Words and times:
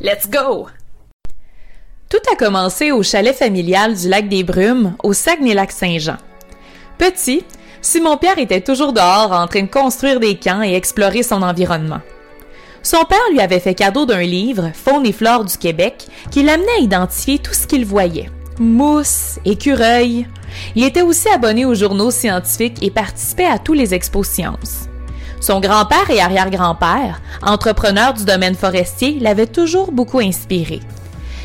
Let's 0.00 0.30
go! 0.30 0.68
Tout 2.08 2.22
a 2.32 2.36
commencé 2.36 2.92
au 2.92 3.02
chalet 3.02 3.34
familial 3.34 3.96
du 3.96 4.08
lac 4.08 4.28
des 4.28 4.44
Brumes, 4.44 4.94
au 5.02 5.12
Saguenay-Lac-Saint-Jean. 5.12 6.18
Petit, 6.98 7.44
Simon-Pierre 7.82 8.38
était 8.38 8.60
toujours 8.60 8.92
dehors 8.92 9.32
en 9.32 9.48
train 9.48 9.62
de 9.62 9.70
construire 9.70 10.20
des 10.20 10.36
camps 10.36 10.62
et 10.62 10.74
explorer 10.74 11.24
son 11.24 11.42
environnement. 11.42 12.00
Son 12.80 13.04
père 13.06 13.18
lui 13.32 13.40
avait 13.40 13.58
fait 13.58 13.74
cadeau 13.74 14.06
d'un 14.06 14.22
livre, 14.22 14.70
Faune 14.72 15.04
et 15.04 15.12
flore 15.12 15.44
du 15.44 15.58
Québec, 15.58 16.06
qui 16.30 16.44
l'amenait 16.44 16.78
à 16.78 16.82
identifier 16.82 17.40
tout 17.40 17.52
ce 17.54 17.66
qu'il 17.66 17.84
voyait. 17.84 18.30
Mousse, 18.60 19.40
écureuils. 19.44 20.28
Il 20.76 20.84
était 20.84 21.02
aussi 21.02 21.28
abonné 21.28 21.64
aux 21.64 21.74
journaux 21.74 22.12
scientifiques 22.12 22.82
et 22.82 22.92
participait 22.92 23.46
à 23.46 23.58
tous 23.58 23.74
les 23.74 23.94
expos 23.94 24.28
sciences. 24.28 24.88
Son 25.40 25.60
grand-père 25.60 26.10
et 26.10 26.20
arrière-grand-père, 26.20 27.20
entrepreneurs 27.42 28.14
du 28.14 28.24
domaine 28.24 28.56
forestier, 28.56 29.18
l'avaient 29.20 29.46
toujours 29.46 29.92
beaucoup 29.92 30.18
inspiré. 30.18 30.80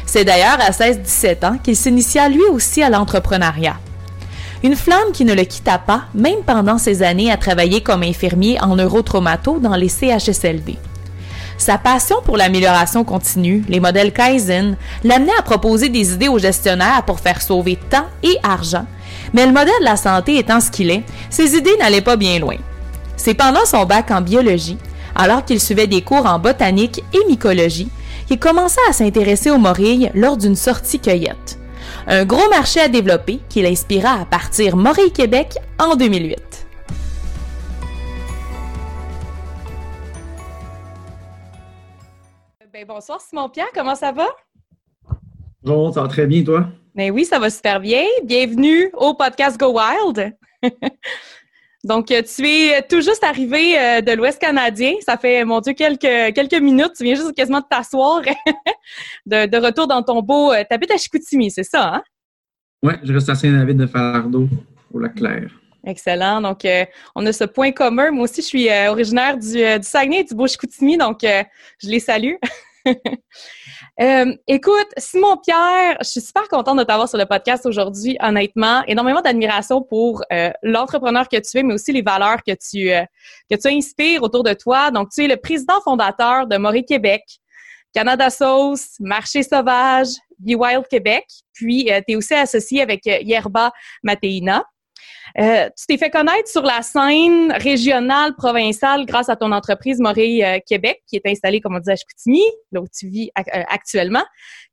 C'est 0.06 0.26
d'ailleurs 0.26 0.60
à 0.60 0.72
16-17 0.72 1.46
ans 1.46 1.58
qu'il 1.64 1.76
s'initia 1.76 2.28
lui 2.30 2.44
aussi 2.52 2.82
à 2.82 2.90
l'entrepreneuriat. 2.90 3.78
Une 4.64 4.76
flamme 4.76 5.12
qui 5.14 5.26
ne 5.26 5.34
le 5.34 5.44
quitta 5.44 5.78
pas, 5.78 6.04
même 6.14 6.42
pendant 6.46 6.78
ses 6.78 7.04
années 7.04 7.32
à 7.32 7.38
travailler 7.38 7.82
comme 7.82 8.04
infirmier 8.04 8.62
en 8.62 8.76
neurotraumato 8.76 9.60
dans 9.60 9.76
les 9.76 9.90
CHSLD. 9.90 10.78
Sa 11.58 11.78
passion 11.78 12.18
pour 12.26 12.38
l'amélioration 12.38 13.04
continue, 13.04 13.64
les 13.70 13.80
modèles 13.80 14.12
Kaizen, 14.12 14.76
l'amenait 15.04 15.38
à 15.38 15.44
proposer 15.44 15.90
des 15.90 16.14
idées 16.14 16.28
aux 16.30 16.40
gestionnaires 16.40 17.04
pour 17.06 17.20
faire 17.20 17.42
sauver 17.42 17.78
temps 17.90 18.08
et 18.24 18.38
argent. 18.42 18.86
Mais 19.34 19.46
le 19.46 19.52
modèle 19.52 19.74
de 19.80 19.86
la 19.86 19.98
santé 19.98 20.38
étant 20.38 20.60
ce 20.60 20.72
qu'il 20.72 20.90
est, 20.90 21.04
ses 21.30 21.56
idées 21.56 21.78
n'allaient 21.80 22.02
pas 22.02 22.16
bien 22.16 22.40
loin. 22.40 22.58
C'est 23.26 23.36
pendant 23.36 23.64
son 23.64 23.86
bac 23.86 24.12
en 24.12 24.20
biologie, 24.20 24.78
alors 25.16 25.46
qu'il 25.46 25.62
suivait 25.62 25.88
des 25.88 26.02
cours 26.02 26.26
en 26.26 26.40
botanique 26.40 27.02
et 27.14 27.26
mycologie, 27.26 27.88
qu'il 28.28 28.38
commença 28.38 28.82
à 28.90 28.92
s'intéresser 28.92 29.50
aux 29.50 29.58
morilles 29.58 30.12
lors 30.14 30.36
d'une 30.36 30.58
sortie 30.58 31.00
cueillette. 31.00 31.58
Un 32.06 32.26
gros 32.26 32.50
marché 32.50 32.82
à 32.82 32.90
développer 32.90 33.40
qui 33.48 33.62
l'inspira 33.62 34.20
à 34.20 34.26
partir 34.26 34.76
Morille 34.76 35.14
Québec 35.14 35.56
en 35.80 35.96
2008. 35.96 36.68
Ben, 42.74 42.86
bonsoir 42.86 43.22
Simon 43.22 43.48
Pierre, 43.48 43.72
comment 43.74 43.96
ça 43.96 44.12
va? 44.12 44.28
Bon, 45.62 45.94
ça 45.94 46.02
va 46.02 46.10
très 46.10 46.26
bien, 46.28 46.44
toi? 46.44 46.66
Ben 46.94 47.10
oui, 47.10 47.24
ça 47.24 47.40
va 47.40 47.50
super 47.50 47.80
bien. 47.80 48.04
Bienvenue 48.26 48.92
au 48.98 49.14
podcast 49.14 49.58
Go 49.58 49.80
Wild. 49.80 50.36
Donc, 51.84 52.12
euh, 52.12 52.22
tu 52.22 52.48
es 52.48 52.82
tout 52.84 53.02
juste 53.02 53.24
arrivé 53.24 53.78
euh, 53.78 54.02
de 54.02 54.14
l'Ouest 54.14 54.40
canadien. 54.40 54.94
Ça 55.06 55.18
fait, 55.18 55.44
mon 55.44 55.60
Dieu, 55.60 55.74
quelques, 55.74 56.34
quelques 56.34 56.62
minutes. 56.62 56.94
Tu 56.98 57.04
viens 57.04 57.16
juste 57.16 57.34
quasiment 57.36 57.60
de 57.60 57.66
t'asseoir 57.70 58.22
de, 59.26 59.66
retour 59.66 59.88
dans 59.88 60.02
ton 60.02 60.22
beau... 60.22 60.54
Euh, 60.54 60.64
habites 60.70 60.92
à 60.92 60.98
Chicoutimi, 60.98 61.52
c'est 61.52 61.64
ça, 61.64 61.96
hein? 61.96 62.04
Oui, 62.82 62.94
je 63.04 63.14
reste 63.14 63.30
à 63.30 63.36
Saint-David 63.36 63.78
de 63.78 63.86
Falardeau, 63.86 64.48
au 64.94 65.00
Lac-Clair. 65.00 65.50
Excellent. 65.86 66.40
Donc, 66.42 66.66
on 67.16 67.26
a 67.26 67.34
ce 67.34 67.44
point 67.44 67.72
commun. 67.72 68.12
Moi 68.12 68.24
aussi, 68.24 68.42
je 68.42 68.48
suis 68.48 68.68
originaire 68.88 69.38
du, 69.38 69.58
du 69.58 69.84
Saguenay 69.84 70.20
et 70.20 70.24
du 70.24 70.36
Beau-Chicoutimi, 70.36 70.98
donc 70.98 71.20
je 71.22 71.90
les 71.90 72.00
salue. 72.00 72.36
Euh, 74.02 74.36
écoute, 74.48 74.88
Simon 74.98 75.38
Pierre, 75.38 75.98
je 76.02 76.10
suis 76.10 76.22
super 76.22 76.48
contente 76.48 76.80
de 76.80 76.84
t'avoir 76.84 77.08
sur 77.08 77.20
le 77.20 77.26
podcast 77.26 77.64
aujourd'hui, 77.68 78.18
honnêtement. 78.22 78.84
Énormément 78.88 79.22
d'admiration 79.22 79.84
pour 79.84 80.24
euh, 80.32 80.50
l'entrepreneur 80.64 81.30
que 81.30 81.38
tu 81.38 81.60
es, 81.60 81.64
mais 81.64 81.76
aussi 81.76 81.92
les 81.92 82.02
valeurs 82.02 82.42
que 82.42 82.54
tu, 82.54 82.92
euh, 82.92 83.04
que 83.52 83.56
tu 83.56 83.68
inspires 83.68 84.24
autour 84.24 84.44
de 84.44 84.54
toi. 84.54 84.90
Donc, 84.90 85.10
tu 85.12 85.24
es 85.24 85.28
le 85.28 85.38
président 85.38 85.80
fondateur 85.82 86.48
de 86.48 86.58
Maury 86.58 86.86
Québec, 86.86 87.22
Canada 87.94 88.32
Sauce, 88.32 88.96
Marché 89.00 89.44
Sauvage, 89.44 90.08
Be 90.40 90.56
Wild 90.56 90.88
Québec, 90.90 91.26
puis 91.54 91.86
tu 91.86 92.14
es 92.14 92.16
aussi 92.16 92.34
associé 92.34 92.82
avec 92.82 93.06
Yerba 93.06 93.72
Mateina. 94.02 94.66
Euh, 95.40 95.70
tu 95.78 95.86
t'es 95.88 95.98
fait 95.98 96.10
connaître 96.10 96.48
sur 96.48 96.62
la 96.62 96.82
scène 96.82 97.52
régionale, 97.54 98.36
provinciale, 98.36 99.06
grâce 99.06 99.30
à 99.30 99.36
ton 99.36 99.52
entreprise 99.52 100.00
Morée 100.00 100.46
euh, 100.46 100.60
Québec, 100.66 101.02
qui 101.08 101.16
est 101.16 101.26
installée, 101.26 101.60
comme 101.60 101.76
on 101.76 101.80
dit, 101.80 101.90
à 101.90 101.96
Chicoutimi, 101.96 102.44
là 102.72 102.82
où 102.82 102.88
tu 102.88 103.08
vis 103.08 103.32
euh, 103.38 103.64
actuellement, 103.70 104.24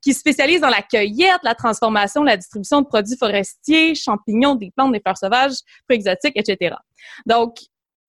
qui 0.02 0.12
spécialise 0.12 0.60
dans 0.60 0.68
la 0.68 0.82
cueillette, 0.82 1.40
la 1.42 1.54
transformation, 1.54 2.22
la 2.22 2.36
distribution 2.36 2.82
de 2.82 2.86
produits 2.86 3.16
forestiers, 3.16 3.94
champignons, 3.94 4.54
des 4.54 4.70
plantes, 4.70 4.92
des 4.92 5.00
fleurs 5.00 5.18
sauvages, 5.18 5.56
fruits 5.84 5.96
exotiques, 5.96 6.36
etc. 6.36 6.76
Donc, 7.26 7.56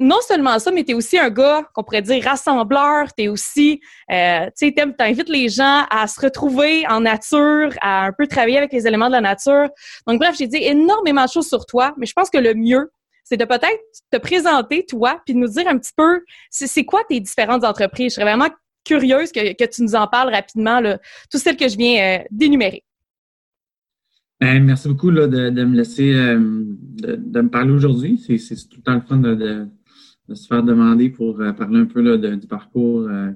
non 0.02 0.20
seulement 0.28 0.58
ça, 0.58 0.72
mais 0.72 0.84
tu 0.84 0.92
es 0.92 0.94
aussi 0.96 1.18
un 1.18 1.30
gars 1.30 1.64
qu'on 1.74 1.84
pourrait 1.84 2.02
dire 2.02 2.24
rassembleur. 2.24 3.14
Tu 3.16 3.26
es 3.26 3.28
aussi, 3.28 3.80
euh, 4.12 4.48
tu 4.58 4.74
sais, 4.74 5.24
les 5.28 5.50
gens 5.50 5.86
à 5.90 6.08
se 6.08 6.20
retrouver 6.20 6.86
en 6.88 7.02
nature, 7.02 7.70
à 7.82 8.08
un 8.08 8.12
peu 8.12 8.26
travailler 8.28 8.58
avec 8.58 8.74
les 8.74 8.88
éléments 8.88 9.08
de 9.08 9.14
la 9.14 9.22
nature. 9.22 9.70
Donc, 10.08 10.20
bref, 10.20 10.36
j'ai 10.38 10.48
dit 10.48 10.58
énormément 10.58 11.24
de 11.24 11.30
choses 11.30 11.48
sur 11.48 11.66
toi, 11.66 11.94
mais 11.98 12.08
je 12.08 12.14
pense 12.14 12.30
que 12.30 12.40
le 12.40 12.56
mieux, 12.56 12.92
c'est 13.24 13.38
de 13.38 13.46
peut-être 13.46 13.80
te 14.12 14.18
présenter, 14.18 14.86
toi, 14.86 15.22
puis 15.24 15.36
de 15.36 15.40
nous 15.40 15.48
dire 15.48 15.68
un 15.68 15.78
petit 15.78 15.94
peu, 15.96 16.22
c'est 16.50 16.84
quoi 16.84 17.04
tes 17.08 17.20
différentes 17.20 17.64
entreprises? 17.64 18.12
Je 18.12 18.16
serais 18.16 18.26
vraiment 18.26 18.50
curieuse 18.84 19.32
que, 19.32 19.54
que 19.54 19.70
tu 19.70 19.84
nous 19.84 19.94
en 19.94 20.08
parles 20.08 20.34
rapidement, 20.34 20.80
là, 20.80 21.00
toutes 21.32 21.42
celles 21.42 21.58
que 21.58 21.70
je 21.70 21.78
viens 21.78 22.20
euh, 22.20 22.24
d'énumérer. 22.32 22.84
Ben, 24.40 24.64
merci 24.64 24.88
beaucoup 24.88 25.12
de, 25.12 25.28
de, 25.28 25.64
me 25.64 25.78
laisser 25.78 26.14
euh, 26.16 26.40
de, 26.40 27.42
me 27.42 27.50
parler 27.50 27.72
aujourd'hui. 27.72 28.18
C'est 28.18 28.38
tout 28.68 28.78
le 28.78 28.82
temps 28.82 28.96
le 28.96 29.02
fun 29.02 29.18
de 29.18 29.68
se 30.36 30.48
faire 30.48 30.64
demander 30.64 31.10
pour 31.10 31.40
euh, 31.40 31.52
parler 31.54 31.80
un 31.80 31.86
peu 31.86 32.02
là, 32.02 32.18
du 32.18 32.48
parcours 32.48 33.08
euh, 33.08 33.32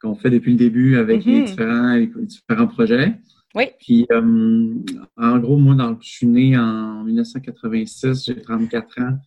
qu'on 0.00 0.14
fait 0.14 0.30
depuis 0.30 0.52
le 0.52 0.58
début 0.58 0.96
avec 0.96 1.24
les, 1.24 1.40
mm-hmm. 1.40 1.46
différents, 1.46 1.94
les, 1.94 2.06
différents 2.06 2.66
projets. 2.66 3.18
Oui. 3.54 3.64
Puis, 3.78 4.06
euh, 4.10 4.74
en 5.16 5.38
gros, 5.38 5.58
moi, 5.58 5.74
dans, 5.74 5.98
je 6.00 6.08
suis 6.08 6.26
né 6.26 6.56
en 6.56 7.04
1986, 7.04 8.24
j'ai 8.24 8.40
34 8.40 9.00
ans. 9.00 9.18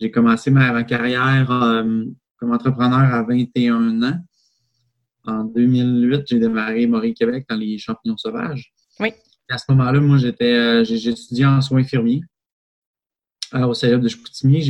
J'ai 0.00 0.10
commencé 0.10 0.50
ma, 0.50 0.82
carrière 0.84 1.46
comme 2.36 2.52
entrepreneur 2.52 3.14
à 3.14 3.22
21 3.22 4.02
ans. 4.02 4.18
En 5.24 5.44
2008, 5.44 6.22
j'ai 6.26 6.38
démarré 6.38 6.86
Maurice 6.86 7.14
Québec 7.14 7.46
dans 7.48 7.56
les 7.56 7.76
champignons 7.78 8.16
sauvages. 8.16 8.72
Oui. 8.98 9.12
à 9.48 9.58
ce 9.58 9.64
moment-là, 9.70 10.00
moi, 10.00 10.18
j'étais, 10.18 10.84
j'ai 10.84 11.10
étudié 11.10 11.44
en 11.46 11.60
soins 11.60 11.80
infirmiers 11.80 12.22
au 13.52 13.74
célèbre 13.74 14.02
de 14.02 14.08
Chicoutimi 14.08 14.62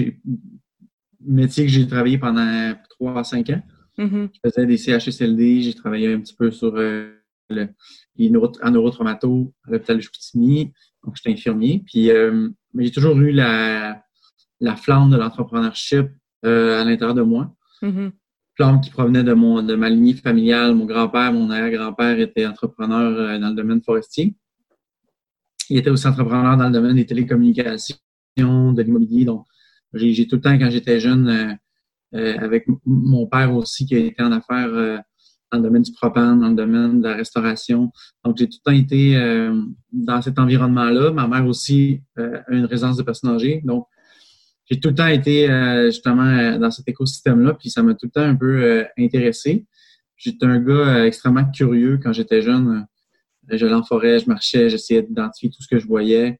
métier 1.20 1.64
que 1.66 1.70
j'ai 1.70 1.86
travaillé 1.86 2.18
pendant 2.18 2.74
3 2.90 3.18
à 3.18 3.24
5 3.24 3.50
ans. 3.50 3.62
Mm-hmm. 3.98 4.28
Je 4.32 4.50
faisais 4.50 4.66
des 4.66 4.76
CHSLD, 4.76 5.62
j'ai 5.62 5.74
travaillé 5.74 6.12
un 6.12 6.20
petit 6.20 6.34
peu 6.34 6.50
sur 6.50 6.74
euh, 6.76 7.12
le, 7.50 7.68
neuro, 8.18 8.52
en 8.62 8.70
neurotraumato 8.70 9.52
à 9.66 9.72
l'hôpital 9.72 9.96
de 9.96 10.02
Chicoutimi. 10.02 10.72
Donc, 11.04 11.16
j'étais 11.16 11.30
infirmier. 11.30 11.82
Puis, 11.86 12.10
euh, 12.10 12.48
j'ai 12.78 12.90
toujours 12.90 13.18
eu 13.18 13.32
la, 13.32 14.02
la 14.60 14.76
flamme 14.76 15.10
de 15.10 15.16
l'entrepreneurship 15.16 16.08
euh, 16.44 16.80
à 16.80 16.84
l'intérieur 16.84 17.14
de 17.14 17.22
moi. 17.22 17.54
Mm-hmm. 17.82 18.12
Flamme 18.56 18.80
qui 18.80 18.90
provenait 18.90 19.22
de, 19.22 19.32
mon, 19.32 19.62
de 19.62 19.74
ma 19.74 19.88
lignée 19.88 20.14
familiale. 20.14 20.74
Mon 20.74 20.84
grand-père, 20.84 21.32
mon 21.32 21.50
arrière-grand-père 21.50 22.18
était 22.20 22.46
entrepreneur 22.46 23.18
euh, 23.18 23.38
dans 23.38 23.48
le 23.48 23.54
domaine 23.54 23.82
forestier. 23.82 24.34
Il 25.68 25.78
était 25.78 25.90
aussi 25.90 26.06
entrepreneur 26.06 26.56
dans 26.56 26.66
le 26.66 26.72
domaine 26.72 26.96
des 26.96 27.06
télécommunications, 27.06 27.96
de 28.36 28.82
l'immobilier. 28.82 29.24
Donc, 29.24 29.46
j'ai 29.94 30.26
tout 30.26 30.36
le 30.36 30.42
temps, 30.42 30.58
quand 30.58 30.70
j'étais 30.70 31.00
jeune, 31.00 31.28
euh, 31.28 31.54
euh, 32.14 32.38
avec 32.38 32.66
mon 32.84 33.26
père 33.26 33.54
aussi, 33.54 33.86
qui 33.86 33.94
a 33.94 33.98
été 33.98 34.22
en 34.22 34.32
affaires 34.32 34.68
euh, 34.68 34.98
dans 35.52 35.58
le 35.58 35.64
domaine 35.64 35.82
du 35.82 35.92
propane, 35.92 36.40
dans 36.40 36.48
le 36.48 36.54
domaine 36.54 37.00
de 37.00 37.08
la 37.08 37.16
restauration. 37.16 37.92
Donc, 38.24 38.36
j'ai 38.38 38.48
tout 38.48 38.58
le 38.64 38.70
temps 38.70 38.76
été 38.76 39.18
dans 39.92 40.22
cet 40.22 40.38
environnement-là. 40.38 41.10
Ma 41.10 41.26
mère 41.26 41.44
aussi 41.44 42.02
a 42.16 42.52
une 42.52 42.66
résidence 42.66 42.96
de 42.96 43.02
personnes 43.02 43.30
âgées. 43.30 43.60
Donc, 43.64 43.86
j'ai 44.66 44.78
tout 44.78 44.90
le 44.90 44.94
temps 44.94 45.08
été 45.08 45.48
justement 45.86 46.56
dans 46.56 46.70
cet 46.70 46.86
écosystème-là, 46.86 47.54
puis 47.54 47.68
ça 47.68 47.82
m'a 47.82 47.94
tout 47.94 48.06
le 48.06 48.10
temps 48.12 48.22
un 48.22 48.36
peu 48.36 48.86
intéressé. 48.96 49.66
J'étais 50.16 50.46
un 50.46 50.60
gars 50.60 51.04
extrêmement 51.04 51.50
curieux 51.50 51.98
quand 52.00 52.12
j'étais 52.12 52.42
jeune. 52.42 52.86
J'allais 53.48 53.74
en 53.74 53.82
forêt, 53.82 54.20
je 54.20 54.28
marchais, 54.28 54.70
j'essayais 54.70 55.02
d'identifier 55.02 55.50
tout 55.50 55.62
ce 55.62 55.66
que 55.66 55.80
je 55.80 55.86
voyais, 55.88 56.38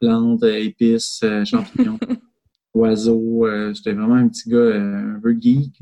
plantes, 0.00 0.42
épices, 0.42 1.24
champignons. 1.44 2.00
oiseaux. 2.78 3.46
Euh, 3.46 3.72
j'étais 3.74 3.92
vraiment 3.92 4.14
un 4.14 4.28
petit 4.28 4.48
gars 4.48 4.56
euh, 4.56 5.16
un 5.16 5.20
peu 5.20 5.36
geek. 5.38 5.78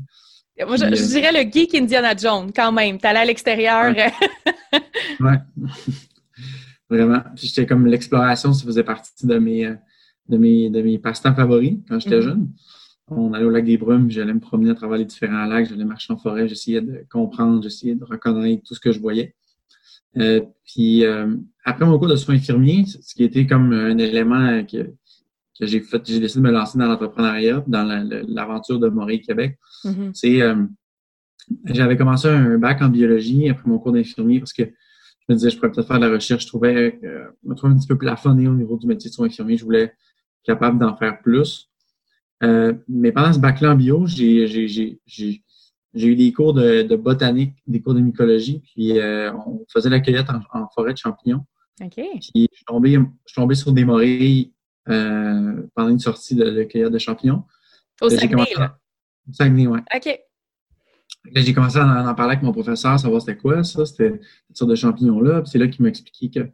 Moi, 0.65 0.75
je, 0.75 0.85
dirais 0.85 1.31
le 1.31 1.51
geek 1.51 1.75
Indiana 1.75 2.15
Jones, 2.15 2.51
quand 2.55 2.71
même. 2.71 2.97
T'allais 2.97 3.19
à 3.19 3.25
l'extérieur. 3.25 3.93
Ouais. 3.93 4.11
Vraiment. 6.89 7.21
Puis 7.35 7.47
j'étais 7.47 7.65
comme 7.65 7.85
l'exploration, 7.85 8.53
ça 8.53 8.65
faisait 8.65 8.83
partie 8.83 9.27
de 9.27 9.37
mes, 9.37 9.71
de 10.29 10.37
mes, 10.37 10.69
de 10.69 10.81
mes 10.81 10.97
passe-temps 10.97 11.35
favoris 11.35 11.77
quand 11.87 11.99
j'étais 11.99 12.19
mm-hmm. 12.19 12.21
jeune. 12.21 12.49
On 13.09 13.33
allait 13.33 13.45
au 13.45 13.49
lac 13.49 13.63
des 13.63 13.77
Brumes, 13.77 14.11
j'allais 14.11 14.33
me 14.33 14.39
promener 14.39 14.71
à 14.71 14.75
travers 14.75 14.97
les 14.97 15.05
différents 15.05 15.45
lacs, 15.45 15.69
j'allais 15.69 15.85
marcher 15.85 16.11
en 16.11 16.17
forêt, 16.17 16.47
j'essayais 16.47 16.81
de 16.81 17.05
comprendre, 17.09 17.63
j'essayais 17.63 17.95
de 17.95 18.03
reconnaître 18.03 18.63
tout 18.63 18.75
ce 18.75 18.81
que 18.81 18.91
je 18.91 18.99
voyais. 18.99 19.33
Euh, 20.17 20.41
puis 20.65 21.05
euh, 21.05 21.35
après 21.63 21.85
mon 21.85 21.97
cours 21.99 22.07
de 22.07 22.15
soins 22.15 22.35
infirmiers, 22.35 22.85
ce 22.85 23.13
qui 23.13 23.23
était 23.23 23.45
comme 23.45 23.71
un 23.71 23.97
élément 23.97 24.63
que 24.65 24.93
j'ai 25.59 25.81
fait, 25.81 26.01
j'ai 26.05 26.19
décidé 26.19 26.41
de 26.41 26.47
me 26.47 26.51
lancer 26.51 26.77
dans 26.77 26.85
l'entrepreneuriat, 26.85 27.63
dans 27.67 27.83
l'aventure 28.27 28.79
de 28.79 28.89
Maurice 28.89 29.25
Québec. 29.25 29.57
Mm-hmm. 29.83 30.11
C'est 30.13 30.41
euh, 30.41 30.55
j'avais 31.65 31.97
commencé 31.97 32.27
un 32.27 32.57
bac 32.57 32.81
en 32.81 32.89
biologie 32.89 33.49
après 33.49 33.69
mon 33.69 33.79
cours 33.79 33.91
d'infirmier 33.91 34.39
parce 34.39 34.53
que 34.53 34.63
je 34.63 35.33
me 35.33 35.35
disais 35.35 35.49
je 35.49 35.57
pourrais 35.57 35.71
peut-être 35.71 35.87
faire 35.87 35.99
de 35.99 36.05
la 36.05 36.11
recherche. 36.11 36.43
Je 36.43 36.47
trouvais, 36.47 36.99
euh, 37.03 37.25
me 37.43 37.55
trouvais 37.55 37.73
un 37.73 37.77
petit 37.77 37.87
peu 37.87 37.97
plafonné 37.97 38.47
au 38.47 38.53
niveau 38.53 38.77
du 38.77 38.87
métier 38.87 39.09
de 39.09 39.15
soins 39.15 39.27
infirmiers. 39.27 39.57
Je 39.57 39.65
voulais 39.65 39.83
être 39.83 39.95
capable 40.43 40.79
d'en 40.79 40.95
faire 40.95 41.21
plus. 41.21 41.69
Euh, 42.43 42.73
mais 42.87 43.11
pendant 43.11 43.33
ce 43.33 43.39
bac-là 43.39 43.73
en 43.73 43.75
bio, 43.75 44.05
j'ai 44.05 44.99
eu 45.95 46.15
des 46.15 46.33
cours 46.33 46.53
de, 46.53 46.95
botanique, 46.95 47.55
des 47.65 47.81
cours 47.81 47.95
de 47.95 47.99
mycologie, 47.99 48.59
puis 48.59 48.99
euh, 48.99 49.33
on 49.33 49.65
faisait 49.71 49.89
la 49.89 49.99
cueillette 49.99 50.29
en, 50.29 50.67
forêt 50.73 50.93
de 50.93 50.97
champignons. 50.97 51.43
OK. 51.81 51.95
Puis 51.95 52.47
je 52.51 52.55
suis 52.55 52.65
tombé, 52.65 52.93
je 52.93 52.99
suis 53.25 53.35
tombé 53.35 53.55
sur 53.55 53.71
des 53.71 53.85
morilles 53.85 54.53
euh, 54.89 55.63
pendant 55.75 55.89
une 55.89 55.99
sortie 55.99 56.35
de, 56.35 56.63
cueillette 56.63 56.91
de 56.91 56.99
champignons. 56.99 57.43
Au 58.01 58.09
Saguenay, 58.09 58.53
là? 58.57 58.77
Au 59.29 59.33
Saguenay, 59.33 59.67
oui. 59.67 59.79
OK. 59.95 60.19
J'ai 61.35 61.53
commencé 61.53 61.77
à 61.77 62.09
en, 62.09 62.15
parler 62.15 62.33
avec 62.33 62.43
mon 62.43 62.53
professeur, 62.53 62.97
savoir 62.99 63.21
c'était 63.21 63.37
quoi 63.37 63.63
ça, 63.63 63.85
c'était 63.85 64.19
cette 64.47 64.57
sorte 64.57 64.71
de 64.71 64.75
champignons-là. 64.75 65.43
c'est 65.45 65.57
là 65.57 65.67
qu'il 65.67 65.83
m'a 65.83 65.89
expliqué 65.89 66.29
que 66.29 66.49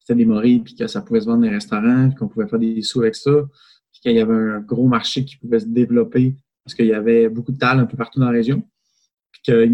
c'était 0.00 0.14
des 0.14 0.24
morilles, 0.24 0.60
puis 0.60 0.74
que 0.74 0.86
ça 0.86 1.02
pouvait 1.02 1.20
se 1.20 1.26
vendre 1.26 1.40
dans 1.40 1.48
les 1.48 1.54
restaurants, 1.54 2.08
puis 2.08 2.16
qu'on 2.16 2.28
pouvait 2.28 2.46
faire 2.46 2.58
des 2.58 2.80
sous 2.82 3.00
avec 3.00 3.14
ça 3.14 3.32
qu'il 4.06 4.16
y 4.16 4.20
avait 4.20 4.34
un 4.34 4.60
gros 4.60 4.86
marché 4.86 5.24
qui 5.24 5.36
pouvait 5.36 5.60
se 5.60 5.66
développer 5.66 6.34
parce 6.64 6.74
qu'il 6.74 6.86
y 6.86 6.94
avait 6.94 7.28
beaucoup 7.28 7.52
de 7.52 7.58
talent 7.58 7.82
un 7.82 7.86
peu 7.86 7.96
partout 7.96 8.20
dans 8.20 8.26
la 8.26 8.32
région. 8.32 8.62
Puis 9.32 9.42
que 9.46 9.68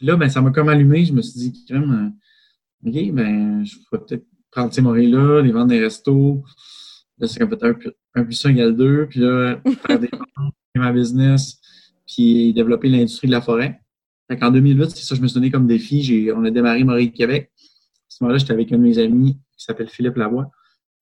là, 0.00 0.16
ben, 0.16 0.28
ça 0.28 0.40
m'a 0.40 0.50
comme 0.50 0.68
allumé. 0.68 1.04
Je 1.04 1.12
me 1.12 1.22
suis 1.22 1.50
dit, 1.50 1.64
euh, 1.72 2.08
OK, 2.86 3.12
ben, 3.12 3.64
je 3.64 3.76
pourrais 3.88 4.04
peut-être 4.06 4.26
prendre 4.50 4.72
ces 4.72 4.82
morilles-là, 4.82 5.42
les 5.42 5.52
vendre 5.52 5.66
dans 5.66 5.74
les 5.74 5.82
restos. 5.82 6.42
Là, 7.20 7.26
c'est 7.26 7.38
comme 7.38 7.50
peut-être 7.50 7.94
un, 8.14 8.24
plus 8.24 8.46
un 8.46 8.50
égale 8.50 8.76
deux. 8.76 9.06
Puis 9.06 9.20
là, 9.20 9.60
faire 9.86 9.98
des 9.98 10.08
ventes, 10.36 10.54
ma 10.74 10.92
business, 10.92 11.60
puis 12.06 12.52
développer 12.52 12.88
l'industrie 12.88 13.26
de 13.26 13.32
la 13.32 13.40
forêt. 13.40 13.80
Fait 14.30 14.42
en 14.42 14.50
2008, 14.50 14.90
c'est 14.90 15.04
ça 15.04 15.10
que 15.10 15.16
je 15.16 15.22
me 15.22 15.28
suis 15.28 15.34
donné 15.34 15.50
comme 15.50 15.66
défi. 15.66 16.30
on 16.34 16.44
a 16.44 16.50
démarré 16.50 16.84
Morille 16.84 17.12
Québec. 17.12 17.50
À 17.56 18.06
ce 18.08 18.24
moment-là, 18.24 18.38
j'étais 18.38 18.52
avec 18.52 18.72
un 18.72 18.78
de 18.78 18.82
mes 18.82 18.98
amis 18.98 19.34
qui 19.56 19.64
s'appelle 19.64 19.88
Philippe 19.88 20.16
Lavoie. 20.16 20.50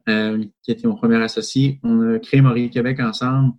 Euh, 0.08 0.42
qui 0.62 0.70
était 0.70 0.88
mon 0.88 0.94
premier 0.94 1.22
associé. 1.22 1.80
On 1.82 2.14
a 2.14 2.18
créé 2.18 2.40
Maurice 2.40 2.70
Québec 2.70 2.98
ensemble. 3.00 3.52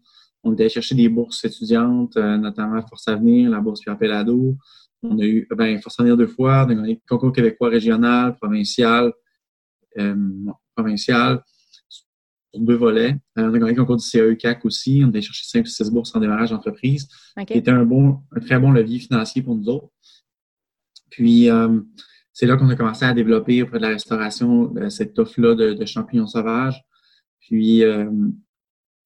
On 0.43 0.53
était 0.53 0.67
chercher 0.67 0.95
des 0.95 1.07
bourses 1.07 1.45
étudiantes, 1.45 2.17
euh, 2.17 2.37
notamment 2.37 2.81
Force 2.87 3.07
Avenir, 3.07 3.51
la 3.51 3.59
bourse 3.59 3.81
Pierre 3.81 3.99
Pellado. 3.99 4.57
On 5.03 5.19
a 5.19 5.23
eu 5.23 5.47
ben, 5.55 5.79
Force 5.79 5.99
Avenir 5.99 6.17
deux 6.17 6.27
fois, 6.27 6.65
on 6.65 6.71
a 6.71 6.75
gagné 6.75 6.93
le 6.93 6.99
concours 7.07 7.33
québécois 7.33 7.69
régional, 7.69 8.35
provincial, 8.37 9.13
euh, 9.99 10.15
provincial, 10.75 11.43
sur 12.53 12.61
deux 12.61 12.75
volets. 12.75 13.17
on 13.35 13.53
a 13.53 13.59
gagné 13.59 13.73
le 13.73 13.77
concours 13.77 13.97
du 13.97 14.09
CAE 14.09 14.35
CAC 14.35 14.65
aussi. 14.65 15.03
On 15.05 15.09
a 15.09 15.21
cherché 15.21 15.43
cinq 15.45 15.65
ou 15.65 15.69
six 15.69 15.89
bourses 15.89 16.15
en 16.15 16.19
démarrage 16.19 16.51
d'entreprise, 16.51 17.07
qui 17.47 17.53
était 17.53 17.71
un 17.71 17.85
bon, 17.85 18.19
un 18.35 18.39
très 18.39 18.59
bon 18.59 18.71
levier 18.71 18.99
financier 18.99 19.41
pour 19.41 19.55
nous 19.55 19.69
autres. 19.69 19.89
Puis, 21.09 21.49
c'est 22.39 22.45
là 22.45 22.55
qu'on 22.55 22.69
a 22.69 22.75
commencé 22.77 23.03
à 23.03 23.13
développer 23.13 23.61
auprès 23.63 23.79
de 23.79 23.83
la 23.83 23.89
restauration 23.89 24.73
euh, 24.77 24.89
cette 24.89 25.19
offre-là 25.19 25.55
de, 25.55 25.85
champignons 25.85 26.25
sauvages. 26.25 26.81
Puis, 27.41 27.83
euh, 27.83 28.09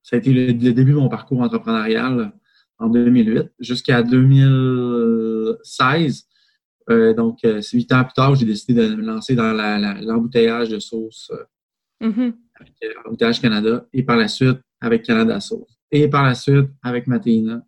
ça 0.04 0.18
a 0.18 0.20
été 0.20 0.32
le, 0.32 0.54
début 0.54 0.92
de 0.92 0.98
mon 0.98 1.10
parcours 1.10 1.42
entrepreneurial 1.42 2.32
en 2.78 2.90
2008 2.90 3.52
jusqu'à 3.60 4.04
2016. 4.04 6.28
Euh, 6.92 7.16
donc, 7.16 7.40
huit 7.42 7.92
ans 7.92 8.04
plus 8.04 8.14
tard, 8.14 8.36
j'ai 8.36 8.46
décidé 8.46 8.88
de 8.88 8.94
me 8.94 9.02
lancer 9.02 9.34
dans 9.34 9.52
l'embouteillage 9.52 10.70
de 10.70 10.78
sauce 10.78 11.32
mm-hmm. 12.02 12.34
Avec 12.60 12.74
Embouteillage 13.06 13.42
Canada 13.42 13.86
et 13.94 14.04
par 14.04 14.18
la 14.18 14.28
suite 14.28 14.60
avec 14.82 15.04
Canada 15.04 15.40
Sauce. 15.40 15.78
Et 15.92 16.08
par 16.08 16.24
la 16.24 16.36
suite 16.36 16.70
avec 16.82 17.08
Matéina 17.08 17.62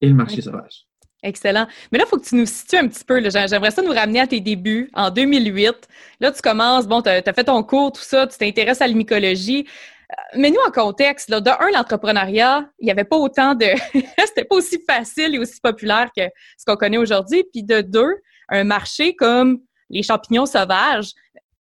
et 0.00 0.08
le 0.08 0.14
marché 0.14 0.40
sauvage. 0.40 0.86
Excellent. 1.22 1.66
Mais 1.90 1.98
là, 1.98 2.04
il 2.06 2.10
faut 2.10 2.18
que 2.18 2.24
tu 2.24 2.34
nous 2.36 2.44
situes 2.44 2.76
un 2.76 2.86
petit 2.86 3.02
peu. 3.02 3.18
J'aimerais 3.30 3.70
ça 3.70 3.80
nous 3.80 3.92
ramener 3.92 4.20
à 4.20 4.26
tes 4.26 4.40
débuts 4.40 4.90
en 4.92 5.10
2008. 5.10 5.88
Là, 6.20 6.30
tu 6.30 6.42
commences, 6.42 6.86
bon, 6.86 7.00
tu 7.00 7.08
as, 7.08 7.22
fait 7.22 7.44
ton 7.44 7.62
cours, 7.62 7.92
tout 7.92 8.02
ça, 8.02 8.26
tu 8.26 8.36
t'intéresses 8.36 8.82
à 8.82 8.86
l'imicologie. 8.86 9.66
Euh, 10.12 10.38
mais 10.38 10.50
nous, 10.50 10.60
en 10.66 10.70
contexte, 10.70 11.30
là, 11.30 11.40
de 11.40 11.48
un, 11.48 11.70
l'entrepreneuriat, 11.72 12.68
il 12.78 12.84
n'y 12.84 12.90
avait 12.90 13.04
pas 13.04 13.16
autant 13.16 13.54
de... 13.54 13.66
C'était 14.26 14.44
pas 14.44 14.56
aussi 14.56 14.78
facile 14.86 15.34
et 15.34 15.38
aussi 15.38 15.60
populaire 15.62 16.10
que 16.14 16.24
ce 16.58 16.66
qu'on 16.66 16.76
connaît 16.76 16.98
aujourd'hui. 16.98 17.42
Puis 17.50 17.62
de 17.62 17.80
deux, 17.80 18.16
un 18.50 18.64
marché 18.64 19.16
comme 19.16 19.60
les 19.88 20.02
champignons 20.02 20.46
sauvages. 20.46 21.12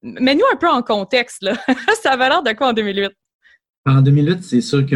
Mets-nous 0.04 0.46
un 0.52 0.58
peu 0.58 0.70
en 0.70 0.82
contexte, 0.82 1.42
là. 1.42 1.56
ça 2.02 2.12
avait 2.12 2.30
l'air 2.30 2.44
de 2.44 2.52
quoi 2.52 2.68
en 2.68 2.74
2008? 2.74 3.10
En 3.86 4.02
2008, 4.02 4.44
c'est 4.44 4.62
sûr 4.62 4.86
que 4.86 4.96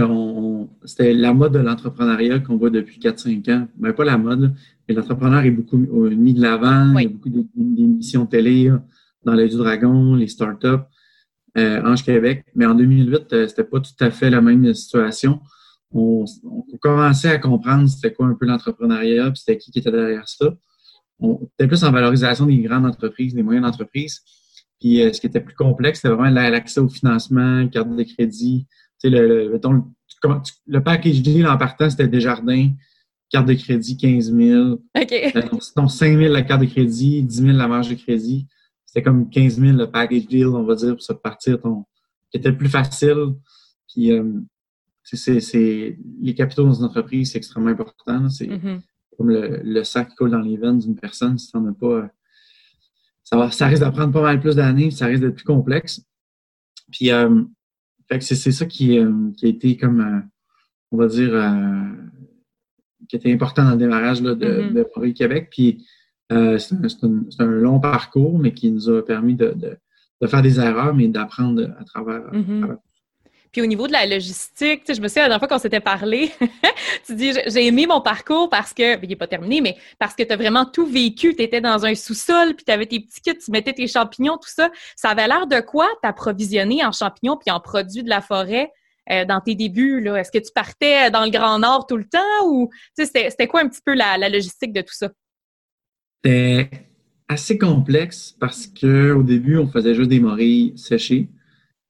c'était 0.85 1.13
la 1.13 1.33
mode 1.33 1.53
de 1.53 1.59
l'entrepreneuriat 1.59 2.39
qu'on 2.39 2.57
voit 2.57 2.69
depuis 2.69 2.99
4-5 2.99 3.51
ans. 3.53 3.67
Ben, 3.77 3.93
pas 3.93 4.05
la 4.05 4.17
mode, 4.17 4.53
mais 4.87 4.95
l'entrepreneur 4.95 5.43
est 5.43 5.51
beaucoup 5.51 5.77
mis 5.77 6.33
de 6.33 6.41
l'avant. 6.41 6.97
Il 6.97 7.03
y 7.03 7.05
a 7.05 7.09
beaucoup 7.09 7.29
d'émissions 7.29 8.25
télé 8.25 8.71
dans 9.25 9.33
les 9.33 9.49
du 9.49 9.57
dragon, 9.57 10.15
les 10.15 10.27
startups, 10.27 10.85
euh, 11.57 11.81
Ange 11.83 12.03
Québec. 12.03 12.45
Mais 12.55 12.65
en 12.65 12.75
2008, 12.75 13.33
euh, 13.33 13.47
c'était 13.47 13.65
pas 13.65 13.81
tout 13.81 13.91
à 13.99 14.09
fait 14.09 14.29
la 14.29 14.41
même 14.41 14.73
situation. 14.73 15.41
On, 15.91 16.25
commençait 16.79 17.29
à 17.29 17.39
comprendre 17.39 17.89
c'était 17.89 18.13
quoi 18.13 18.27
un 18.27 18.35
peu 18.35 18.45
l'entrepreneuriat, 18.45 19.31
puis 19.31 19.39
c'était 19.39 19.57
qui 19.57 19.71
qui 19.71 19.79
était 19.79 19.91
derrière 19.91 20.27
ça. 20.27 20.53
On 21.19 21.39
était 21.53 21.67
plus 21.67 21.83
en 21.83 21.91
valorisation 21.91 22.45
des 22.45 22.59
grandes 22.59 22.85
entreprises, 22.85 23.33
des 23.33 23.43
moyennes 23.43 23.65
entreprises. 23.65 24.21
Puis 24.79 25.01
euh, 25.01 25.11
ce 25.11 25.21
qui 25.21 25.27
était 25.27 25.41
plus 25.41 25.55
complexe, 25.55 26.01
c'était 26.01 26.13
vraiment 26.13 26.29
l'accès 26.29 26.79
au 26.79 26.89
financement, 26.89 27.67
carte 27.67 27.95
de 27.95 28.03
crédit. 28.03 28.67
Tu 28.99 29.09
sais, 29.09 29.09
le, 29.09 29.49
le, 29.49 29.59
le 30.67 30.83
package 30.83 31.21
deal 31.21 31.47
en 31.47 31.57
partant, 31.57 31.89
c'était 31.89 32.07
Desjardins, 32.07 32.69
carte 33.29 33.47
de 33.47 33.53
crédit 33.53 33.97
15 33.97 34.33
000. 34.33 34.71
OK. 34.73 35.11
Euh, 35.11 35.41
donc, 35.75 35.91
5 35.91 36.17
000 36.17 36.33
la 36.33 36.41
carte 36.43 36.61
de 36.61 36.67
crédit, 36.67 37.23
10 37.23 37.35
000 37.35 37.57
la 37.57 37.67
marge 37.67 37.89
de 37.89 37.95
crédit. 37.95 38.47
C'était 38.85 39.03
comme 39.03 39.29
15 39.29 39.59
000 39.59 39.77
le 39.77 39.89
package 39.89 40.27
deal, 40.27 40.47
on 40.47 40.63
va 40.63 40.75
dire, 40.75 40.93
pour 40.93 41.01
se 41.01 41.13
partir 41.13 41.59
ton, 41.59 41.83
qui 42.31 42.37
était 42.37 42.49
le 42.49 42.57
plus 42.57 42.69
facile. 42.69 43.33
Puis, 43.91 44.11
euh, 44.11 44.23
c'est, 45.03 45.97
les 46.21 46.33
capitaux 46.33 46.63
dans 46.63 46.73
une 46.73 46.85
entreprise, 46.85 47.31
c'est 47.31 47.37
extrêmement 47.37 47.69
important. 47.69 48.29
C'est 48.29 48.47
mm-hmm. 48.47 48.79
comme 49.17 49.29
le, 49.29 49.61
le, 49.63 49.83
sac 49.83 50.09
qui 50.09 50.15
coule 50.15 50.31
dans 50.31 50.39
les 50.39 50.57
veines 50.57 50.79
d'une 50.79 50.95
personne. 50.95 51.37
Si 51.37 51.51
tu 51.51 51.57
n'en 51.57 51.67
as 51.69 51.73
pas 51.73 52.09
ça, 53.29 53.51
ça 53.51 53.67
risque 53.67 53.81
d'apprendre 53.81 54.13
pas 54.13 54.21
mal 54.21 54.39
plus 54.39 54.55
d'années, 54.55 54.89
ça 54.89 55.07
risque 55.07 55.21
d'être 55.21 55.35
plus 55.35 55.43
complexe. 55.43 56.01
Puis, 56.93 57.11
euh, 57.11 57.43
c'est, 58.21 58.51
ça 58.51 58.65
qui, 58.65 58.97
euh, 58.97 59.31
qui, 59.35 59.47
a 59.47 59.49
été 59.49 59.75
comme, 59.75 59.99
euh, 59.99 60.21
on 60.91 60.97
va 60.97 61.07
dire, 61.07 61.31
euh, 61.33 61.91
qui 63.09 63.17
était 63.17 63.33
important 63.33 63.65
dans 63.65 63.71
le 63.71 63.77
démarrage 63.77 64.21
là, 64.21 64.33
de, 64.33 64.45
mm-hmm. 64.45 65.07
de 65.07 65.11
Québec. 65.11 65.49
Puis, 65.51 65.85
c'est, 66.29 66.73
un, 67.03 67.25
un, 67.39 67.45
long 67.45 67.81
parcours, 67.81 68.39
mais 68.39 68.53
qui 68.53 68.71
nous 68.71 68.89
a 68.89 69.01
permis 69.03 69.35
de, 69.35 69.51
de, 69.51 69.77
de 70.21 70.27
faire 70.27 70.41
des 70.41 70.61
erreurs, 70.61 70.95
mais 70.95 71.09
d'apprendre 71.09 71.75
à 71.77 71.83
travers, 71.83 72.31
mm-hmm. 72.31 72.55
à 72.55 72.59
travers 72.59 72.77
puis 73.51 73.61
au 73.61 73.65
niveau 73.65 73.87
de 73.87 73.91
la 73.91 74.05
logistique, 74.05 74.83
je 74.87 75.01
me 75.01 75.07
souviens 75.07 75.23
la 75.23 75.29
dernière 75.29 75.39
fois 75.39 75.47
qu'on 75.47 75.57
s'était 75.57 75.79
parlé, 75.79 76.31
tu 77.05 77.15
dis 77.15 77.31
j'ai 77.47 77.67
aimé 77.67 77.85
mon 77.87 78.01
parcours 78.01 78.49
parce 78.49 78.73
que, 78.73 79.01
il 79.01 79.09
n'est 79.09 79.15
pas 79.15 79.27
terminé, 79.27 79.61
mais 79.61 79.77
parce 79.99 80.15
que 80.15 80.23
tu 80.23 80.31
as 80.31 80.35
vraiment 80.35 80.65
tout 80.65 80.85
vécu. 80.85 81.35
Tu 81.35 81.43
étais 81.43 81.61
dans 81.61 81.85
un 81.85 81.95
sous-sol, 81.95 82.55
puis 82.55 82.65
tu 82.65 82.71
avais 82.71 82.85
tes 82.85 82.99
petits 82.99 83.21
kits, 83.21 83.37
tu 83.37 83.51
mettais 83.51 83.73
tes 83.73 83.87
champignons, 83.87 84.37
tout 84.37 84.49
ça. 84.49 84.69
Ça 84.95 85.09
avait 85.09 85.27
l'air 85.27 85.47
de 85.47 85.59
quoi 85.59 85.87
t'approvisionner 86.01 86.85
en 86.85 86.91
champignons 86.91 87.37
puis 87.37 87.51
en 87.51 87.59
produits 87.59 88.03
de 88.03 88.09
la 88.09 88.21
forêt 88.21 88.71
euh, 89.09 89.23
dans 89.23 89.39
tes 89.39 89.55
débuts? 89.55 90.05
Est-ce 90.07 90.31
que 90.31 90.39
tu 90.39 90.51
partais 90.53 91.09
dans 91.11 91.23
le 91.23 91.29
Grand 91.29 91.59
Nord 91.59 91.87
tout 91.87 91.97
le 91.97 92.05
temps 92.05 92.45
ou 92.45 92.69
c'était 92.97 93.47
quoi 93.47 93.61
un 93.61 93.69
petit 93.69 93.81
peu 93.85 93.93
la, 93.93 94.17
logistique 94.29 94.73
de 94.73 94.81
tout 94.81 94.93
ça? 94.93 95.09
C'était 96.23 96.69
assez 97.29 97.57
complexe 97.57 98.35
parce 98.39 98.67
que 98.67 99.11
au 99.13 99.23
début, 99.23 99.57
on 99.57 99.67
faisait 99.67 99.95
juste 99.95 100.09
des 100.09 100.19
morilles 100.19 100.73
séchées. 100.77 101.29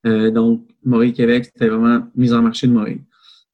Euh, 0.05 0.31
donc, 0.31 0.67
Maurice 0.83 1.13
Québec, 1.13 1.45
c'était 1.45 1.67
vraiment 1.67 2.07
mise 2.15 2.33
en 2.33 2.41
marché 2.41 2.67
de 2.67 2.73
Maurice. 2.73 3.01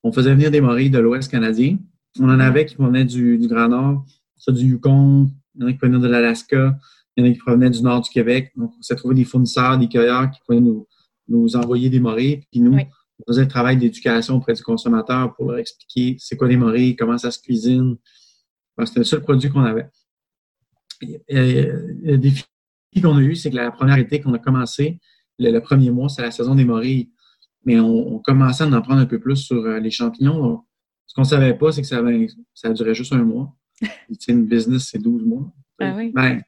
On 0.04 0.12
faisait 0.12 0.34
venir 0.34 0.52
des 0.52 0.62
morilles 0.62 0.90
de 0.90 1.00
l'Ouest 1.00 1.32
canadien. 1.32 1.78
On 2.20 2.30
en 2.30 2.40
avait 2.40 2.66
qui 2.66 2.76
venaient 2.76 3.06
du, 3.06 3.40
Grand 3.48 3.70
Nord, 3.70 4.06
ça 4.38 4.52
du 4.52 4.66
Yukon, 4.66 5.32
il 5.56 5.62
y 5.62 5.64
en 5.64 5.68
a 5.68 5.74
qui 5.74 5.80
venaient 5.80 6.00
de 6.00 6.08
l'Alaska, 6.08 6.78
il 7.16 7.24
y 7.24 7.28
en 7.28 7.32
a 7.32 7.34
qui 7.34 7.40
provenaient 7.40 7.70
du 7.70 7.82
nord 7.82 8.02
du 8.02 8.10
Québec. 8.10 8.52
Donc, 8.56 8.74
on 8.78 8.82
s'est 8.82 8.96
trouvé 8.96 9.16
des 9.16 9.24
fournisseurs, 9.24 9.78
des 9.78 9.88
cueilleurs 9.88 10.30
qui 10.30 10.40
pouvaient 10.46 10.60
nous, 10.60 10.88
nous 11.28 11.56
envoyer 11.56 11.90
des 11.90 12.00
morilles. 12.00 12.44
Puis 12.52 12.60
nous, 12.60 12.78
on 12.78 13.32
faisait 13.32 13.44
le 13.44 13.48
travail 13.48 13.78
d'éducation 13.78 14.36
auprès 14.36 14.54
du 14.54 14.62
consommateur 14.62 15.34
pour 15.36 15.50
leur 15.50 15.60
expliquer 15.60 16.18
c'est 16.20 16.36
quoi 16.36 16.48
les 16.48 16.58
morilles, 16.58 16.96
comment 16.96 17.18
ça 17.18 17.32
se 17.32 17.40
cuisine, 17.40 17.96
C'était 18.86 19.00
le 19.00 19.06
seul 19.06 19.22
produit 19.22 19.50
qu'on 19.50 19.64
avait. 19.64 19.90
le 21.30 22.16
défi 22.18 22.46
qu'on 23.02 23.18
a 23.18 23.22
eu, 23.22 23.36
c'est 23.36 23.50
que 23.50 23.56
la 23.56 23.72
première 23.72 23.98
été 23.98 24.20
qu'on 24.20 24.34
a 24.34 24.40
commencé, 24.40 25.00
le, 25.40 25.60
premier 25.60 25.92
mois, 25.92 26.10
c'est 26.10 26.22
la 26.22 26.32
saison 26.32 26.56
des 26.56 26.66
morilles. 26.66 27.12
Mais 27.66 27.80
on, 27.80 28.20
commençait 28.20 28.64
à 28.64 28.68
en 28.68 28.82
prendre 28.82 29.02
un 29.02 29.06
peu 29.06 29.20
plus 29.20 29.38
sur 29.38 29.64
les 29.66 29.92
champignons. 29.92 30.64
Ce 31.06 31.14
qu'on 31.14 31.22
ne 31.22 31.28
savait 31.28 31.54
pas, 31.54 31.72
c'est 31.72 31.82
que 31.82 31.88
ça, 31.88 32.02
ça 32.54 32.74
durait 32.74 32.94
juste 32.94 33.14
un 33.14 33.24
mois. 33.24 33.56
une 34.28 34.46
business, 34.46 34.90
c'est 34.92 35.00
12 35.02 35.24
mois. 35.24 35.52
Ah 35.80 35.94
oui. 35.96 36.12
Ben, 36.14 36.42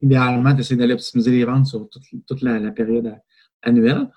idéalement, 0.00 0.54
tu 0.54 0.60
essaies 0.60 0.76
d'aller 0.76 0.94
optimiser 0.94 1.30
les 1.30 1.44
ventes 1.44 1.66
sur 1.66 1.88
toute, 2.26 2.42
la, 2.42 2.70
période 2.70 3.14
annuelle. 3.62 4.08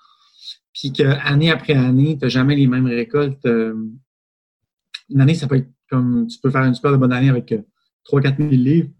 Puis 0.72 0.92
qu'année 0.92 1.50
après 1.50 1.74
année, 1.74 2.16
tu 2.16 2.24
n'as 2.24 2.28
jamais 2.28 2.54
les 2.54 2.66
mêmes 2.66 2.86
récoltes. 2.86 3.44
Euh, 3.46 3.74
une 5.08 5.20
année, 5.20 5.34
ça 5.34 5.48
peut 5.48 5.56
être 5.56 5.70
comme 5.90 6.26
tu 6.26 6.38
peux 6.38 6.50
faire 6.50 6.64
une 6.64 6.74
super 6.74 6.96
bonne 6.98 7.12
année 7.12 7.30
avec 7.30 7.54
3-4 8.10 8.36
000 8.36 8.50
livres. 8.50 8.90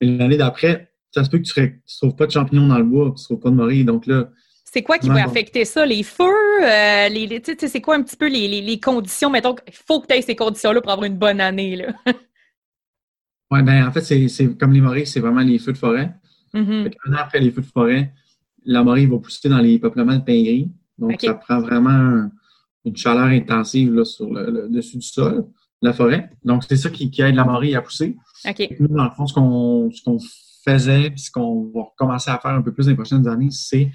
Et 0.00 0.16
l'année 0.16 0.36
d'après, 0.36 0.92
ça 1.10 1.24
se 1.24 1.30
peut 1.30 1.38
que 1.38 1.44
tu 1.44 1.60
ne 1.60 1.68
trouves 1.98 2.16
pas 2.16 2.26
de 2.26 2.32
champignons 2.32 2.68
dans 2.68 2.78
le 2.78 2.84
bois, 2.84 3.06
tu 3.16 3.22
ne 3.22 3.24
trouves 3.24 3.40
pas 3.40 3.50
de 3.50 3.54
morilles. 3.54 3.84
Donc 3.84 4.06
là, 4.06 4.30
c'est 4.76 4.82
quoi 4.82 4.98
qui 4.98 5.08
va 5.08 5.24
affecter 5.24 5.64
ça? 5.64 5.86
Les 5.86 6.02
feux? 6.02 6.24
Euh, 6.62 7.08
les, 7.08 7.42
c'est 7.42 7.80
quoi 7.80 7.96
un 7.96 8.02
petit 8.02 8.16
peu 8.16 8.28
les, 8.28 8.78
conditions? 8.78 9.30
Mettons 9.30 9.54
qu'il 9.54 9.72
faut 9.72 10.02
que 10.02 10.06
tu 10.06 10.14
aies 10.14 10.20
ces 10.20 10.36
conditions-là 10.36 10.82
pour 10.82 10.92
avoir 10.92 11.06
une 11.06 11.16
bonne 11.16 11.40
année. 11.40 11.76
Là. 11.76 11.94
oui, 13.50 13.62
ben 13.62 13.86
en 13.86 13.90
fait, 13.90 14.02
c'est 14.02 14.58
comme 14.58 14.74
les 14.74 14.82
morilles, 14.82 15.06
c'est 15.06 15.20
vraiment 15.20 15.40
les 15.40 15.58
feux 15.58 15.72
de 15.72 15.78
forêt. 15.78 16.14
Mm-hmm. 16.52 16.92
Un 17.06 17.12
an 17.14 17.16
après 17.20 17.40
les 17.40 17.50
feux 17.52 17.62
de 17.62 17.66
forêt, 17.66 18.12
la 18.66 18.84
morille 18.84 19.06
va 19.06 19.18
pousser 19.18 19.48
dans 19.48 19.60
les 19.60 19.78
peuplements 19.78 20.16
de 20.16 20.22
pin 20.22 20.42
gris. 20.42 20.70
Donc, 20.98 21.22
ça 21.22 21.32
prend 21.32 21.60
vraiment 21.60 22.28
une 22.84 22.96
chaleur 22.96 23.28
intensive 23.28 23.94
là, 23.94 24.04
sur 24.04 24.30
le, 24.30 24.68
dessus 24.68 24.98
du 24.98 25.06
sol, 25.06 25.46
la 25.80 25.94
forêt. 25.94 26.28
Donc, 26.44 26.64
c'est 26.68 26.76
ça 26.76 26.90
qui, 26.90 27.10
aide 27.22 27.34
la 27.34 27.44
morille 27.44 27.76
à 27.76 27.80
pousser. 27.80 28.14
Nous, 28.78 28.88
dans 28.88 29.04
le 29.04 29.10
fond, 29.12 29.26
ce 29.26 29.32
qu'on 30.02 30.18
faisait, 30.66 31.08
puis 31.08 31.20
ce 31.20 31.30
qu'on 31.30 31.70
va 31.74 31.84
commencer 31.96 32.30
à 32.30 32.38
faire 32.38 32.50
un 32.50 32.60
peu 32.60 32.74
plus 32.74 32.84
dans 32.84 32.90
les 32.90 32.96
prochaines 32.96 33.26
années, 33.26 33.50
c'est 33.50 33.90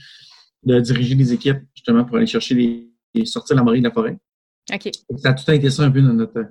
de 0.63 0.79
diriger 0.79 1.15
les 1.15 1.33
équipes 1.33 1.59
justement 1.73 2.05
pour 2.05 2.17
aller 2.17 2.27
chercher 2.27 2.55
les, 3.13 3.25
sortir 3.25 3.55
la 3.55 3.63
morille 3.63 3.81
de 3.81 3.87
la 3.87 3.93
forêt. 3.93 4.17
Ça 5.17 5.29
a 5.29 5.33
tout 5.33 5.49
été 5.51 5.69
ça 5.69 5.83
un 5.83 5.91
peu 5.91 6.01
dans 6.01 6.13
notre. 6.13 6.45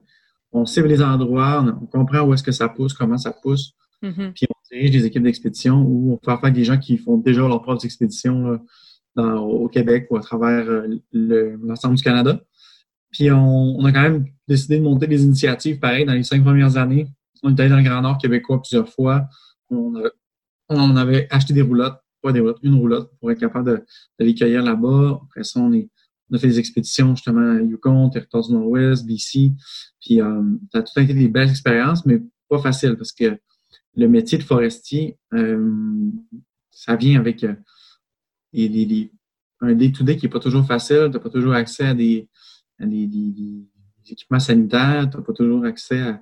On 0.53 0.67
cible 0.67 0.89
les 0.89 1.01
endroits, 1.01 1.65
on, 1.81 1.87
comprend 1.87 2.23
où 2.23 2.35
est-ce 2.35 2.43
que 2.43 2.51
ça 2.51 2.69
pousse, 2.69 2.93
comment 2.93 3.17
ça 3.17 3.31
pousse, 3.31 3.73
mm-hmm. 4.03 4.33
puis 4.33 4.47
on 4.51 4.75
dirige 4.75 4.91
des 4.91 5.07
équipes 5.07 5.23
d'expédition 5.23 5.81
ou 5.81 6.13
on 6.13 6.19
fait 6.19 6.33
affaire 6.33 6.47
avec 6.47 6.55
des 6.55 6.65
gens 6.65 6.77
qui 6.77 6.99
font 6.99 7.19
déjà 7.19 7.43
leurs 7.43 7.63
propres 7.63 7.85
expéditions 7.85 8.59
au 9.17 9.69
Québec 9.69 10.07
ou 10.11 10.17
à 10.17 10.21
travers 10.21 10.69
euh, 10.69 11.57
l'ensemble 11.63 11.97
du 11.97 12.03
Canada. 12.03 12.41
Puis 13.11 13.31
on, 13.31 13.85
a 13.85 13.93
quand 13.93 14.03
même 14.03 14.27
décidé 14.47 14.79
de 14.79 14.85
monter 14.85 15.07
des 15.07 15.25
initiatives 15.25 15.79
pareilles 15.79 16.05
dans 16.05 16.13
les 16.13 16.23
cinq 16.23 16.43
premières 16.45 16.77
années. 16.77 17.09
On 17.43 17.55
est 17.55 17.61
allé 17.61 17.71
dans 17.71 17.79
le 17.79 17.83
Grand 17.83 18.03
Nord 18.03 18.19
québécois 18.19 18.61
plusieurs 18.63 18.89
fois. 18.89 19.27
On, 19.69 19.95
on 20.69 20.97
avait 20.97 21.27
acheté 21.31 21.53
des 21.53 21.63
roulottes 21.63 22.00
pas 22.21 22.33
des 22.33 22.41
roulottes, 22.41 22.59
une 22.63 22.75
roulotte 22.75 23.11
pour 23.19 23.31
être 23.31 23.41
capable 23.41 23.85
d'aller 24.19 24.35
cueillir 24.35 24.63
là-bas. 24.63 25.21
Après 25.25 25.45
ça, 25.45 25.61
on, 25.61 25.73
est, 25.73 25.89
on 26.31 26.37
a 26.37 26.39
fait 26.39 26.49
des 26.49 26.59
expéditions 26.59 27.15
justement 27.15 27.57
à 27.57 27.61
Yukon, 27.61 28.11
Territoire 28.11 28.47
du 28.47 28.53
Nord-Ouest, 28.53 29.07
BC. 29.07 29.53
Puis 30.01 30.21
euh, 30.21 30.43
ça 30.73 30.79
a 30.79 30.83
tout 30.83 30.99
été 30.99 31.15
des 31.15 31.29
belles 31.29 31.51
expériences, 31.51 32.05
mais 32.07 32.21
pas 32.49 32.59
facile 32.59 32.97
parce 32.97 33.13
que 33.13 33.39
le 33.97 34.09
métier 34.09 34.39
de 34.39 34.43
forestier, 34.43 35.19
euh, 35.35 36.11
ça 36.71 36.97
vient 36.97 37.19
avec 37.19 37.45
euh, 37.45 37.55
un 39.61 39.75
day-to-day 39.75 40.17
qui 40.17 40.27
n'est 40.27 40.31
pas 40.31 40.41
toujours 40.41 40.67
facile. 40.67 41.09
Tu 41.11 41.17
n'as 41.17 41.19
pas 41.19 41.31
toujours 41.31 41.55
accès 41.55 41.87
à 41.87 41.95
des, 41.95 42.29
des, 42.79 43.67
équipements 44.09 44.41
sanitaires, 44.41 45.09
tu 45.11 45.17
n'as 45.17 45.23
pas 45.23 45.33
toujours 45.33 45.65
accès 45.65 46.01
à... 46.01 46.21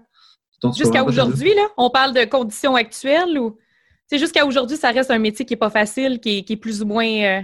Jusqu'à 0.76 1.04
aujourd'hui, 1.04 1.54
là, 1.54 1.68
on 1.76 1.88
parle 1.88 2.12
de 2.12 2.24
conditions 2.24 2.74
actuelles 2.74 3.38
ou? 3.38 3.56
C'est 4.08 4.18
jusqu'à 4.18 4.46
aujourd'hui, 4.46 4.76
ça 4.76 4.90
reste 4.90 5.10
un 5.10 5.18
métier 5.18 5.44
qui 5.44 5.52
n'est 5.52 5.58
pas 5.58 5.70
facile, 5.70 6.18
qui 6.18 6.44
est, 6.48 6.56
plus 6.56 6.82
ou 6.82 6.86
moins. 6.86 7.06
Euh, 7.06 7.40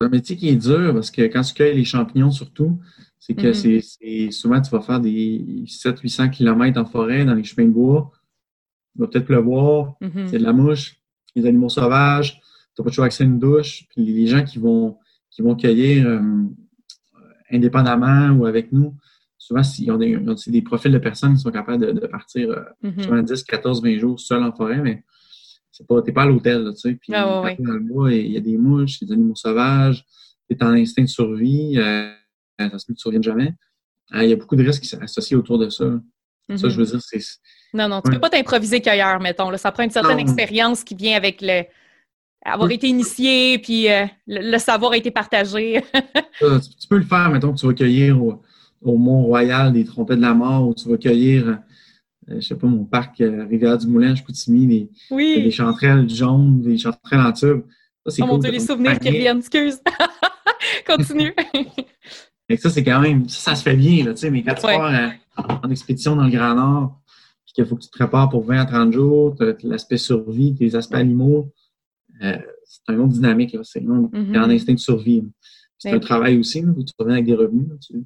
un 0.00 0.08
métier 0.08 0.36
qui 0.36 0.48
est 0.48 0.56
dur 0.56 0.94
parce 0.94 1.10
que 1.10 1.22
quand 1.22 1.42
tu 1.42 1.54
cueilles 1.54 1.76
les 1.76 1.84
champignons, 1.84 2.30
surtout, 2.30 2.78
c'est 3.18 3.34
que 3.34 3.48
mhm. 3.48 3.80
c'est 3.82 4.30
souvent 4.30 4.60
tu 4.60 4.70
vas 4.70 4.80
faire 4.80 5.00
des 5.00 5.64
700-800 5.66 6.30
km 6.30 6.80
en 6.80 6.84
forêt, 6.84 7.24
dans 7.24 7.34
les 7.34 7.42
chemins 7.42 7.66
de 7.66 7.72
bois. 7.72 8.12
Il 8.94 9.00
va 9.00 9.08
peut-être 9.08 9.26
pleuvoir, 9.26 9.96
mhm. 10.00 10.28
c'est 10.28 10.38
de 10.38 10.44
la 10.44 10.52
mouche, 10.52 10.96
les 11.34 11.44
animaux 11.44 11.68
sauvages, 11.68 12.40
tu 12.74 12.80
n'as 12.80 12.84
pas 12.84 12.90
toujours 12.90 13.04
accès 13.04 13.24
à 13.24 13.26
une 13.26 13.38
douche. 13.40 13.84
Puis 13.88 14.04
les 14.04 14.26
gens 14.28 14.44
qui 14.44 14.58
vont, 14.58 14.98
qui 15.30 15.42
vont 15.42 15.56
cueillir 15.56 16.06
euh, 16.06 16.20
indépendamment 17.50 18.30
ou 18.30 18.46
avec 18.46 18.70
nous, 18.70 18.94
souvent, 19.38 19.62
ils 19.78 19.90
ont 19.90 19.98
des, 19.98 20.16
des 20.46 20.62
profils 20.62 20.92
de 20.92 20.98
personnes 20.98 21.34
qui 21.34 21.40
sont 21.40 21.50
capables 21.50 21.94
de, 21.94 22.06
partir 22.06 22.50
euh, 22.84 23.22
10, 23.22 23.42
14, 23.42 23.82
20 23.82 23.98
jours 23.98 24.20
seuls 24.20 24.42
en 24.44 24.52
forêt, 24.52 24.80
mais 24.80 25.04
c'est 25.76 25.86
pas, 25.86 26.00
t'es 26.00 26.12
pas 26.12 26.22
à 26.22 26.26
l'hôtel, 26.26 26.70
tu 26.74 26.80
sais. 26.80 26.94
Puis 26.94 27.12
ah, 27.14 27.54
dans 27.58 27.72
le 27.72 27.80
bois, 27.80 28.12
il 28.12 28.32
y 28.32 28.36
a 28.36 28.40
des 28.40 28.56
mouches, 28.56 29.00
des 29.00 29.12
animaux 29.12 29.34
sauvages, 29.34 30.04
t'es 30.48 30.62
en 30.62 30.72
instinct 30.72 31.02
de 31.02 31.08
survie, 31.08 31.78
euh, 31.78 32.10
ça 32.58 32.78
se 32.78 32.86
peut 32.86 32.94
que 32.94 33.10
tu 33.10 33.22
jamais. 33.22 33.52
Euh, 34.14 34.24
il 34.24 34.30
y 34.30 34.32
a 34.32 34.36
beaucoup 34.36 34.56
de 34.56 34.64
risques 34.64 34.96
associés 35.00 35.36
autour 35.36 35.58
de 35.58 35.68
ça. 35.68 35.84
Ça, 36.56 36.68
je 36.68 36.78
veux 36.78 36.86
dire, 36.86 37.00
c'est. 37.02 37.20
Non, 37.74 37.88
non, 37.88 38.00
tu 38.00 38.08
ne 38.08 38.14
peux 38.14 38.20
pas 38.20 38.30
t'improviser 38.30 38.80
cueilleur, 38.80 39.20
mettons. 39.20 39.50
Là. 39.50 39.58
Ça 39.58 39.72
prend 39.72 39.82
une 39.82 39.90
certaine 39.90 40.20
expérience 40.20 40.84
qui 40.84 40.94
vient 40.94 41.16
avec 41.16 41.40
le 41.42 41.64
avoir 42.44 42.70
été 42.70 42.86
initié, 42.86 43.58
puis 43.58 43.90
euh, 43.90 44.06
le, 44.28 44.56
savoir 44.58 44.92
a 44.92 44.96
été 44.96 45.10
partagé. 45.10 45.82
tu, 46.38 46.88
peux 46.88 46.98
le 46.98 47.04
faire, 47.04 47.28
mettons 47.30 47.52
que 47.52 47.58
tu 47.58 47.66
vas 47.66 47.74
cueillir 47.74 48.22
au, 48.22 48.40
au 48.82 48.96
Mont-Royal 48.96 49.72
des 49.72 49.84
trompets 49.84 50.14
de 50.14 50.22
la 50.22 50.32
mort, 50.32 50.68
ou 50.68 50.74
tu 50.74 50.88
vas 50.88 50.96
cueillir 50.96 51.48
euh, 51.48 51.54
je 52.28 52.40
sais 52.40 52.54
pas, 52.54 52.66
mon 52.66 52.84
parc 52.84 53.20
euh, 53.20 53.46
Rivière-du-Moulin, 53.48 54.14
je 54.14 54.16
Chicoutimi, 54.16 54.66
des, 54.66 54.90
oui. 55.10 55.42
des 55.42 55.50
chanterelles 55.50 56.08
jaunes, 56.08 56.60
des 56.60 56.78
chanterelles 56.78 57.20
en 57.20 57.32
tube. 57.32 57.62
Ça, 58.04 58.10
c'est 58.10 58.22
oh 58.22 58.26
mon 58.26 58.38
Dieu, 58.38 58.50
les 58.50 58.60
souvenirs 58.60 58.98
qui 58.98 59.08
reviennent, 59.08 59.38
excuse. 59.38 59.78
Continue. 60.86 61.34
Et 62.48 62.56
ça, 62.56 62.70
c'est 62.70 62.84
quand 62.84 63.00
même, 63.00 63.28
ça, 63.28 63.54
se 63.56 63.62
fait 63.62 63.76
bien, 63.76 64.04
là, 64.04 64.14
tu 64.14 64.20
sais, 64.20 64.30
mais 64.30 64.42
quand 64.42 64.54
tu 64.54 64.62
pars 64.62 64.94
euh, 64.94 65.08
en, 65.36 65.70
expédition 65.70 66.14
dans 66.14 66.24
le 66.24 66.30
Grand 66.30 66.54
Nord, 66.54 67.00
puis 67.44 67.54
qu'il 67.54 67.66
faut 67.66 67.74
que 67.76 67.82
tu 67.82 67.88
te 67.88 67.96
prépares 67.96 68.28
pour 68.28 68.44
20 68.44 68.60
à 68.60 68.64
30 68.66 68.92
jours, 68.92 69.34
l'aspect 69.64 69.96
survie, 69.96 70.54
tes 70.54 70.74
aspects 70.76 70.94
animaux, 70.94 71.52
c'est 72.20 72.82
un 72.88 72.98
autre 72.98 73.12
dynamique, 73.12 73.52
là, 73.52 73.60
c'est 73.64 73.80
un 73.80 74.08
mm 74.12 74.36
en 74.36 74.50
instinct 74.50 74.74
de 74.74 74.78
survie. 74.78 75.24
C'est 75.78 75.90
un 75.90 75.98
travail 75.98 76.38
aussi, 76.38 76.62
là, 76.62 76.72
où 76.74 76.82
tu 76.82 76.92
reviens 76.98 77.14
avec 77.14 77.26
des 77.26 77.34
revenus, 77.34 77.68
là, 77.68 77.74
tu 77.80 78.04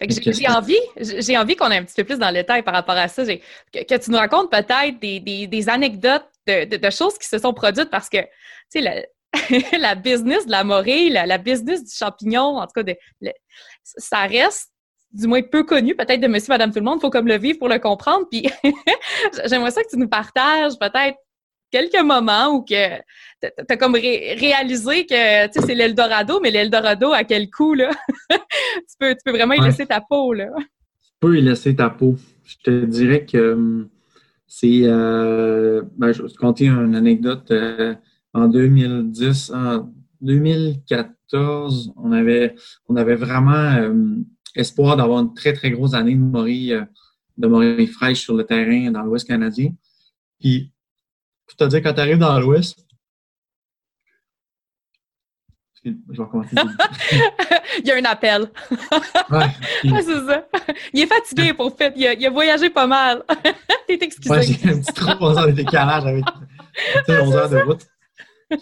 j'ai 0.00 0.48
envie, 0.48 0.78
j'ai 0.96 1.38
envie 1.38 1.56
qu'on 1.56 1.70
ait 1.70 1.78
un 1.78 1.84
petit 1.84 1.94
peu 1.94 2.04
plus 2.04 2.18
dans 2.18 2.28
le 2.28 2.34
détail 2.34 2.62
par 2.62 2.74
rapport 2.74 2.96
à 2.96 3.08
ça. 3.08 3.24
Que, 3.24 3.96
tu 3.96 4.10
nous 4.10 4.18
racontes 4.18 4.50
peut-être 4.50 4.98
des, 5.00 5.68
anecdotes 5.68 6.28
de, 6.46 6.90
choses 6.90 7.18
qui 7.18 7.26
se 7.26 7.38
sont 7.38 7.54
produites 7.54 7.90
parce 7.90 8.08
que, 8.08 8.18
tu 8.72 8.82
sais, 8.82 9.08
la, 9.78 9.94
business 9.94 10.46
de 10.46 10.50
la 10.50 10.64
morée, 10.64 11.08
la, 11.08 11.38
business 11.38 11.84
du 11.84 11.94
champignon, 11.94 12.58
en 12.58 12.66
tout 12.66 12.82
cas, 12.82 12.92
ça 13.82 14.26
reste 14.26 14.70
du 15.12 15.26
moins 15.26 15.40
peu 15.42 15.64
connu 15.64 15.94
peut-être 15.94 16.20
de 16.20 16.26
monsieur, 16.26 16.52
madame, 16.52 16.70
tout 16.70 16.78
le 16.78 16.84
monde. 16.84 16.98
Il 16.98 17.00
faut 17.00 17.10
comme 17.10 17.28
le 17.28 17.38
vivre 17.38 17.58
pour 17.58 17.68
le 17.68 17.78
comprendre. 17.78 18.26
Puis 18.30 18.46
j'aimerais 19.46 19.70
ça 19.70 19.82
que 19.82 19.88
tu 19.88 19.96
nous 19.96 20.08
partages 20.08 20.78
peut-être 20.78 21.16
quelques 21.70 22.02
moments 22.02 22.54
où 22.54 22.62
que 22.62 22.96
tu 23.42 23.48
as 23.68 23.76
comme 23.76 23.94
réalisé 23.94 25.06
que 25.06 25.48
c'est 25.52 25.74
l'Eldorado, 25.74 26.40
mais 26.40 26.50
l'Eldorado, 26.50 27.12
à 27.12 27.24
quel 27.24 27.50
coût, 27.50 27.74
là? 27.74 27.90
tu, 28.30 28.96
peux, 28.98 29.10
tu 29.14 29.20
peux 29.24 29.32
vraiment 29.32 29.54
y 29.54 29.60
laisser 29.60 29.86
ta 29.86 30.00
peau, 30.00 30.32
là. 30.32 30.48
Tu 30.56 31.12
peux 31.20 31.38
y 31.38 31.42
laisser 31.42 31.74
ta 31.74 31.90
peau. 31.90 32.16
Je 32.44 32.56
te 32.62 32.84
dirais 32.84 33.24
que 33.24 33.52
hum, 33.52 33.88
c'est... 34.46 34.82
Euh, 34.84 35.82
ben, 35.96 36.12
je 36.12 36.22
vais 36.22 36.28
te 36.28 36.36
conter 36.36 36.68
une 36.68 36.94
anecdote. 36.94 37.50
Euh, 37.50 37.94
en 38.32 38.48
2010, 38.48 39.50
en 39.54 39.92
2014, 40.20 41.92
on 41.96 42.12
avait, 42.12 42.54
on 42.88 42.96
avait 42.96 43.14
vraiment 43.14 43.76
hum, 43.78 44.24
espoir 44.54 44.96
d'avoir 44.96 45.20
une 45.20 45.34
très, 45.34 45.52
très 45.52 45.70
grosse 45.70 45.94
année 45.94 46.14
de 46.14 46.20
morille, 46.20 46.74
euh, 46.74 46.84
de 47.36 47.46
morille 47.48 47.86
fraîche 47.86 48.22
sur 48.22 48.34
le 48.34 48.44
terrain 48.44 48.90
dans 48.90 49.02
l'Ouest 49.02 49.26
canadien. 49.26 49.72
Puis 50.40 50.72
je 51.48 51.54
te 51.56 51.64
dire, 51.64 51.82
quand 51.82 51.94
tu 51.94 52.00
arrives 52.00 52.18
dans 52.18 52.38
l'Ouest, 52.38 52.86
je 55.84 55.90
vais 55.90 56.22
recommencer. 56.22 56.56
il 57.78 57.86
y 57.86 57.90
a 57.90 57.96
un 57.96 58.04
appel. 58.04 58.50
ouais, 59.30 59.46
c'est 60.02 60.26
ça. 60.26 60.46
Il 60.92 61.00
est 61.00 61.06
fatigué 61.06 61.52
pour 61.52 61.76
fait. 61.76 61.92
Il 61.96 62.06
a, 62.06 62.14
il 62.14 62.26
a 62.26 62.30
voyagé 62.30 62.70
pas 62.70 62.86
mal. 62.86 63.22
T'es 63.86 63.98
excusé. 64.00 64.30
Ouais, 64.30 64.42
j'ai 64.42 64.68
un 64.68 64.80
petit 64.80 64.92
trop 64.92 65.14
de 65.14 65.52
décalage 65.52 66.06
avec 66.06 66.24
11 67.08 67.36
heures 67.36 67.50
de 67.50 67.58
route. 67.58 67.86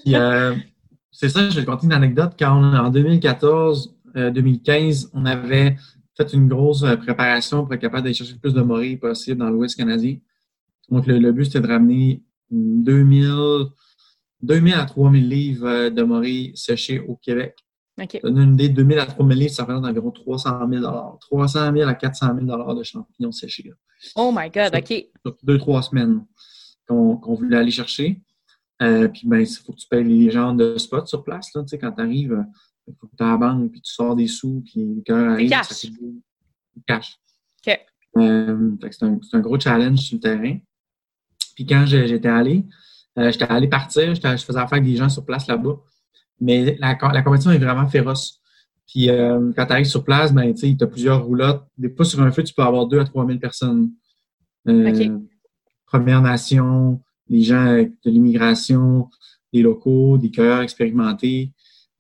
Euh, 0.09 0.55
c'est 1.11 1.29
ça, 1.29 1.49
je 1.49 1.55
vais 1.55 1.65
te 1.65 1.71
conter 1.71 1.87
une 1.87 1.93
anecdote. 1.93 2.33
Quand 2.39 2.57
on, 2.57 2.75
en 2.75 2.91
2014-2015, 2.91 3.87
euh, 4.17 5.09
on 5.15 5.25
avait 5.27 5.77
fait 6.17 6.33
une 6.33 6.49
grosse 6.49 6.83
euh, 6.83 6.97
préparation 6.97 7.65
pour 7.65 7.75
être 7.75 7.81
capable 7.81 8.03
d'aller 8.05 8.15
chercher 8.15 8.35
le 8.35 8.39
plus 8.39 8.55
de 8.55 8.63
morilles 8.63 8.97
possible 8.97 9.39
dans 9.39 9.51
l'Ouest 9.51 9.77
canadien. 9.77 10.17
Donc, 10.91 11.07
le, 11.07 11.19
le 11.19 11.33
but, 11.33 11.47
c'était 11.47 11.61
de 11.61 11.69
ramener 11.69 12.23
2000, 12.55 13.67
2000 14.43 14.75
à 14.75 14.85
3000 14.85 15.29
livres 15.29 15.67
euh, 15.67 15.91
de 15.91 16.03
morilles 16.03 16.53
séchées 16.55 17.01
au 17.01 17.17
Québec. 17.17 17.57
OK. 18.01 18.21
Une 18.25 18.55
idée, 18.55 18.69
2000 18.69 18.99
à 18.99 19.07
3000 19.07 19.39
livres, 19.39 19.53
ça 19.53 19.63
représente 19.63 19.85
environ 19.85 20.11
300 20.11 20.69
000 20.69 21.19
300 21.21 21.73
000 21.73 21.89
à 21.89 21.95
400 21.95 22.27
000 22.47 22.75
de 22.75 22.83
champignons 22.83 23.33
séchés. 23.33 23.73
Oh 24.17 24.33
my 24.35 24.51
God, 24.51 24.75
OK. 24.75 25.35
deux, 25.43 25.59
trois 25.59 25.83
semaines 25.83 26.25
qu'on 26.87 27.35
voulait 27.35 27.57
aller 27.57 27.71
chercher. 27.71 28.21
Euh, 28.83 29.09
puis, 29.09 29.23
ben, 29.27 29.39
il 29.39 29.47
faut 29.47 29.73
que 29.73 29.79
tu 29.79 29.87
payes 29.87 30.05
les 30.05 30.31
gens 30.31 30.53
de 30.53 30.77
spot 30.77 31.07
sur 31.07 31.23
place. 31.23 31.55
Là, 31.55 31.63
quand 31.81 31.93
tu 31.93 32.03
arrives, 32.03 32.45
il 32.87 32.95
faut 33.01 33.07
que 33.07 33.17
tu 33.17 33.23
à 33.23 33.31
la 33.31 33.37
banque, 33.37 33.71
puis 33.71 33.81
tu 33.81 33.93
sors 33.93 34.17
des 34.17 34.27
sous, 34.27 34.63
puis 34.65 35.03
quand 35.07 35.31
arrive, 35.31 35.51
cash. 35.51 35.69
ça 35.69 35.89
cash. 36.87 37.19
OK. 37.67 37.81
Euh, 38.17 38.71
c'est 38.91 39.03
un, 39.05 39.19
un, 39.33 39.41
gros 39.41 39.59
challenge 39.59 40.01
sur 40.01 40.17
le 40.17 40.21
terrain. 40.21 40.59
Puis 41.55 41.67
quand 41.67 41.85
j'étais 41.87 42.29
allé, 42.29 42.65
euh, 43.19 43.31
j'étais 43.31 43.45
allé 43.45 43.69
partir, 43.69 44.15
je 44.15 44.21
faisais 44.21 44.59
affaire 44.59 44.73
avec 44.73 44.85
des 44.85 44.97
gens 44.97 45.09
sur 45.09 45.25
place 45.25 45.47
là-bas. 45.47 45.77
Mais 46.41 46.77
la, 46.81 46.99
la 47.13 47.23
compétition 47.23 47.53
est 47.53 47.59
vraiment 47.59 47.87
féroce. 47.87 48.41
Puis 48.87 49.09
euh, 49.09 49.53
quand 49.57 49.67
tu 49.67 49.73
arrives 49.73 49.87
sur 49.87 50.05
place, 50.05 50.33
ben, 50.33 50.53
tu 50.55 50.77
as 50.81 50.87
plusieurs 50.87 51.25
roulottes. 51.25 51.65
Des 51.79 51.91
fois, 51.91 52.05
sur 52.05 52.21
un 52.21 52.31
feu, 52.31 52.43
tu 52.43 52.55
peux 52.55 52.63
avoir 52.63 52.87
2 52.87 53.01
à 53.01 53.05
3 53.05 53.27
000 53.27 53.39
personnes. 53.39 53.93
Euh, 54.69 55.19
Première 55.87 56.23
Nation, 56.23 57.01
les 57.29 57.43
gens 57.43 57.65
de 57.65 58.11
l'immigration, 58.11 59.09
des 59.53 59.63
locaux, 59.63 60.19
des 60.19 60.31
cœurs 60.31 60.63
expérimentés. 60.63 61.53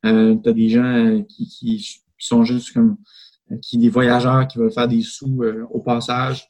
Euh, 0.05 0.37
tu 0.43 0.49
as 0.49 0.53
des 0.53 0.69
gens 0.69 1.23
qui, 1.29 1.47
qui, 1.49 2.01
sont 2.19 2.45
juste 2.45 2.73
comme 2.73 2.97
qui 3.61 3.77
des 3.77 3.91
voyageurs 3.91 4.49
qui 4.49 4.57
veulent 4.57 4.73
faire 4.73 4.89
des 4.89 5.03
sous 5.03 5.43
au 5.71 5.81
passage. 5.81 6.49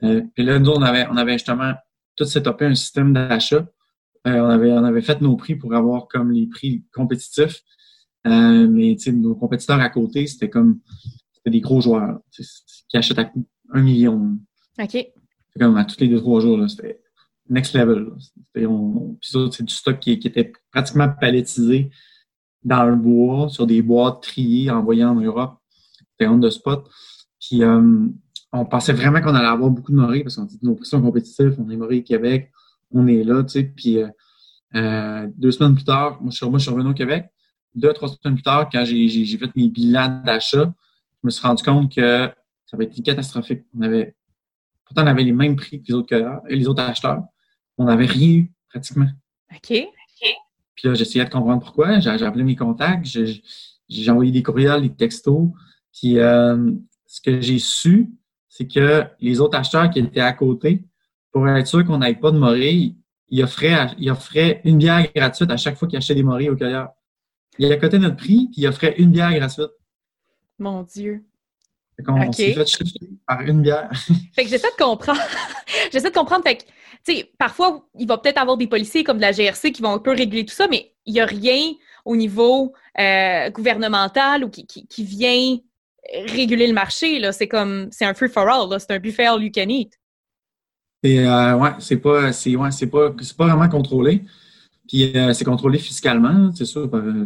puis 0.00 0.44
là, 0.44 0.58
nous, 0.58 0.72
on 0.72 0.82
avait, 0.82 1.06
on 1.10 1.16
avait 1.16 1.32
justement 1.32 1.72
tout 2.16 2.24
setupé 2.24 2.66
un 2.66 2.74
système 2.74 3.12
d'achat. 3.12 3.66
on, 4.24 4.30
avait, 4.30 4.72
on 4.72 4.84
avait 4.84 5.02
fait 5.02 5.20
nos 5.20 5.36
prix 5.36 5.54
pour 5.56 5.74
avoir 5.74 6.08
comme 6.08 6.32
les 6.32 6.46
prix 6.46 6.84
compétitifs. 6.92 7.62
Euh, 8.26 8.68
mais 8.68 8.96
nos 9.12 9.34
compétiteurs 9.34 9.80
à 9.80 9.90
côté, 9.90 10.26
c'était 10.26 10.48
comme 10.48 10.80
c'était 11.34 11.50
des 11.50 11.60
gros 11.60 11.80
joueurs 11.80 12.20
qui 12.88 12.96
achètent 12.96 13.18
à 13.18 13.30
un 13.72 13.82
million. 13.82 14.38
OK. 14.80 14.90
C'est 14.90 15.60
comme 15.60 15.76
à 15.76 15.84
tous 15.84 16.00
les 16.00 16.08
deux, 16.08 16.20
trois 16.20 16.40
jours. 16.40 16.68
C'était 16.68 17.00
next 17.48 17.74
level. 17.74 18.12
Puis 18.52 18.66
ça, 19.20 19.38
c'est 19.52 19.64
du 19.64 19.74
stock 19.74 19.98
qui, 20.00 20.12
était 20.12 20.52
pratiquement 20.72 21.08
palettisé 21.08 21.90
dans 22.62 22.86
le 22.86 22.96
bois, 22.96 23.50
sur 23.50 23.66
des 23.66 23.82
boîtes 23.82 24.22
triées, 24.22 24.70
envoyées 24.70 25.04
en 25.04 25.16
Europe. 25.16 25.58
C'était 26.12 26.28
on 26.28 26.38
de 26.38 26.48
spot. 26.48 26.88
Puis 27.40 27.62
euh, 27.62 28.08
on 28.54 28.64
pensait 28.64 28.92
vraiment 28.92 29.20
qu'on 29.20 29.34
allait 29.34 29.48
avoir 29.48 29.70
beaucoup 29.70 29.92
de 29.92 29.96
morées 29.96 30.22
parce 30.22 30.36
qu'on 30.36 30.44
dit 30.44 30.58
nos 30.62 30.74
prix 30.74 30.86
sont 30.86 31.02
compétitifs, 31.02 31.54
on 31.58 31.68
est 31.70 31.76
moré 31.76 32.02
Québec, 32.02 32.50
on 32.92 33.06
est 33.06 33.24
là, 33.24 33.42
tu 33.42 33.50
sais. 33.50 33.64
Puis 33.64 33.98
euh, 33.98 34.08
euh, 34.74 35.28
deux 35.36 35.50
semaines 35.50 35.74
plus 35.74 35.84
tard, 35.84 36.20
moi 36.20 36.30
je, 36.30 36.36
suis, 36.36 36.48
moi, 36.48 36.58
je 36.58 36.64
suis 36.64 36.72
revenu 36.72 36.90
au 36.90 36.94
Québec 36.94 37.30
deux, 37.74 37.92
trois 37.92 38.08
semaines 38.08 38.34
plus 38.34 38.42
tard, 38.42 38.68
quand 38.70 38.84
j'ai 38.84 39.26
fait 39.36 39.56
mes 39.56 39.68
bilans 39.68 40.22
d'achat, 40.24 40.72
je 41.22 41.26
me 41.26 41.30
suis 41.30 41.46
rendu 41.46 41.62
compte 41.62 41.94
que 41.94 42.30
ça 42.66 42.76
avait 42.76 42.84
été 42.84 43.02
catastrophique. 43.02 43.62
On 43.76 43.82
avait, 43.82 44.14
pourtant, 44.84 45.02
on 45.02 45.06
avait 45.06 45.24
les 45.24 45.32
mêmes 45.32 45.56
prix 45.56 45.82
que 45.82 45.88
les 45.88 45.94
autres 45.94 46.08
cueilleurs 46.08 46.42
et 46.48 46.56
les 46.56 46.68
autres 46.68 46.82
acheteurs. 46.82 47.22
On 47.78 47.84
n'avait 47.84 48.06
rien 48.06 48.28
eu, 48.28 48.52
pratiquement. 48.68 49.08
OK. 49.52 49.88
Puis 50.76 50.88
là, 50.88 50.94
j'essayais 50.94 51.24
de 51.24 51.30
comprendre 51.30 51.62
pourquoi. 51.62 52.00
J'ai 52.00 52.10
appelé 52.10 52.44
mes 52.44 52.56
contacts, 52.56 53.06
j'ai 53.06 54.10
envoyé 54.10 54.32
des 54.32 54.42
courriels, 54.42 54.82
des 54.82 54.92
textos. 54.92 55.48
Puis 55.92 56.18
euh, 56.18 56.72
ce 57.06 57.20
que 57.20 57.40
j'ai 57.40 57.58
su, 57.58 58.10
c'est 58.56 58.68
que 58.68 59.02
les 59.20 59.40
autres 59.40 59.58
acheteurs 59.58 59.90
qui 59.90 59.98
étaient 59.98 60.20
à 60.20 60.32
côté, 60.32 60.84
pour 61.32 61.48
être 61.48 61.66
sûr 61.66 61.84
qu'on 61.84 61.98
n'avait 61.98 62.14
pas 62.14 62.30
de 62.30 62.38
morée, 62.38 62.94
ils 63.28 63.42
offraient, 63.42 63.88
ils 63.98 64.08
offraient 64.12 64.60
une 64.62 64.78
bière 64.78 65.04
gratuite 65.12 65.50
à 65.50 65.56
chaque 65.56 65.76
fois 65.76 65.88
qu'ils 65.88 65.96
achetaient 65.96 66.14
des 66.14 66.22
morilles 66.22 66.50
au 66.50 66.56
cueilleur. 66.56 66.90
Il 67.58 67.72
a 67.72 67.76
coté 67.76 67.98
notre 67.98 68.14
prix, 68.14 68.48
puis 68.52 68.62
il 68.62 68.68
offrait 68.68 68.94
une 68.98 69.10
bière 69.10 69.34
gratuite. 69.34 69.72
Mon 70.60 70.84
Dieu. 70.84 71.24
Fait 71.96 72.04
qu'on 72.04 72.30
s'est 72.30 72.54
fait 72.54 73.10
par 73.26 73.40
une 73.40 73.60
bière. 73.60 73.90
fait 74.34 74.44
que 74.44 74.48
j'essaie 74.50 74.70
de 74.70 74.84
comprendre. 74.84 75.20
j'essaie 75.92 76.10
de 76.10 76.14
comprendre. 76.14 76.44
Fait 76.44 76.58
que, 76.58 76.62
tu 76.62 77.16
sais, 77.16 77.32
parfois, 77.36 77.84
il 77.98 78.06
va 78.06 78.18
peut-être 78.18 78.38
avoir 78.38 78.56
des 78.56 78.68
policiers 78.68 79.02
comme 79.02 79.16
de 79.16 79.22
la 79.22 79.32
GRC 79.32 79.72
qui 79.72 79.82
vont 79.82 79.94
un 79.94 79.98
peu 79.98 80.12
réguler 80.12 80.44
tout 80.44 80.54
ça, 80.54 80.68
mais 80.68 80.94
il 81.06 81.14
n'y 81.14 81.20
a 81.20 81.26
rien 81.26 81.72
au 82.04 82.14
niveau 82.14 82.72
euh, 83.00 83.50
gouvernemental 83.50 84.44
ou 84.44 84.48
qui, 84.48 84.64
qui, 84.64 85.04
vient 85.04 85.58
réguler 86.12 86.66
le 86.66 86.74
marché. 86.74 87.18
Là. 87.18 87.32
C'est 87.32 87.48
comme, 87.48 87.88
c'est 87.90 88.04
un 88.04 88.14
free 88.14 88.28
for 88.28 88.48
all. 88.48 88.78
C'est 88.80 88.92
un 88.92 88.98
buffet 88.98 89.26
all 89.26 89.42
you 89.42 89.50
can 89.54 89.68
eat. 89.68 89.92
Et 91.02 91.20
euh, 91.20 91.56
ouais, 91.56 91.70
c'est 91.80 91.98
pas, 91.98 92.32
c'est, 92.32 92.56
ouais, 92.56 92.70
c'est 92.70 92.86
pas, 92.86 93.14
c'est 93.20 93.36
pas 93.36 93.46
vraiment 93.46 93.68
contrôlé. 93.68 94.24
Puis 94.88 95.16
euh, 95.16 95.32
c'est 95.34 95.44
contrôlé 95.44 95.78
fiscalement, 95.78 96.50
c'est 96.54 96.64
sûr, 96.64 96.90
par 96.90 97.00
euh, 97.00 97.24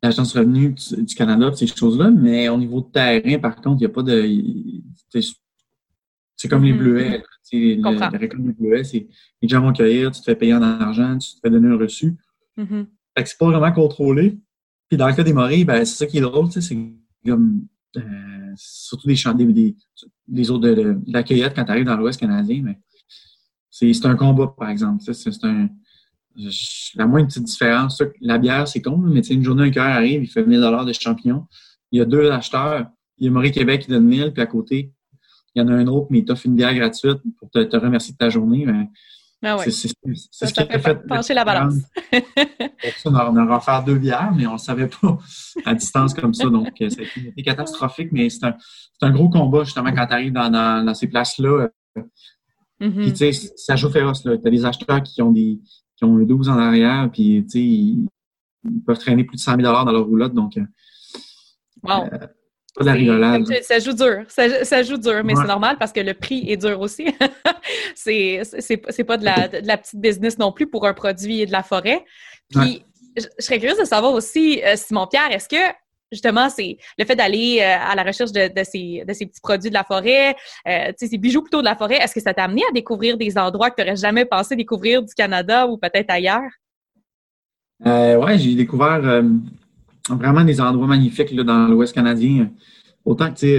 l'Agence 0.00 0.36
revenu 0.36 0.70
du, 0.70 1.14
Canada, 1.14 1.52
ces 1.54 1.66
choses-là. 1.66 2.10
Mais 2.10 2.48
au 2.48 2.56
niveau 2.56 2.80
de 2.80 2.86
terrain, 2.86 3.38
par 3.38 3.56
contre, 3.56 3.78
il 3.82 3.86
n'y 3.86 3.86
a 3.86 3.88
pas 3.88 4.02
de. 4.02 4.28
C'est 6.36 6.48
comme 6.48 6.62
les 6.64 6.72
mm-hmm. 6.72 6.78
bleuets. 6.78 7.22
Le, 7.52 7.98
la 7.98 8.08
récolte 8.08 8.42
des 8.42 8.52
bleuets, 8.52 8.84
c'est 8.84 9.08
les 9.42 9.48
gens 9.48 9.60
vont 9.60 9.72
cueillir, 9.72 10.10
tu 10.10 10.20
te 10.20 10.24
fais 10.24 10.36
payer 10.36 10.54
en 10.54 10.62
argent, 10.62 11.18
tu 11.18 11.34
te 11.34 11.40
fais 11.42 11.50
donner 11.50 11.68
un 11.68 11.76
reçu. 11.76 12.16
Mm-hmm. 12.56 12.86
Fait 13.16 13.24
que 13.24 13.28
c'est 13.28 13.38
pas 13.38 13.46
vraiment 13.46 13.72
contrôlé. 13.72 14.38
Puis 14.88 14.96
dans 14.96 15.08
le 15.08 15.14
cas 15.14 15.22
des 15.22 15.32
morilles, 15.32 15.64
ben, 15.64 15.84
c'est 15.84 15.96
ça 15.96 16.06
qui 16.06 16.18
est 16.18 16.22
drôle, 16.22 16.50
c'est 16.50 16.62
comme 17.24 17.66
euh, 17.96 18.52
surtout 18.56 19.06
des 19.06 19.16
champs, 19.16 19.34
des, 19.34 19.76
des, 20.26 20.50
autres 20.50 20.68
de, 20.68 20.98
la 21.06 21.22
cueillette 21.22 21.54
quand 21.54 21.64
tu 21.64 21.70
arrives 21.70 21.84
dans 21.84 21.96
l'Ouest 21.96 22.20
canadien, 22.20 22.62
mais 22.64 22.78
c'est 23.70 24.06
un 24.06 24.16
combat, 24.16 24.54
par 24.56 24.68
exemple. 24.68 25.02
C'est 25.12 25.44
un 25.44 25.68
la 26.94 27.06
moindre 27.06 27.28
petite 27.28 27.44
différence. 27.44 28.02
La 28.20 28.38
bière, 28.38 28.68
c'est 28.68 28.80
con, 28.80 28.96
mais 28.98 29.20
une 29.20 29.44
journée, 29.44 29.64
un 29.64 29.70
cœur 29.70 29.84
arrive, 29.84 30.22
il 30.22 30.28
fait 30.28 30.44
1000 30.44 30.60
de 30.60 30.92
champignons. 30.92 31.46
Il 31.90 31.98
y 31.98 32.02
a 32.02 32.04
deux 32.04 32.30
acheteurs. 32.30 32.86
Il 33.18 33.26
y 33.26 33.28
a 33.28 33.30
Maurice 33.30 33.52
Québec 33.52 33.82
qui 33.82 33.90
donne 33.90 34.06
1000, 34.06 34.32
puis 34.32 34.42
à 34.42 34.46
côté, 34.46 34.92
il 35.54 35.60
y 35.60 35.64
en 35.64 35.68
a 35.68 35.72
un 35.72 35.86
autre, 35.86 36.06
mais 36.10 36.20
il 36.20 36.24
t'offre 36.24 36.46
une 36.46 36.56
bière 36.56 36.74
gratuite 36.74 37.18
pour 37.38 37.50
te, 37.50 37.76
remercier 37.76 38.12
de 38.12 38.18
ta 38.18 38.30
journée. 38.30 38.66
Ah 39.42 39.56
ouais. 39.56 39.70
C'est 39.70 39.88
ce 39.88 40.52
qui 40.52 40.60
a 40.60 40.78
fait, 40.78 41.06
pencher 41.06 41.34
la 41.34 41.44
balance. 41.44 41.74
on 43.04 43.14
a, 43.14 43.30
on 43.30 43.36
a 43.36 43.82
deux 43.82 43.98
bières, 43.98 44.32
mais 44.34 44.46
on 44.46 44.52
ne 44.52 44.58
savait 44.58 44.86
pas 44.86 45.18
à 45.64 45.74
distance 45.74 46.14
comme 46.14 46.32
ça. 46.32 46.48
Donc, 46.48 46.68
ça 46.78 46.84
a 46.84 47.28
été 47.28 47.42
catastrophique, 47.42 48.10
mais 48.12 48.30
c'est 48.30 48.46
un, 48.46 48.56
un, 49.02 49.10
gros 49.10 49.28
combat, 49.28 49.64
justement, 49.64 49.92
quand 49.92 50.06
tu 50.06 50.12
arrives 50.12 50.32
dans, 50.32 50.50
dans, 50.50 50.94
ces 50.94 51.08
places-là. 51.08 51.68
Mm-hmm. 52.80 53.02
Puis, 53.02 53.12
tu 53.12 53.32
sais, 53.32 53.52
ça 53.56 53.74
joue 53.74 53.90
féroce. 53.90 54.22
Tu 54.22 54.30
as 54.30 54.36
des 54.36 54.64
acheteurs 54.64 55.02
qui 55.02 55.20
ont 55.22 55.32
des, 55.32 55.60
qui 55.96 56.04
ont 56.04 56.16
un 56.16 56.22
12 56.22 56.48
en 56.48 56.58
arrière, 56.58 57.10
puis 57.12 57.44
ils, 57.54 58.06
ils, 58.64 58.82
peuvent 58.86 58.98
traîner 58.98 59.24
plus 59.24 59.36
de 59.36 59.40
100 59.40 59.56
000 59.56 59.62
dans 59.62 59.90
leur 59.90 60.04
roulotte. 60.04 60.34
Donc, 60.34 60.56
euh, 60.56 60.64
wow. 61.82 62.04
Euh, 62.12 62.26
pas 62.74 62.84
de 62.84 62.86
la 62.86 62.92
rigolade. 62.94 63.44
Ça 63.62 63.78
joue 63.78 63.92
dur. 63.92 64.24
Ça, 64.28 64.82
joue 64.82 64.96
dur, 64.96 65.22
mais 65.24 65.34
c'est 65.34 65.46
normal 65.46 65.76
parce 65.78 65.92
que 65.92 66.00
le 66.00 66.14
prix 66.14 66.44
est 66.48 66.56
dur 66.56 66.80
aussi. 66.80 67.06
c'est 67.94 69.04
pas 69.06 69.16
de 69.16 69.24
la, 69.24 69.48
de 69.48 69.66
la, 69.66 69.76
petite 69.76 70.00
business 70.00 70.38
non 70.38 70.52
plus 70.52 70.66
pour 70.66 70.86
un 70.86 70.94
produit 70.94 71.44
de 71.46 71.52
la 71.52 71.62
forêt. 71.62 72.04
Puis, 72.50 72.84
je, 73.16 73.26
serais 73.38 73.58
curieuse 73.58 73.78
de 73.78 73.84
savoir 73.84 74.12
aussi, 74.12 74.62
euh, 74.64 74.74
Simon-Pierre, 74.76 75.30
est-ce 75.32 75.48
que 75.48 75.72
justement, 76.12 76.48
c'est 76.50 76.76
le 76.98 77.04
fait 77.04 77.16
d'aller 77.16 77.58
euh, 77.60 77.90
à 77.90 77.94
la 77.94 78.02
recherche 78.02 78.30
de, 78.32 78.50
ces, 78.64 79.02
petits 79.06 79.40
produits 79.42 79.70
de 79.70 79.74
la 79.74 79.82
forêt, 79.82 80.36
euh, 80.68 80.92
ces 80.96 81.18
bijoux 81.18 81.40
plutôt 81.40 81.60
de 81.60 81.64
la 81.64 81.74
forêt. 81.74 81.96
Est-ce 81.96 82.14
que 82.14 82.20
ça 82.20 82.34
t'a 82.34 82.44
amené 82.44 82.62
à 82.68 82.72
découvrir 82.72 83.16
des 83.16 83.36
endroits 83.38 83.70
que 83.70 83.76
tu 83.76 83.82
n'aurais 83.82 83.96
jamais 83.96 84.26
pensé 84.26 84.54
découvrir 84.54 85.02
du 85.02 85.14
Canada 85.14 85.66
ou 85.66 85.78
peut-être 85.78 86.10
ailleurs? 86.10 86.50
Euh, 87.86 88.16
oui, 88.16 88.38
j'ai 88.38 88.54
découvert 88.54 89.00
euh, 89.04 89.22
vraiment 90.10 90.44
des 90.44 90.60
endroits 90.60 90.86
magnifiques 90.86 91.34
dans 91.34 91.68
l'Ouest 91.68 91.94
canadien. 91.94 92.50
Autant 93.04 93.32
que, 93.32 93.38
tu 93.38 93.46
sais, 93.46 93.58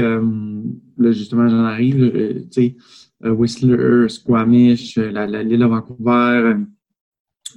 là, 0.97 1.11
justement, 1.11 1.47
j'en 1.47 1.63
arrive, 1.65 2.11
tu 2.51 2.51
sais, 2.51 2.75
Whistler, 3.23 4.09
Squamish, 4.09 4.97
l'île 4.97 5.59
de 5.59 5.65
Vancouver, 5.65 6.55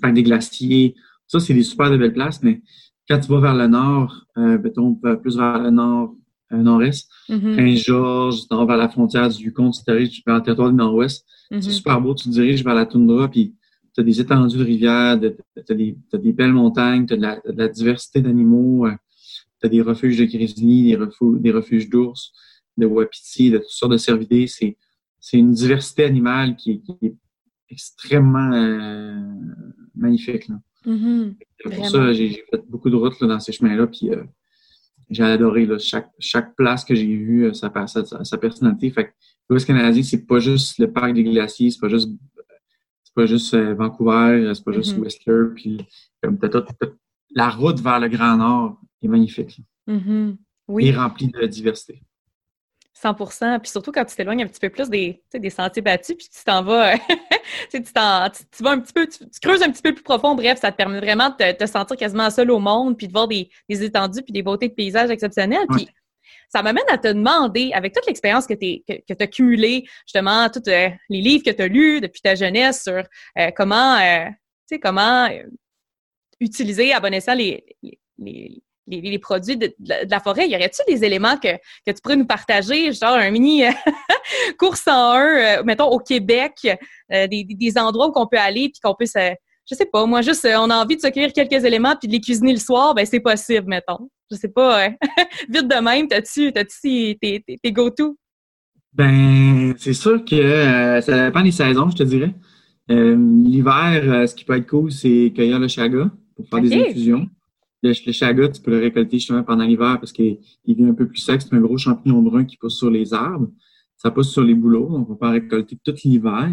Parc 0.01 0.15
des 0.15 0.23
Glaciers. 0.23 0.95
Ça, 1.27 1.41
c'est 1.41 1.55
des 1.55 1.65
super 1.65 1.91
de 1.91 1.97
belles 1.97 2.13
places, 2.13 2.43
mais 2.43 2.63
quand 3.09 3.19
tu 3.21 3.29
vas 3.29 3.41
vers 3.41 3.55
le 3.55 3.67
nord, 3.67 4.27
euh, 4.37 4.59
mettons, 4.59 4.95
plus 4.95 5.37
vers 5.37 5.59
le 5.61 5.71
nord, 5.71 6.15
euh, 6.53 6.57
nord-est, 6.57 7.09
mm-hmm. 7.29 7.57
Prince-Georges, 7.57 8.49
tu 8.49 8.57
vers 8.57 8.77
la 8.77 8.89
frontière 8.89 9.29
du 9.29 9.45
Yukon, 9.45 9.71
tu 9.71 9.83
diriges 9.87 10.23
vers 10.25 10.37
le 10.37 10.43
territoire 10.43 10.71
du 10.71 10.77
nord-ouest. 10.77 11.27
C'est 11.51 11.59
mm-hmm. 11.59 11.71
super 11.71 12.01
beau, 12.01 12.15
tu 12.15 12.25
te 12.25 12.31
diriges 12.31 12.65
vers 12.65 12.75
la 12.75 12.87
toundra, 12.87 13.29
puis 13.29 13.55
as 14.01 14.03
des 14.03 14.21
étendues 14.21 14.59
de 14.59 14.65
rivières, 14.65 15.19
tu 15.21 15.73
as, 15.73 16.19
des 16.19 16.33
belles 16.33 16.53
montagnes, 16.53 17.07
tu 17.07 17.15
as, 17.15 17.17
de 17.17 17.57
la 17.57 17.69
diversité 17.69 18.21
d'animaux, 18.21 18.87
euh, 18.87 18.93
tu 19.61 19.67
as 19.67 19.69
des 19.69 19.83
refuges 19.83 20.19
de 20.19 20.25
grizzlies, 20.25 20.85
des 20.85 20.97
refuges, 20.97 21.41
des 21.41 21.51
refuges 21.51 21.89
d'ours, 21.89 22.33
de 22.77 22.87
wapitis, 22.87 23.51
de 23.51 23.59
toutes 23.59 23.69
sortes 23.69 23.93
de 23.93 23.97
cervidés. 23.97 24.47
C'est, 24.47 24.77
une 25.33 25.53
diversité 25.53 26.05
animale 26.05 26.55
qui, 26.57 26.83
qui 26.83 26.97
est 27.03 27.15
extrêmement 27.69 28.53
euh, 28.53 29.19
magnifique. 29.97 30.49
Là. 30.49 30.61
Mm-hmm. 30.87 31.35
Pour 31.65 31.87
ça, 31.89 32.13
j'ai 32.13 32.45
fait 32.49 32.63
beaucoup 32.69 32.91
de 32.91 32.97
routes 32.97 33.21
là, 33.21 33.27
dans 33.27 33.41
ces 33.41 33.51
chemins-là, 33.51 33.89
puis 33.89 34.11
euh, 34.11 34.23
j'ai 35.11 35.25
adoré 35.25 35.67
là, 35.67 35.79
chaque, 35.79 36.11
chaque 36.19 36.55
place 36.55 36.85
que 36.85 36.95
j'ai 36.95 37.17
vue, 37.17 37.53
sa, 37.55 37.73
sa, 37.87 38.25
sa, 38.25 38.39
personnalité. 38.39 38.91
Fait 38.91 39.07
que 39.07 39.11
l'Ouest 39.49 39.67
canadien, 39.67 40.03
c'est 40.03 40.27
pas 40.27 40.39
juste 40.39 40.79
le 40.79 40.93
parc 40.93 41.15
des 41.15 41.25
glaciers, 41.25 41.71
c'est 41.71 41.81
pas 41.81 41.89
juste 41.89 42.11
pas 43.17 43.27
juste 43.27 43.55
euh, 43.55 43.75
Vancouver, 43.75 44.53
c'est 44.55 44.65
pas 44.65 44.73
juste 44.73 44.97
mm-hmm. 44.97 45.01
Whistler, 45.01 45.45
puis 45.55 45.87
comme 46.23 46.39
la 47.35 47.49
route 47.49 47.81
vers 47.81 47.99
le 47.99 48.09
Grand 48.09 48.37
Nord 48.37 48.79
est 49.03 49.09
magnifique. 49.09 49.61
Mm-hmm. 49.89 50.37
Oui. 50.69 50.89
Et 50.89 50.93
rempli 50.93 51.29
de 51.29 51.47
diversité. 51.47 52.03
100 52.93 53.15
Puis 53.61 53.71
surtout 53.71 53.93
quand 53.93 54.05
tu 54.05 54.17
t'éloignes 54.17 54.43
un 54.43 54.47
petit 54.47 54.61
peu 54.61 54.71
plus 54.71 54.89
des, 54.89 55.23
des 55.35 55.51
sentiers 55.51 55.83
battus, 55.83 56.17
puis 56.17 56.29
tu 56.29 56.45
t'en 56.45 56.63
vas, 56.63 56.97
tu, 57.71 57.83
t'en, 57.83 58.29
tu, 58.31 58.63
vas 58.63 58.71
un 58.71 58.81
petit 58.81 58.93
peu, 58.93 59.07
tu, 59.07 59.19
creuses 59.41 59.63
un 59.63 59.71
petit 59.71 59.83
peu 59.83 59.93
plus 59.93 60.03
profond. 60.03 60.35
Bref, 60.35 60.61
ça 60.61 60.73
te 60.73 60.77
permet 60.77 60.99
vraiment 60.99 61.29
de 61.29 61.53
te, 61.53 61.67
sentir 61.67 61.97
quasiment 61.97 62.31
seul 62.31 62.51
au 62.51 62.59
monde, 62.59 62.97
puis 62.97 63.07
de 63.07 63.13
voir 63.13 63.29
des, 63.29 63.51
des 63.69 63.85
étendues, 63.85 64.23
puis 64.23 64.33
des 64.33 64.43
beautés 64.43 64.69
de 64.69 64.75
paysages 64.75 65.11
exceptionnels. 65.11 65.67
Puis 65.71 65.89
ça 66.49 66.63
m'amène 66.63 66.85
à 66.89 66.99
te 66.99 67.09
demander, 67.09 67.71
avec 67.75 67.95
toute 67.95 68.07
l'expérience 68.07 68.47
que 68.47 68.55
tu 68.55 68.83
que, 68.87 69.01
que 69.13 69.23
as 69.23 69.27
cumulée, 69.27 69.85
justement, 70.07 70.49
tous 70.49 70.69
euh, 70.69 70.89
les 71.09 71.21
livres 71.21 71.45
que 71.45 71.51
tu 71.51 71.63
as 71.63 71.69
lus 71.69 72.01
depuis 72.01 72.21
ta 72.21 72.35
jeunesse 72.35 72.83
sur 72.83 73.03
euh, 73.39 73.51
comment, 73.57 73.97
euh, 73.97 74.27
tu 74.27 74.77
sais, 74.77 74.79
comment 74.79 75.29
utiliser 76.41 76.93
à 76.93 77.01
bon 77.01 77.13
escient 77.15 77.35
les, 77.35 77.65
les, 78.19 78.63
les, 78.87 79.19
produits 79.19 79.57
de, 79.57 79.75
la 79.79 80.21
forêt, 80.21 80.49
y 80.49 80.55
aurait-il 80.55 80.95
des 80.95 81.05
éléments 81.05 81.37
que, 81.39 81.57
que, 81.87 81.93
tu 81.93 82.01
pourrais 82.03 82.17
nous 82.17 82.27
partager, 82.27 82.93
genre 82.93 83.15
un 83.15 83.31
mini 83.31 83.65
course 84.59 84.87
en 84.87 85.13
un, 85.15 85.63
mettons, 85.63 85.89
au 85.89 85.99
Québec, 85.99 86.55
des, 87.11 87.45
des, 87.49 87.79
endroits 87.79 88.09
où 88.09 88.13
on 88.17 88.27
peut 88.27 88.39
aller 88.39 88.69
puis 88.69 88.81
qu'on 88.83 88.95
peut 88.95 89.07
se, 89.07 89.35
je 89.69 89.75
sais 89.75 89.87
pas, 89.87 90.05
moi, 90.07 90.21
juste, 90.23 90.47
on 90.47 90.71
a 90.71 90.77
envie 90.77 90.97
de 90.97 91.01
se 91.01 91.09
cueillir 91.09 91.33
quelques 91.33 91.65
éléments 91.65 91.97
puis 91.97 92.07
de 92.07 92.13
les 92.13 92.21
cuisiner 92.21 92.53
le 92.53 92.61
soir, 92.61 92.95
ben 92.95 93.07
c'est 93.07 93.21
possible, 93.21 93.67
mettons 93.69 94.11
je 94.31 94.37
sais 94.37 94.49
pas, 94.49 94.89
vite 95.49 95.69
de 95.69 95.83
même, 95.83 96.09
t'as-tu, 96.09 96.53
t'as-tu 96.53 97.17
tes, 97.21 97.45
tes, 97.63 97.73
go-to? 97.73 98.17
Ben, 98.93 99.75
c'est 99.79 99.93
sûr 99.93 100.25
que 100.25 100.37
euh, 100.37 101.01
ça 101.01 101.27
dépend 101.27 101.43
des 101.43 101.53
saisons, 101.53 101.91
je 101.91 101.97
te 101.97 102.03
dirais. 102.03 102.35
Euh, 102.91 103.17
l'hiver, 103.45 104.03
euh, 104.05 104.27
ce 104.27 104.35
qui 104.35 104.45
peut 104.45 104.57
être 104.57 104.69
cool, 104.69 104.91
c'est 104.91 105.33
cueillir 105.35 105.59
le 105.59 105.69
chaga 105.69 106.11
pour 106.35 106.49
faire 106.49 106.61
des 106.61 106.75
infusions. 106.75 107.29
Le, 107.83 107.93
chaga, 107.93 108.49
tu 108.49 108.61
peux 108.61 108.71
le 108.71 108.79
récolter 108.79 109.19
justement 109.19 109.43
pendant 109.43 109.65
l'hiver 109.65 109.99
parce 110.01 110.13
qu'il 110.13 110.39
est 110.67 110.83
un 110.83 110.95
peu 110.95 111.07
plus 111.07 111.19
sec. 111.19 111.43
C'est 111.43 111.55
un 111.55 111.61
gros 111.61 111.79
champignon 111.79 112.23
brun 112.23 112.45
qui 112.45 112.57
pousse 112.57 112.79
sur 112.79 112.91
les 112.91 113.13
arbres. 113.13 113.49
Ça 113.97 114.11
pousse 114.11 114.33
sur 114.33 114.43
les 114.43 114.55
bouleaux, 114.55 114.89
donc 114.89 115.11
on 115.11 115.17
peut 115.17 115.27
en 115.27 115.33
récolter 115.33 115.79
tout 115.85 115.95
l'hiver. 116.05 116.51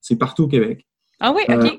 C'est 0.00 0.16
partout 0.16 0.44
au 0.44 0.48
Québec. 0.48 0.86
Ah 1.20 1.32
oui, 1.32 1.42
OK. 1.48 1.78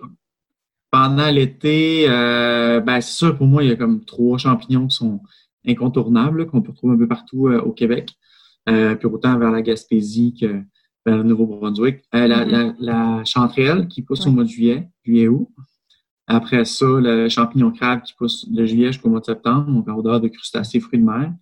Pendant 0.94 1.32
l'été, 1.32 2.06
euh, 2.08 2.80
ben, 2.80 3.02
c'est 3.02 3.16
sûr, 3.16 3.36
pour 3.36 3.48
moi, 3.48 3.64
il 3.64 3.70
y 3.70 3.72
a 3.72 3.76
comme 3.76 4.06
trois 4.06 4.38
champignons 4.38 4.86
qui 4.86 4.96
sont 4.96 5.22
incontournables, 5.68 6.46
qu'on 6.46 6.62
peut 6.62 6.72
trouver 6.72 6.94
un 6.94 6.98
peu 7.00 7.08
partout 7.08 7.48
euh, 7.48 7.60
au 7.62 7.72
Québec. 7.72 8.12
Euh, 8.70 8.94
puis 8.94 9.08
autant 9.08 9.40
vers 9.40 9.50
la 9.50 9.64
Gaspésie 9.64 10.36
que 10.40 10.62
vers 11.04 11.18
le 11.18 11.24
Nouveau-Brunswick. 11.24 12.04
Euh, 12.14 12.28
la, 12.28 12.46
mm-hmm. 12.46 12.76
la, 12.78 13.24
chanterelle 13.26 13.88
qui 13.88 14.04
pousse 14.04 14.28
au 14.28 14.32
mois 14.32 14.44
de 14.44 14.50
juillet, 14.50 14.88
juillet-août. 15.04 15.50
Après 16.28 16.64
ça, 16.64 16.86
le 16.86 17.28
champignon 17.28 17.72
crabe 17.72 18.04
qui 18.04 18.14
pousse 18.14 18.48
de 18.48 18.64
juillet 18.64 18.92
jusqu'au 18.92 19.10
mois 19.10 19.20
de 19.20 19.26
septembre, 19.26 19.72
donc 19.72 19.90
en 19.90 19.98
odeur 19.98 20.22
de 20.22 20.28
crustacés, 20.28 20.80
fruits 20.80 21.00
de 21.00 21.06
mer. 21.06 21.34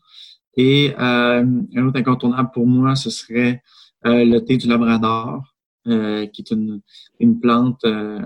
Et 0.55 0.95
un 0.97 1.85
autre 1.85 1.99
incontournable 1.99 2.51
pour 2.53 2.65
moi, 2.65 2.95
ce 2.95 3.09
serait 3.09 3.61
le 4.05 4.39
thé 4.39 4.55
du 4.55 4.69
Labrador, 4.69 5.43
qui 5.85 5.91
est 6.41 6.51
une, 6.51 6.79
une 7.19 7.39
plante 7.39 7.83
euh, 7.83 8.21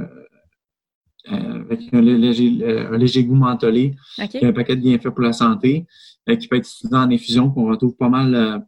avec 1.28 1.94
un 1.94 2.02
léger, 2.02 2.58
euh, 2.62 2.94
un 2.94 2.98
léger 2.98 3.24
goût 3.24 3.36
mentholé, 3.36 3.96
un 4.18 4.54
paquet 4.54 4.76
de 4.76 4.82
bienfaits 4.82 5.10
pour 5.10 5.22
la 5.22 5.34
santé, 5.34 5.86
euh, 6.30 6.36
qui 6.36 6.48
peut 6.48 6.58
être 6.58 6.68
utilisé 6.68 6.96
en 6.96 7.12
infusion, 7.12 7.50
qu'on 7.50 7.68
retrouve 7.68 7.96
pas 7.96 8.10
mal 8.10 8.66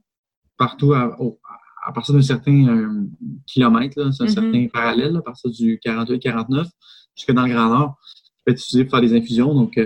partout 0.58 0.94
à, 0.94 1.16
partir 1.94 2.16
d'un 2.16 2.22
certain 2.22 3.06
kilomètre, 3.46 4.00
là, 4.00 4.06
un 4.06 4.10
mm-hmm. 4.10 4.28
certain 4.28 4.68
parallèle, 4.68 5.16
à 5.16 5.22
partir 5.22 5.52
du 5.52 5.78
48-49 5.78 6.68
jusque 7.16 7.32
dans 7.32 7.46
le 7.46 7.54
Grand 7.54 7.70
Nord, 7.70 7.98
qui 8.16 8.44
peut 8.46 8.52
être 8.52 8.60
utilisé 8.60 8.84
pour 8.86 8.92
faire 8.92 9.02
des 9.02 9.16
infusions. 9.16 9.54
Donc, 9.54 9.80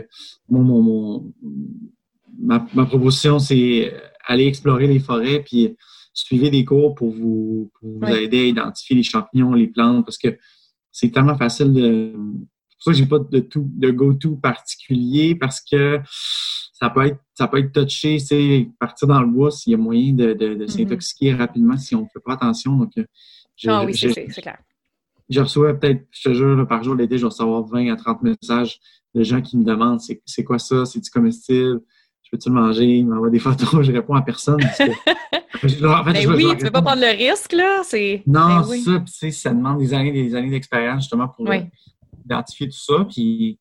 mon, 0.49 0.63
mon, 0.63 1.34
ma, 2.39 2.65
ma, 2.73 2.86
proposition, 2.86 3.39
c'est 3.39 3.93
aller 4.25 4.45
explorer 4.45 4.88
les 4.88 4.99
forêts, 4.99 5.43
puis 5.43 5.75
suivre 6.13 6.49
des 6.49 6.65
cours 6.65 6.95
pour 6.95 7.12
vous, 7.12 7.71
pour 7.79 7.89
vous 7.99 8.15
aider 8.15 8.39
à 8.39 8.45
identifier 8.45 8.95
les 8.95 9.03
champignons, 9.03 9.53
les 9.53 9.67
plantes, 9.67 10.05
parce 10.05 10.17
que 10.17 10.38
c'est 10.91 11.12
tellement 11.12 11.38
facile 11.38 11.73
de, 11.73 12.13
pour 12.84 12.86
ça 12.86 12.91
que 12.91 12.98
j'ai 12.98 13.06
pas 13.06 13.20
de 13.20 13.39
tout 13.39 13.70
de 13.74 13.91
go-to 13.91 14.36
particulier 14.38 15.36
parce 15.36 15.62
que 15.62 16.00
ça 16.74 16.89
peut 16.89 17.06
être 17.06 17.20
ça 17.36 17.48
peut 17.48 17.60
être 17.60 17.72
touché, 17.72 18.20
c'est 18.20 18.70
partir 18.80 19.08
dans 19.08 19.22
le 19.22 19.28
bois 19.28 19.52
s'il 19.52 19.72
y 19.72 19.74
a 19.76 19.78
moyen 19.78 20.13
de, 20.13 20.34
de, 20.34 20.56
de 20.56 20.65
mm-hmm. 20.65 20.70
s'intoxiquer 20.70 21.34
rapidement 21.34 21.78
si 21.78 21.96
on 21.96 22.02
ne 22.02 22.08
fait 22.12 22.20
pas 22.24 22.34
attention. 22.34 22.76
Donc, 22.76 22.91
euh, 22.98 23.06
ah 23.67 23.86
oui, 23.86 23.96
c'est 23.96 24.26
clair. 24.41 24.58
Je 25.30 25.39
reçois 25.39 25.74
peut-être, 25.76 26.06
je 26.12 26.30
te 26.30 26.34
jure, 26.34 26.67
par 26.67 26.84
jour 26.84 26.96
l'été, 26.96 27.17
je 27.17 27.22
vais 27.22 27.30
recevoir 27.30 27.63
20 27.63 27.94
à 27.94 27.96
30 27.96 28.24
messages 28.24 28.80
de 29.15 29.24
gens 29.24 29.41
qui 29.41 29.58
me 29.58 29.63
demandent 29.63 30.02
c'est 30.02 30.44
quoi 30.44 30.60
ça, 30.60 30.86
c'est-tu 30.86 31.10
comestible, 31.10 31.80
je 32.24 32.30
peux-tu 32.32 32.50
le 32.50 32.56
manger, 32.56 32.98
ils 32.98 33.08
m'envoient 33.08 33.30
des 33.30 33.39
photos, 33.48 33.86
je 33.86 33.91
réponds 33.91 34.15
à 34.15 34.24
personne. 34.24 34.60
Parce 34.60 34.78
que, 34.78 35.86
en 35.86 36.04
fait, 36.04 36.13
ben 36.13 36.34
oui, 36.34 36.48
tu 36.50 36.58
ne 36.58 36.63
veux 36.65 36.72
pas 36.72 36.82
prendre 36.82 37.02
le 37.02 37.15
risque, 37.15 37.54
là. 37.54 37.82
Non, 38.26 38.67
ben 38.67 39.06
ça, 39.06 39.32
ça 39.32 39.54
demande 39.54 39.80
des 39.80 39.94
années 39.94 40.12
des 40.12 40.36
années 40.36 40.50
d'expérience 40.50 41.04
justement 41.04 41.28
pour, 41.28 41.48
oui 41.48 41.60
identifier 42.32 42.67
tout 42.67 42.80
ça. 42.80 43.06
Puis 43.06 43.60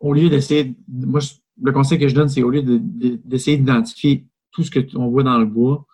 au 0.00 0.12
lieu 0.12 0.28
d'essayer, 0.28 0.74
moi, 0.88 1.20
le 1.60 1.72
conseil 1.72 1.98
que 1.98 2.08
je 2.08 2.14
donne, 2.14 2.28
c'est 2.28 2.42
au 2.42 2.50
lieu 2.50 2.62
d'essayer 2.62 3.56
d'identifier 3.56 4.26
tout 4.50 4.62
ce 4.62 4.70
qu'on 4.70 5.08
voit 5.08 5.22
dans 5.22 5.38
le 5.38 5.46
bois, 5.46 5.86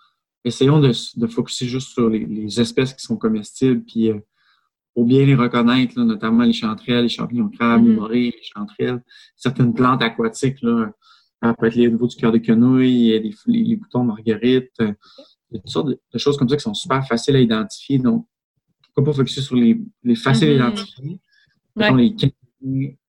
essayons 0.44 0.80
de, 0.80 0.92
de 1.16 1.26
focuser 1.26 1.66
juste 1.66 1.90
sur 1.90 2.08
les, 2.08 2.60
espèces 2.60 2.94
qui 2.94 3.04
sont 3.04 3.16
comestibles, 3.16 3.84
puis 3.84 4.10
euh, 4.10 4.18
pour 4.94 5.04
bien 5.04 5.24
les 5.24 5.34
reconnaître, 5.34 6.00
notamment 6.00 6.44
les 6.44 6.52
chanterelles, 6.52 7.04
les 7.04 7.08
champignons 7.08 7.48
crabes, 7.48 7.84
les 7.84 7.90
mm-hmm. 7.90 7.94
morées, 7.94 8.34
les 8.34 8.42
chanterelles, 8.42 9.02
certaines 9.36 9.74
plantes 9.74 10.02
aquatiques, 10.02 10.60
là, 10.62 10.90
ça 11.40 11.54
peut 11.54 11.66
être 11.66 11.76
les 11.76 11.88
niveaux 11.88 12.08
du 12.08 12.16
cœur 12.16 12.32
de 12.32 12.38
quenouille, 12.38 13.10
les, 13.10 13.34
les, 13.46 13.76
boutons 13.76 14.02
de 14.02 14.08
marguerite, 14.08 14.72
euh, 14.80 14.92
il 15.50 15.54
y 15.54 15.58
a 15.58 15.60
toutes 15.60 15.70
sortes 15.70 15.88
de, 15.88 16.18
choses 16.18 16.36
comme 16.36 16.48
ça 16.48 16.56
qui 16.56 16.62
sont 16.62 16.74
super 16.74 17.06
faciles 17.06 17.36
à 17.36 17.40
identifier. 17.40 17.98
Donc, 17.98 18.26
pourquoi 18.82 19.12
pas 19.12 19.16
focuser 19.16 19.40
sur 19.40 19.56
les, 19.56 19.80
les 20.02 20.14
faciles 20.14 20.60
à 20.60 20.70
mm-hmm. 20.70 21.18
Les 21.96 22.14
15 22.14 22.30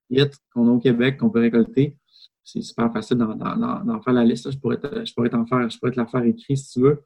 hits 0.09 0.25
qu'on 0.53 0.67
a 0.67 0.71
au 0.71 0.79
Québec 0.79 1.17
qu'on 1.17 1.29
peut 1.29 1.39
récolter. 1.39 1.95
C'est 2.43 2.61
super 2.61 2.91
facile 2.91 3.17
d'en 3.17 4.01
faire 4.01 4.13
la 4.13 4.23
liste. 4.23 4.49
Je 4.49 4.57
pourrais 4.57 4.77
t'en 4.79 5.45
faire, 5.45 5.69
je 5.69 5.77
pourrais 5.77 5.91
te 5.91 5.99
la 5.99 6.07
faire 6.07 6.23
écrire 6.23 6.57
si 6.57 6.71
tu 6.71 6.79
veux. 6.81 7.03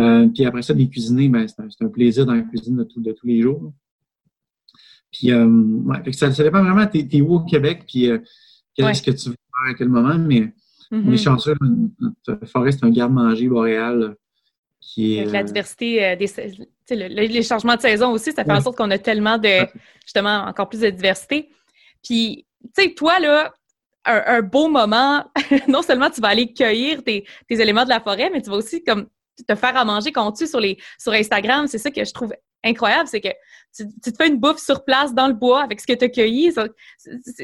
Euh, 0.00 0.26
puis 0.28 0.44
après 0.46 0.62
ça, 0.62 0.72
les 0.72 0.88
cuisiner, 0.88 1.28
ben, 1.28 1.46
c'est 1.46 1.84
un, 1.84 1.88
plaisir 1.88 2.24
dans 2.24 2.34
la 2.34 2.42
cuisine 2.42 2.76
de, 2.76 2.88
de 2.96 3.12
tous 3.12 3.26
les 3.26 3.42
jours. 3.42 3.74
Puis 5.12 5.32
euh, 5.32 5.46
ouais, 5.46 6.12
ça, 6.12 6.32
ça, 6.32 6.42
dépend 6.42 6.62
vraiment, 6.62 6.86
t'es 6.86 7.06
es 7.10 7.20
où 7.20 7.34
au 7.34 7.40
Québec, 7.40 7.84
puis 7.86 8.10
euh, 8.10 8.18
qu'est-ce 8.74 9.02
que 9.02 9.10
tu 9.10 9.28
veux 9.30 9.34
faire 9.34 9.70
à 9.70 9.74
quel 9.74 9.88
moment, 9.88 10.18
mais 10.18 10.40
mm-hmm. 10.90 11.02
on 11.06 11.12
est 11.12 11.16
chanceux, 11.18 11.54
notre 12.00 12.46
forêt, 12.46 12.72
c'est 12.72 12.84
un 12.84 12.90
garde-manger 12.90 13.48
boréal 13.48 14.16
qui 14.80 15.16
est. 15.16 15.26
la 15.26 15.42
diversité 15.42 16.16
des 16.16 16.26
les 16.94 17.42
changements 17.42 17.76
de 17.76 17.80
saison 17.80 18.10
aussi, 18.12 18.32
ça 18.32 18.44
fait 18.44 18.52
en 18.52 18.60
sorte 18.60 18.76
qu'on 18.76 18.90
a 18.90 18.98
tellement 18.98 19.38
de, 19.38 19.66
justement, 20.04 20.44
encore 20.46 20.68
plus 20.68 20.80
de 20.80 20.90
diversité. 20.90 21.50
Puis, 22.02 22.46
tu 22.76 22.82
sais, 22.82 22.94
toi, 22.94 23.18
là, 23.18 23.52
un, 24.04 24.42
beau 24.42 24.68
moment, 24.68 25.24
non 25.68 25.82
seulement 25.82 26.10
tu 26.10 26.20
vas 26.20 26.28
aller 26.28 26.52
cueillir 26.52 27.02
tes, 27.02 27.24
éléments 27.50 27.84
de 27.84 27.88
la 27.88 28.00
forêt, 28.00 28.30
mais 28.32 28.40
tu 28.40 28.50
vas 28.50 28.56
aussi 28.56 28.82
comme 28.84 29.08
te 29.46 29.54
faire 29.54 29.76
à 29.76 29.84
manger 29.84 30.12
tu 30.36 30.46
sur 30.46 30.60
les 30.60 30.78
sur 30.98 31.12
Instagram. 31.12 31.66
C'est 31.66 31.78
ça 31.78 31.90
que 31.90 32.04
je 32.04 32.12
trouve 32.12 32.32
incroyable, 32.66 33.08
c'est 33.08 33.20
que 33.20 33.28
tu, 33.76 33.86
te 34.12 34.16
fais 34.16 34.28
une 34.28 34.38
bouffe 34.38 34.58
sur 34.58 34.84
place 34.84 35.14
dans 35.14 35.28
le 35.28 35.34
bois 35.34 35.62
avec 35.62 35.80
ce 35.80 35.86
que 35.86 35.92
tu 35.92 36.04
as 36.04 36.08
cueilli. 36.08 36.52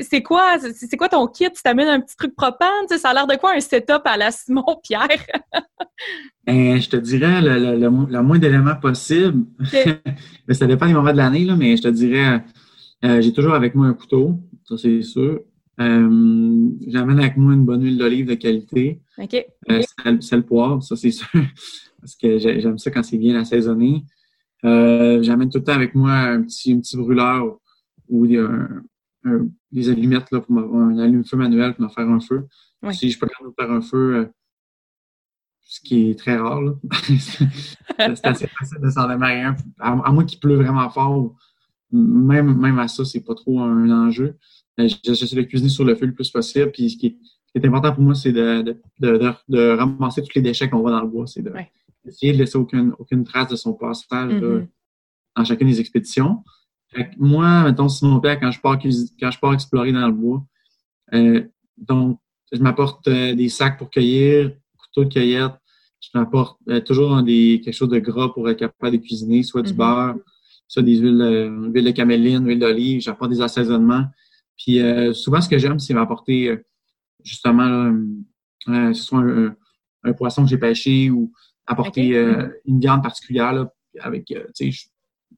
C'est 0.02 0.22
quoi, 0.22 0.56
c'est 0.58 0.96
quoi 0.96 1.08
ton 1.08 1.26
kit? 1.26 1.50
Tu 1.50 1.62
t'amènes 1.62 1.88
un 1.88 2.00
petit 2.00 2.16
truc 2.16 2.34
propane? 2.34 2.88
ça 2.88 3.10
a 3.10 3.14
l'air 3.14 3.26
de 3.26 3.36
quoi 3.36 3.54
un 3.54 3.60
setup 3.60 4.02
à 4.04 4.16
la 4.16 4.30
Simon-Pierre? 4.30 5.26
Ben, 6.46 6.80
je 6.80 6.88
te 6.88 6.96
dirais 6.96 7.40
le, 7.42 7.76
le, 7.76 8.22
moins 8.22 8.38
d'éléments 8.38 8.76
possible. 8.76 9.44
ça 10.50 10.66
dépend 10.66 10.86
des 10.86 10.94
moments 10.94 11.12
de 11.12 11.18
l'année, 11.18 11.46
mais 11.56 11.76
je 11.76 11.82
te 11.82 11.88
dirais, 11.88 12.42
euh, 13.04 13.20
j'ai 13.20 13.32
toujours 13.32 13.54
avec 13.54 13.74
moi 13.74 13.86
un 13.86 13.94
couteau, 13.94 14.38
ça 14.64 14.76
c'est 14.78 15.02
sûr. 15.02 15.40
Euh, 15.80 16.68
j'amène 16.86 17.18
avec 17.18 17.36
moi 17.36 17.54
une 17.54 17.64
bonne 17.64 17.82
huile 17.82 17.98
d'olive 17.98 18.26
de 18.26 18.34
qualité. 18.34 19.00
OK. 19.18 19.46
Euh, 19.70 19.82
sel, 20.20 20.44
poivre, 20.44 20.82
ça 20.82 20.96
c'est 20.96 21.10
sûr. 21.10 21.28
Parce 22.00 22.16
que 22.16 22.38
j'aime 22.38 22.78
ça 22.78 22.90
quand 22.90 23.02
c'est 23.02 23.18
bien 23.18 23.38
assaisonné. 23.38 24.04
Euh, 24.64 25.22
j'amène 25.22 25.50
tout 25.50 25.58
le 25.58 25.64
temps 25.64 25.72
avec 25.72 25.94
moi 25.94 26.12
un 26.12 26.42
petit, 26.42 26.72
un 26.72 26.80
petit 26.80 26.96
brûleur 26.96 27.58
ou 28.08 28.26
des, 28.26 28.46
des 29.72 29.88
allumettes 29.88 30.30
là, 30.30 30.40
pour 30.40 30.56
un 30.56 30.98
allume-feu 30.98 31.36
manuel 31.36 31.74
pour 31.74 31.84
me 31.84 31.88
faire 31.88 32.08
un 32.08 32.20
feu. 32.20 32.46
Si 32.90 33.10
je 33.10 33.18
peux 33.18 33.28
faire 33.58 33.70
un 33.70 33.80
feu, 33.80 34.16
euh, 34.16 34.26
ce 35.60 35.80
qui 35.80 36.10
est 36.10 36.18
très 36.18 36.36
rare, 36.36 36.60
c'est 37.06 38.26
assez 38.26 38.46
facile 38.48 38.78
de 38.82 38.90
s'en 38.90 39.08
démarrer 39.08 39.42
un. 39.42 39.56
À, 39.78 40.10
moins 40.10 40.24
qu'il 40.24 40.40
pleut 40.40 40.56
vraiment 40.56 40.90
fort, 40.90 41.34
même, 41.92 42.58
même 42.58 42.78
à 42.78 42.88
ça, 42.88 43.04
c'est 43.04 43.20
pas 43.20 43.34
trop 43.34 43.60
un 43.60 43.88
enjeu. 43.90 44.36
Euh, 44.80 44.88
j'essaie 45.04 45.36
de 45.36 45.42
cuisiner 45.42 45.70
sur 45.70 45.84
le 45.84 45.94
feu 45.94 46.06
le 46.06 46.14
plus 46.14 46.30
possible. 46.30 46.72
Puis 46.72 46.90
ce 46.90 46.96
qui 46.96 47.18
est, 47.54 47.64
important 47.64 47.92
pour 47.94 48.02
moi, 48.02 48.14
c'est 48.14 48.32
de, 48.32 48.62
de, 48.62 48.80
de, 48.98 49.32
de, 49.48 49.76
ramasser 49.76 50.22
tous 50.22 50.34
les 50.34 50.42
déchets 50.42 50.68
qu'on 50.68 50.80
voit 50.80 50.90
dans 50.90 51.02
le 51.02 51.08
bois. 51.08 51.26
C'est 51.26 51.42
de, 51.42 51.52
essayer 52.06 52.32
de 52.32 52.38
laisser 52.38 52.56
aucune, 52.56 52.94
aucune 52.98 53.24
trace 53.24 53.48
de 53.48 53.56
son 53.56 53.72
passage 53.74 54.32
mm-hmm. 54.32 54.66
dans 55.36 55.44
chacune 55.44 55.68
des 55.68 55.80
expéditions. 55.80 56.42
moi, 57.18 57.64
mettons, 57.64 57.86
mon 58.02 58.20
Père, 58.20 58.38
quand 58.40 58.50
je 58.50 58.60
pars, 58.60 58.78
quand 58.78 59.30
je 59.30 59.38
pars 59.38 59.54
explorer 59.54 59.92
dans 59.92 60.06
le 60.06 60.12
bois, 60.12 60.44
euh, 61.14 61.42
donc, 61.76 62.18
je 62.52 62.58
m'apporte 62.60 63.08
euh, 63.08 63.34
des 63.34 63.48
sacs 63.48 63.78
pour 63.78 63.90
cueillir, 63.90 64.52
couteau 64.78 65.04
de 65.04 65.12
cueillette. 65.12 65.52
Je 66.00 66.08
m'apporte 66.14 66.58
euh, 66.68 66.80
toujours 66.80 67.22
des, 67.22 67.60
quelque 67.64 67.74
chose 67.74 67.88
de 67.88 67.98
gras 67.98 68.28
pour 68.32 68.48
être 68.50 68.58
capable 68.58 68.96
de 68.98 69.02
cuisiner, 69.02 69.42
soit 69.42 69.62
du 69.62 69.70
Mhm. 69.72 69.76
beurre, 69.78 70.14
soit 70.68 70.82
des 70.82 70.96
huiles, 70.96 71.70
huile 71.72 71.84
de 71.84 71.90
caméline, 71.90 72.44
huile 72.46 72.58
d'olive. 72.58 73.00
J'apporte 73.00 73.30
des 73.30 73.40
assaisonnements. 73.40 74.04
Puis 74.58 74.78
souvent, 75.14 75.40
ce 75.40 75.48
que 75.48 75.58
j'aime, 75.58 75.78
c'est 75.78 75.92
m'apporter 75.94 76.56
justement, 77.24 77.92
là, 78.66 78.94
ce 78.94 79.02
soit 79.02 79.18
un, 79.20 79.46
un- 79.46 79.56
un 80.04 80.12
poisson 80.12 80.44
que 80.44 80.48
j'ai 80.50 80.58
pêché 80.58 81.10
ou 81.10 81.32
apporter 81.72 82.16
euh, 82.16 82.48
une 82.66 82.80
viande 82.80 83.02
particulière 83.02 83.52
là, 83.52 83.72
avec, 84.00 84.30
euh, 84.30 84.44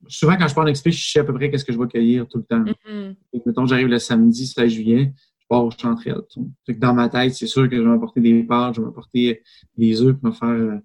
souvent 0.08 0.36
quand 0.36 0.48
je 0.48 0.54
pars 0.54 0.64
en 0.64 0.68
expé, 0.68 0.90
je 0.92 1.10
sais 1.10 1.20
à 1.20 1.24
peu 1.24 1.32
près 1.34 1.50
qu'est-ce 1.50 1.64
que 1.64 1.72
je 1.72 1.78
vais 1.78 1.86
cueillir 1.88 2.26
tout 2.28 2.38
le 2.38 2.44
temps. 2.44 2.64
Que, 2.64 3.14
mettons, 3.46 3.66
j'arrive 3.66 3.88
le 3.88 3.98
samedi 3.98 4.46
16 4.46 4.70
juillet, 4.72 5.12
je 5.38 5.46
pars 5.48 5.64
au 5.64 5.70
chanterelle. 5.70 6.22
tu 6.30 6.40
sais. 6.40 6.46
Fait 6.66 6.74
que 6.74 6.80
dans 6.80 6.94
ma 6.94 7.08
tête, 7.08 7.34
c'est 7.34 7.46
sûr 7.46 7.68
que 7.68 7.76
je 7.76 7.80
vais 7.82 7.88
m'apporter 7.88 8.20
des 8.20 8.42
pâtes, 8.44 8.74
je 8.76 8.80
vais 8.80 8.86
m'apporter 8.86 9.42
des 9.76 10.02
œufs 10.02 10.14
pour 10.16 10.28
me 10.28 10.34
faire 10.34 10.48
euh, 10.48 10.78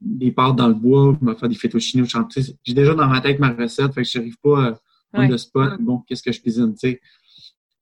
des 0.00 0.30
pâtes 0.32 0.56
dans 0.56 0.68
le 0.68 0.74
bois, 0.74 1.12
pour 1.14 1.22
me 1.24 1.34
faire 1.34 1.48
des 1.48 1.54
fettuccine 1.54 2.02
au 2.02 2.06
chantier. 2.06 2.42
J'ai 2.62 2.74
déjà 2.74 2.94
dans 2.94 3.06
ma 3.06 3.20
tête 3.20 3.38
ma 3.38 3.50
recette, 3.52 3.92
fait 3.92 4.02
que 4.02 4.08
je 4.08 4.18
n'arrive 4.18 4.38
pas 4.42 4.68
à 4.68 4.74
Ouais. 5.20 5.28
le 5.28 5.38
spot. 5.38 5.80
Bon, 5.80 5.98
qu'est-ce 6.08 6.24
que 6.24 6.32
je 6.32 6.40
cuisine, 6.40 6.72
tu 6.72 6.88
sais. 6.90 7.00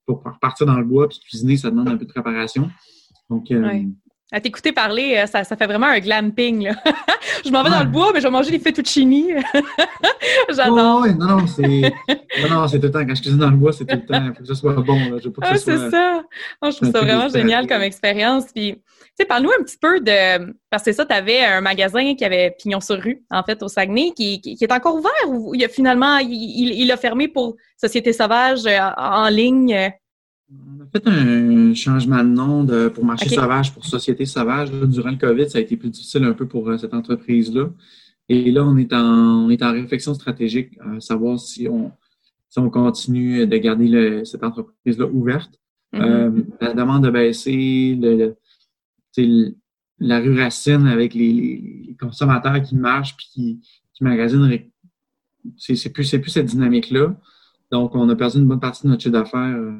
Pour 0.04 0.22
partir 0.40 0.66
dans 0.66 0.76
le 0.78 0.84
bois 0.84 1.08
puis 1.08 1.18
cuisiner, 1.20 1.56
ça 1.56 1.70
demande 1.70 1.88
un 1.88 1.96
peu 1.96 2.04
de 2.04 2.10
préparation. 2.10 2.68
Donc, 3.30 3.50
euh, 3.50 3.62
Ouais. 3.62 3.88
À 4.34 4.40
t'écouter 4.40 4.72
parler, 4.72 5.18
euh, 5.18 5.26
ça, 5.26 5.44
ça 5.44 5.56
fait 5.56 5.66
vraiment 5.66 5.88
un 5.88 5.98
glamping. 6.00 6.64
Là. 6.64 6.72
je 7.44 7.50
m'en 7.50 7.62
vais 7.62 7.68
dans 7.68 7.80
le 7.84 7.90
bois, 7.90 8.12
mais 8.14 8.20
je 8.20 8.24
vais 8.24 8.30
manger 8.30 8.50
des 8.50 8.58
fettuccini. 8.58 9.28
J'adore. 10.48 11.02
Ouais, 11.02 11.12
non, 11.12 11.26
non, 11.26 11.46
c'est 11.46 11.92
non, 12.42 12.48
non, 12.48 12.68
c'est 12.68 12.78
tout 12.78 12.86
le 12.86 12.90
temps. 12.92 13.06
Quand 13.06 13.14
je 13.14 13.20
cuisine 13.20 13.38
dans 13.38 13.50
le 13.50 13.56
bois, 13.56 13.72
c'est 13.72 13.84
tout 13.84 13.96
le 13.96 14.06
temps. 14.06 14.24
Il 14.24 14.34
faut 14.34 14.40
que 14.40 14.46
ce 14.46 14.54
soit 14.54 14.72
bon. 14.72 14.98
Là. 14.98 15.18
Je 15.18 15.24
veux 15.24 15.32
pas 15.32 15.42
que 15.42 15.52
Ah, 15.52 15.58
ce 15.58 15.64
c'est 15.64 15.90
ça. 15.90 16.22
Je 16.62 16.76
trouve 16.76 16.90
ça 16.90 17.00
vraiment 17.00 17.28
génial 17.28 17.66
comme 17.66 17.82
expérience. 17.82 18.46
Puis, 18.54 18.72
tu 18.72 18.80
sais, 19.18 19.24
parle-nous 19.26 19.50
un 19.50 19.62
petit 19.62 19.76
peu 19.76 20.00
de. 20.00 20.54
Parce 20.70 20.84
que 20.84 20.92
ça, 20.92 21.04
tu 21.04 21.14
avais 21.14 21.44
un 21.44 21.60
magasin 21.60 22.14
qui 22.14 22.24
avait 22.24 22.54
pignon 22.58 22.80
sur 22.80 22.96
rue, 22.96 23.22
en 23.30 23.42
fait, 23.42 23.62
au 23.62 23.68
Saguenay, 23.68 24.12
qui, 24.16 24.40
qui, 24.40 24.56
qui 24.56 24.64
est 24.64 24.72
encore 24.72 24.94
ouvert 24.94 25.12
ou 25.28 25.54
il 25.54 25.62
a 25.62 25.68
finalement, 25.68 26.16
il, 26.18 26.32
il, 26.32 26.72
il 26.80 26.90
a 26.90 26.96
fermé 26.96 27.28
pour 27.28 27.56
Société 27.76 28.12
Sauvage 28.14 28.64
euh, 28.66 28.78
en 28.96 29.28
ligne? 29.28 29.92
Euh. 30.52 30.76
On 30.78 30.82
a 30.82 30.86
fait 30.86 31.06
un 31.08 31.74
changement 31.74 32.22
de 32.22 32.28
nom 32.28 32.64
de, 32.64 32.88
pour 32.88 33.04
Marché. 33.04 33.28
Sauvage, 33.28 33.72
pour 33.72 33.84
Société 33.84 34.26
Sauvage. 34.26 34.72
Là, 34.72 34.86
durant 34.86 35.10
le 35.10 35.16
COVID, 35.16 35.48
ça 35.50 35.58
a 35.58 35.60
été 35.60 35.76
plus 35.76 35.90
difficile 35.90 36.24
un 36.24 36.32
peu 36.32 36.46
pour 36.46 36.68
euh, 36.68 36.78
cette 36.78 36.94
entreprise-là. 36.94 37.70
Et 38.28 38.50
là, 38.50 38.64
on 38.64 38.76
est 38.76 38.92
en, 38.92 39.46
on 39.46 39.50
est 39.50 39.62
en 39.62 39.72
réflexion 39.72 40.14
stratégique 40.14 40.78
à 40.80 41.00
savoir 41.00 41.38
si 41.38 41.68
on, 41.68 41.92
si 42.48 42.58
on 42.58 42.70
continue 42.70 43.46
de 43.46 43.56
garder 43.56 43.88
le- 43.88 44.24
cette 44.24 44.44
entreprise-là 44.44 45.06
ouverte. 45.06 45.58
Mhm. 45.92 46.00
Euh, 46.02 46.30
la 46.60 46.72
demande 46.74 47.04
a 47.06 47.10
baissé, 47.10 47.98
le, 48.00 48.34
le- 49.16 49.54
la 49.98 50.18
rue 50.20 50.38
Racine 50.40 50.86
avec 50.86 51.14
les, 51.14 51.96
consommateurs 52.00 52.60
qui 52.62 52.74
marchent 52.74 53.16
puis 53.16 53.26
qui, 53.30 53.60
qui 53.94 54.02
magasinent, 54.04 54.48
c'est 55.56 55.90
plus, 55.92 56.10
plus 56.18 56.30
cette 56.30 56.46
dynamique-là. 56.46 57.14
Donc, 57.70 57.94
on 57.94 58.08
a 58.08 58.16
perdu 58.16 58.38
une 58.38 58.46
bonne 58.46 58.60
partie 58.60 58.82
de 58.84 58.88
notre 58.88 59.02
chiffre 59.02 59.12
d'affaires 59.12 59.56
euh, 59.56 59.78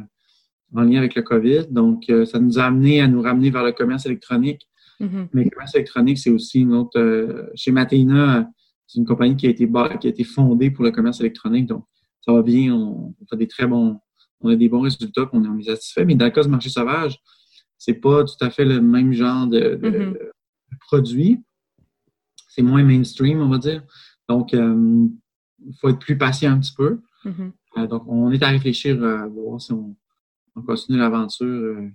en 0.75 0.83
lien 0.83 0.99
avec 0.99 1.15
le 1.15 1.23
COVID. 1.23 1.67
Donc, 1.71 2.09
euh, 2.11 2.25
ça 2.25 2.39
nous 2.39 2.59
a 2.59 2.65
amené 2.65 3.01
à 3.01 3.09
nous 3.09 3.21
ramener 3.23 3.51
vers 3.51 3.65
le 3.65 3.73
commerce 3.73 4.07
électronique. 4.07 4.69
Mhm. 5.01 5.29
Mais 5.33 5.45
le 5.45 5.51
commerce 5.51 5.75
électronique, 5.75 6.19
c'est 6.19 6.31
aussi 6.31 6.61
une 6.61 6.73
autre. 6.75 6.99
euh, 6.99 7.47
chez 7.55 7.73
Matéina, 7.73 8.39
euh, 8.39 8.45
c'est 8.87 8.99
une 8.99 9.07
compagnie 9.07 9.37
qui 9.37 9.47
a 9.47 9.51
été 9.51 9.67
qui 10.01 10.07
a 10.07 10.11
été 10.11 10.25
fondée 10.25 10.71
pour 10.71 10.85
le 10.85 10.91
commerce 10.91 11.21
électronique. 11.21 11.67
Donc, 11.67 11.85
ça 12.21 12.33
va 12.33 12.43
bien. 12.43 12.75
On, 12.75 13.15
on 13.21 13.27
fait 13.29 13.37
des 13.37 13.49
très 13.49 13.67
bons. 13.67 13.99
On 14.41 14.49
a 14.49 14.57
des 14.57 14.69
bons 14.69 14.81
résultats, 14.81 15.27
puis 15.27 15.39
on 15.41 15.45
est, 15.45 15.49
on 15.49 15.59
est 15.59 15.65
satisfait. 15.65 16.05
Mais 16.05 16.15
dans 16.15 16.25
le 16.25 16.31
cas 16.31 16.43
du 16.43 16.49
marché 16.49 16.69
sauvage, 16.69 17.19
c'est 17.79 17.95
pas 17.95 18.25
tout 18.25 18.35
à 18.45 18.51
fait 18.51 18.65
le 18.65 18.81
même 18.81 19.13
genre 19.13 19.47
de, 19.47 19.77
de- 19.77 19.89
Mhm. 19.89 20.13
de 20.13 20.31
produit. 20.81 21.41
C'est 22.49 22.63
moins 22.63 22.83
mainstream, 22.85 23.41
on 23.41 23.49
va 23.49 23.59
dire. 23.59 23.83
Donc, 24.29 24.53
euh, 24.55 25.07
il 25.65 25.75
faut 25.81 25.89
être 25.89 25.99
plus 25.99 26.19
patient 26.19 26.53
un 26.53 26.59
petit 26.59 26.75
peu. 26.77 27.01
Mhm. 27.25 27.53
Euh, 27.79 27.87
donc, 27.87 28.03
on 28.07 28.31
est 28.31 28.43
à 28.43 28.49
réfléchir 28.49 29.03
à 29.03 29.27
voir 29.29 29.61
si 29.61 29.73
on, 29.73 29.97
on 30.57 30.63
continue 30.63 30.99
l'aventure. 30.99 31.47
euh, 31.47 31.89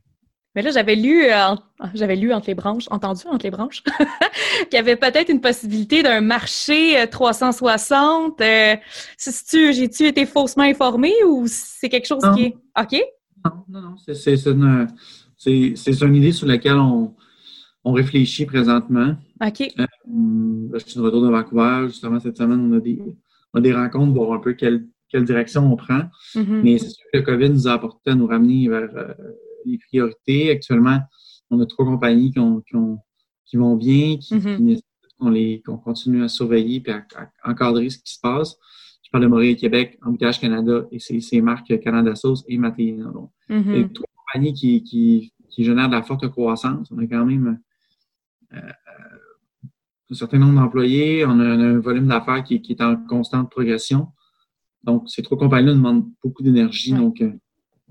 Mais 0.55 0.61
là, 0.61 0.71
j'avais 0.71 0.95
lu, 0.95 1.23
euh, 1.25 1.55
j'avais 1.93 2.15
lu 2.15 2.33
entre 2.33 2.47
les 2.47 2.55
branches, 2.55 2.85
entendu 2.89 3.23
entre 3.27 3.43
les 3.45 3.51
branches, 3.51 3.83
qu'il 4.69 4.73
y 4.73 4.77
avait 4.77 4.95
peut-être 4.95 5.29
une 5.29 5.41
possibilité 5.41 6.03
d'un 6.03 6.21
marché 6.21 6.99
euh, 6.99 7.05
360. 7.07 8.41
Euh, 8.41 8.75
si 9.17 9.73
j'ai-tu 9.73 10.05
été 10.07 10.25
faussement 10.25 10.63
informé 10.63 11.11
ou 11.27 11.45
c'est 11.47 11.89
quelque 11.89 12.07
chose 12.07 12.23
Non. 12.23 12.35
qui 12.35 12.43
est. 12.45 12.55
OK? 12.79 13.01
Non, 13.45 13.51
non, 13.69 13.81
non. 13.81 13.95
C'est, 13.97 14.45
une, 14.47 14.87
une 16.01 16.15
idée 16.15 16.31
sur 16.31 16.47
laquelle 16.47 16.77
on, 16.77 17.15
on 17.83 17.91
réfléchit 17.93 18.45
présentement. 18.45 19.15
OK. 19.45 19.59
Là, 19.77 19.85
je 20.73 20.79
suis 20.79 20.95
de 20.95 21.01
retour 21.01 21.21
de 21.21 21.29
Vancouver. 21.29 21.85
Justement, 21.87 22.19
cette 22.19 22.37
semaine, 22.37 22.71
on 22.71 22.77
a 22.77 22.79
des, 22.79 22.99
on 23.53 23.59
a 23.59 23.61
des 23.61 23.73
rencontres 23.73 24.13
pour 24.15 24.25
voir 24.25 24.39
un 24.39 24.41
peu 24.41 24.53
quelle, 24.53 24.87
quelle 25.09 25.23
direction 25.25 25.71
on 25.71 25.75
prend. 25.75 26.03
Mhm. 26.35 26.61
Mais 26.63 26.77
c'est 26.77 26.89
sûr 26.89 27.05
que 27.13 27.17
le 27.19 27.23
COVID 27.23 27.49
nous 27.49 27.67
a 27.67 27.73
apporté 27.73 28.11
à 28.11 28.15
nous 28.15 28.27
ramener 28.27 28.67
vers 28.69 28.89
euh, 28.95 29.13
les 29.65 29.77
priorités. 29.77 30.49
Actuellement, 30.51 30.99
on 31.49 31.59
a 31.61 31.65
trois 31.65 31.85
compagnies 31.85 32.31
qui, 32.31 32.39
ont, 32.39 32.61
qui, 32.61 32.75
ont, 32.75 32.99
qui 33.45 33.57
vont 33.57 33.75
bien, 33.75 34.17
qui, 34.17 34.39
qui 34.39 34.61
nécessitent 34.61 34.85
qu'on, 35.19 35.29
les, 35.29 35.61
qu'on 35.65 35.77
continue 35.77 36.23
à 36.23 36.27
surveiller 36.27 36.83
et 36.85 36.91
à, 36.91 37.05
à 37.43 37.51
encadrer 37.51 37.89
ce 37.89 37.97
qui 37.99 38.13
se 38.13 38.19
passe. 38.19 38.57
Je 39.03 39.09
parle 39.09 39.23
de 39.23 39.29
Montréal 39.29 39.55
Québec, 39.55 39.97
Embouteillage 40.05 40.41
Canada 40.41 40.85
et 40.91 40.99
ses, 40.99 41.21
ses 41.21 41.39
marques 41.41 41.79
Canada 41.79 42.13
Sauce 42.15 42.43
et 42.47 42.57
Matéina. 42.57 43.05
Donc, 43.05 43.31
Mhm. 43.49 43.73
et 43.75 43.87
trois 43.93 44.07
compagnies 44.25 44.53
qui, 44.53 44.83
qui, 44.83 45.31
qui 45.49 45.63
génèrent 45.63 45.87
de 45.87 45.93
la 45.95 46.03
forte 46.03 46.27
croissance. 46.27 46.91
On 46.91 46.97
a 46.97 47.07
quand 47.07 47.25
même 47.25 47.59
euh, 48.53 48.59
un 50.11 50.13
certain 50.15 50.37
nombre 50.37 50.55
d'employés, 50.59 51.25
on 51.25 51.39
a 51.39 51.43
un, 51.45 51.59
un 51.75 51.79
volume 51.79 52.07
d'affaires 52.07 52.43
qui, 52.43 52.61
qui 52.61 52.73
est 52.73 52.81
en 52.81 52.97
constante 52.97 53.49
progression. 53.49 54.07
Donc, 54.87 55.09
ces 55.09 55.21
trois 55.21 55.37
compagnies-là 55.37 55.73
demandent 55.73 56.05
beaucoup 56.23 56.41
d'énergie. 56.41 56.93
Ouais. 56.93 56.99
Donc, 56.99 57.21
euh, 57.21 57.31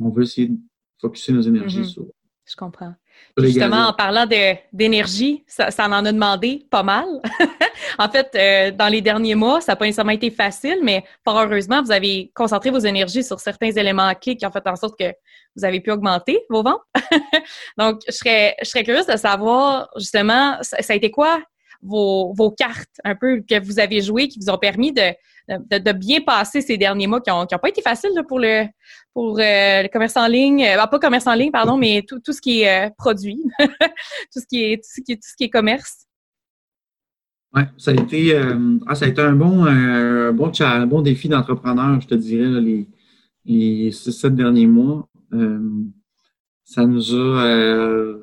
on 0.00 0.08
veut 0.08 0.22
essayer 0.22 0.48
de 0.48 0.56
focuser 1.00 1.32
nos 1.32 1.42
énergies 1.42 1.80
Mhm. 1.80 1.84
sur, 1.84 2.06
Je 2.48 2.56
comprends. 2.56 2.94
sur 3.36 3.44
les 3.44 3.48
Justement, 3.50 3.88
en 3.88 3.92
parlant 3.92 4.24
d'énergie, 4.72 5.44
ça, 5.46 5.70
ça 5.70 5.86
en 5.88 6.04
a 6.04 6.12
demandé 6.12 6.66
pas 6.70 6.82
mal. 6.82 7.06
en 7.98 8.08
fait, 8.08 8.30
euh, 8.34 8.70
dans 8.74 8.88
les 8.88 9.00
derniers 9.02 9.34
mois, 9.34 9.60
ça 9.60 9.72
n'a 9.72 9.76
pas 9.76 9.84
nécessairement 9.84 10.12
été 10.12 10.30
facile, 10.30 10.78
mais 10.82 11.04
fort 11.24 11.38
heureusement, 11.38 11.82
vous 11.82 11.92
avez 11.92 12.30
concentré 12.34 12.70
vos 12.70 12.78
énergies 12.78 13.24
sur 13.24 13.40
certains 13.40 13.72
éléments 13.72 14.12
clés 14.14 14.36
qui 14.36 14.46
ont 14.46 14.50
fait 14.50 14.66
en 14.66 14.76
sorte 14.76 14.98
que 14.98 15.12
vous 15.54 15.64
avez 15.64 15.80
pu 15.80 15.90
augmenter 15.90 16.40
vos 16.48 16.62
ventes. 16.62 16.80
Donc, 17.78 18.00
je 18.06 18.12
serais, 18.12 18.54
je 18.62 18.68
serais 18.68 18.84
curieuse 18.84 19.06
de 19.06 19.16
savoir, 19.16 19.88
justement, 19.96 20.56
ça, 20.62 20.80
ça 20.80 20.92
a 20.92 20.96
été 20.96 21.10
quoi 21.10 21.42
vos, 21.82 22.32
vos 22.32 22.50
cartes 22.50 23.00
un 23.04 23.14
peu 23.16 23.42
que 23.48 23.60
vous 23.62 23.78
avez 23.80 24.00
jouées 24.00 24.28
qui 24.28 24.38
vous 24.38 24.50
ont 24.50 24.58
permis 24.58 24.92
de, 24.92 25.12
de, 25.48 25.78
de 25.78 25.92
bien 25.92 26.20
passer 26.20 26.60
ces 26.60 26.76
derniers 26.76 27.06
mois 27.06 27.20
qui 27.20 27.30
n'ont 27.30 27.46
qui 27.46 27.54
ont 27.54 27.58
pas 27.58 27.68
été 27.68 27.82
faciles 27.82 28.12
là, 28.14 28.22
pour 28.22 28.38
le 28.38 28.64
pour 29.16 29.38
euh, 29.38 29.82
le 29.82 29.88
commerce 29.88 30.16
en 30.16 30.26
ligne, 30.26 30.62
euh, 30.62 30.76
ah, 30.78 30.86
pas 30.86 30.98
commerce 30.98 31.26
en 31.26 31.34
ligne, 31.34 31.50
pardon, 31.50 31.78
mais 31.78 32.04
tout, 32.06 32.20
tout 32.20 32.32
ce 32.32 32.40
qui 32.42 32.60
est 32.60 32.86
euh, 32.86 32.90
produit, 32.98 33.40
tout 33.58 34.40
ce 34.40 34.46
qui 34.46 34.62
est 34.62 34.76
tout 34.76 34.90
ce 34.94 35.00
qui 35.00 35.12
est 35.12 35.16
tout 35.16 35.28
ce 35.28 35.36
qui 35.36 35.44
est 35.44 35.50
commerce. 35.50 36.06
Ouais, 37.54 37.64
ça 37.78 37.92
a 37.92 37.94
été, 37.94 38.34
euh, 38.34 38.78
ah, 38.86 38.94
ça 38.94 39.06
a 39.06 39.08
été 39.08 39.22
un 39.22 39.32
bon, 39.32 39.64
un 39.64 40.32
bon, 40.32 40.52
un 40.60 40.86
bon 40.86 41.00
défi 41.00 41.28
d'entrepreneur, 41.28 41.98
je 42.00 42.06
te 42.08 42.14
dirais, 42.14 42.48
là, 42.48 42.60
les, 42.60 42.86
les 43.46 43.90
derniers 44.30 44.66
mois. 44.66 45.08
Ça 46.64 46.84
nous 46.84 47.14
a 47.14 48.18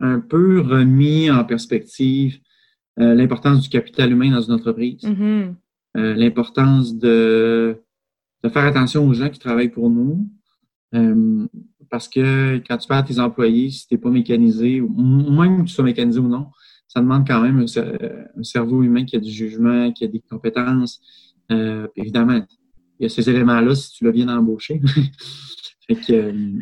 un 0.00 0.20
peu 0.20 0.60
remis 0.60 1.30
en 1.30 1.44
perspective 1.44 2.40
l'importance 2.96 3.60
du 3.60 3.68
capital 3.68 4.10
humain 4.10 4.30
dans 4.32 4.40
une 4.40 4.54
entreprise, 4.54 5.04
Mhm. 5.04 5.54
Euh, 5.96 6.14
l'importance 6.14 6.96
de, 6.96 7.76
de 8.42 8.48
faire 8.48 8.64
attention 8.64 9.06
aux 9.06 9.14
gens 9.14 9.28
qui 9.30 9.38
travaillent 9.38 9.70
pour 9.70 9.90
nous. 9.90 10.28
Euh, 10.94 11.46
parce 11.90 12.08
que 12.08 12.62
quand 12.66 12.78
tu 12.78 12.88
perds 12.88 13.04
tes 13.04 13.18
employés, 13.18 13.70
si 13.70 13.86
tu 13.86 13.94
n'es 13.94 14.00
pas 14.00 14.10
mécanisé, 14.10 14.80
ou 14.80 14.88
même 15.32 15.62
que 15.62 15.68
tu 15.68 15.74
sois 15.74 15.84
mécanisé 15.84 16.18
ou 16.18 16.28
non, 16.28 16.48
ça 16.88 17.00
demande 17.00 17.26
quand 17.26 17.40
même 17.40 17.58
un, 17.58 17.64
cer- 17.64 18.26
un 18.36 18.42
cerveau 18.42 18.82
humain 18.82 19.04
qui 19.04 19.16
a 19.16 19.20
du 19.20 19.30
jugement, 19.30 19.92
qui 19.92 20.04
a 20.04 20.08
des 20.08 20.20
compétences. 20.20 21.00
Euh, 21.50 21.86
évidemment, 21.96 22.44
il 22.98 23.04
y 23.04 23.06
a 23.06 23.08
ces 23.08 23.28
éléments-là 23.28 23.74
si 23.74 23.92
tu 23.92 24.04
l'as 24.04 24.12
bien 24.12 24.28
embauché. 24.28 24.80
fait 25.86 25.94
que, 25.96 26.12
euh, 26.12 26.58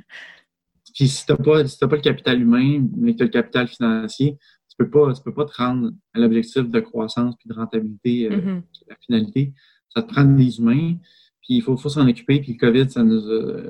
puis 0.95 1.09
si 1.09 1.27
tu 1.27 1.33
n'as 1.33 1.39
pas, 1.39 1.67
si 1.67 1.79
pas 1.79 1.97
le 1.97 2.03
capital 2.03 2.41
humain, 2.41 2.85
mais 2.97 3.13
que 3.13 3.19
tu 3.19 3.23
as 3.23 3.27
le 3.27 3.31
capital 3.33 3.69
financier, 3.69 4.37
peux 4.85 4.91
pas, 4.91 5.13
tu 5.13 5.23
peux 5.23 5.35
pas 5.35 5.45
te 5.45 5.55
rendre 5.57 5.91
à 6.15 6.19
l'objectif 6.19 6.69
de 6.69 6.81
croissance 6.81 7.35
puis 7.37 7.49
de 7.49 7.55
rentabilité, 7.55 8.27
euh, 8.31 8.37
Mhm. 8.37 8.59
est 8.59 8.91
la 8.91 8.97
finalité. 8.97 9.53
Ça 9.95 10.03
te 10.03 10.09
prend 10.13 10.25
des 10.25 10.59
humains, 10.59 10.95
puis 11.43 11.57
il 11.57 11.63
faut, 11.63 11.77
faut 11.77 11.89
s'en 11.89 12.09
occuper. 12.09 12.41
Puis 12.41 12.53
le 12.53 12.59
COVID, 12.59 12.91
ça 12.91 13.03
nous 13.03 13.19
a, 13.31 13.63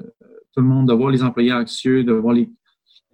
tout 0.53 0.61
le 0.61 0.66
monde, 0.66 0.88
de 0.88 0.92
voir 0.94 1.11
les 1.11 1.23
employés 1.23 1.53
anxieux, 1.53 2.05
de 2.05 2.12
voir 2.12 2.35
les, 2.35 2.49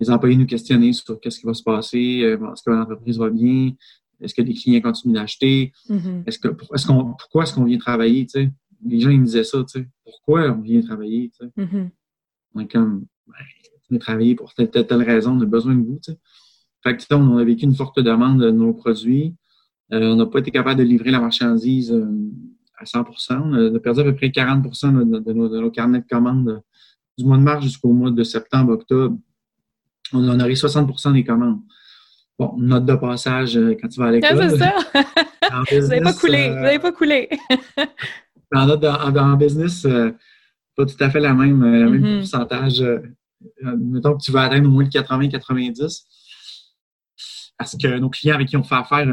les 0.00 0.10
employés 0.10 0.36
nous 0.36 0.46
questionner 0.46 0.92
sur 0.92 1.18
qu'est-ce 1.20 1.40
qui 1.40 1.46
va 1.46 1.54
se 1.54 1.62
passer, 1.62 2.22
euh, 2.22 2.52
est-ce 2.52 2.62
que 2.62 2.70
l'entreprise 2.70 3.18
va 3.18 3.30
bien, 3.30 3.72
est-ce 4.20 4.34
que 4.34 4.42
les 4.42 4.54
clients 4.54 4.80
continuent 4.80 5.14
d'acheter, 5.14 5.72
Mhm. 5.88 6.24
est-ce 6.26 6.38
que, 6.38 6.48
est-ce 6.74 6.86
qu'on, 6.86 7.14
pourquoi 7.14 7.42
est-ce 7.44 7.54
qu'on 7.54 7.64
vient 7.64 7.78
travailler, 7.78 8.24
tu 8.26 8.32
sais? 8.40 8.50
Les 8.84 9.00
gens, 9.00 9.10
ils 9.10 9.20
me 9.20 9.24
disaient 9.24 9.44
ça, 9.44 9.58
tu 9.64 9.80
sais. 9.80 9.88
Pourquoi 10.04 10.50
on 10.50 10.60
vient 10.60 10.80
travailler, 10.82 11.30
tu 11.38 11.46
sais? 11.46 11.52
Mhm. 11.56 11.90
On 12.54 12.60
est 12.60 12.70
comme, 12.70 13.06
ben, 13.90 13.98
travailler 13.98 14.34
pour 14.34 14.52
telle, 14.54 14.70
telle, 14.70 14.86
telle, 14.86 15.02
raison, 15.02 15.32
on 15.36 15.40
a 15.40 15.46
besoin 15.46 15.74
de 15.74 15.82
vous. 15.84 16.00
Fait 16.86 16.96
que, 16.96 17.14
on 17.14 17.38
a 17.38 17.44
vécu 17.44 17.64
une 17.64 17.74
forte 17.74 17.98
demande 17.98 18.40
de 18.40 18.50
nos 18.50 18.72
produits. 18.72 19.34
Euh, 19.92 20.12
on 20.12 20.16
n'a 20.16 20.26
pas 20.26 20.38
été 20.38 20.52
capable 20.52 20.78
de 20.78 20.84
livrer 20.84 21.10
la 21.10 21.18
marchandise 21.18 21.92
euh, 21.92 22.06
à 22.78 22.84
100% 22.84 23.40
On 23.42 23.74
a 23.74 23.80
perdu 23.80 24.00
à 24.00 24.04
peu 24.04 24.14
près 24.14 24.28
40% 24.28 24.92
de, 24.92 25.32
nos, 25.32 25.70
carnets 25.72 26.00
de 26.00 26.06
commandes 26.08 26.62
du 27.18 27.24
mois 27.24 27.38
de 27.38 27.42
mars 27.42 27.64
jusqu'au 27.64 27.92
mois 27.92 28.12
de 28.12 28.22
septembre, 28.22 28.72
octobre. 28.72 29.18
On 30.12 30.28
en 30.28 30.38
aurait 30.38 30.52
60% 30.52 31.12
des 31.14 31.24
commandes. 31.24 31.58
Bon, 32.38 32.54
note 32.56 32.84
de 32.84 32.94
passage 32.94 33.56
euh, 33.56 33.74
quand 33.80 33.88
tu 33.88 33.98
vas 33.98 34.06
à 34.06 34.12
l'école. 34.12 34.50
c'est 34.50 34.58
ça. 34.58 34.74
vous 35.72 35.88
n'avez 35.88 36.02
pas 36.02 36.12
coulé. 36.12 36.50
vous 36.50 36.60
n'avez 36.60 36.78
pas 36.78 36.92
coulé. 36.92 37.28
en, 38.54 39.36
business, 39.36 39.82
pas 40.76 40.86
tout 40.86 40.96
à 41.00 41.10
fait 41.10 41.20
la 41.20 41.34
même, 41.34 41.64
le 41.64 41.90
même 41.90 42.00
mm-hmm. 42.00 42.18
pourcentage. 42.18 42.84
mettons 43.60 44.16
que 44.16 44.22
tu 44.22 44.30
vas 44.30 44.42
atteindre 44.42 44.68
au 44.68 44.70
moins 44.70 44.84
le 44.84 44.90
80-90. 44.90 46.04
Parce 47.58 47.76
que 47.76 47.98
nos 47.98 48.10
clients 48.10 48.34
avec 48.34 48.48
qui 48.48 48.56
on 48.56 48.62
fait 48.62 48.74
affaire, 48.74 49.06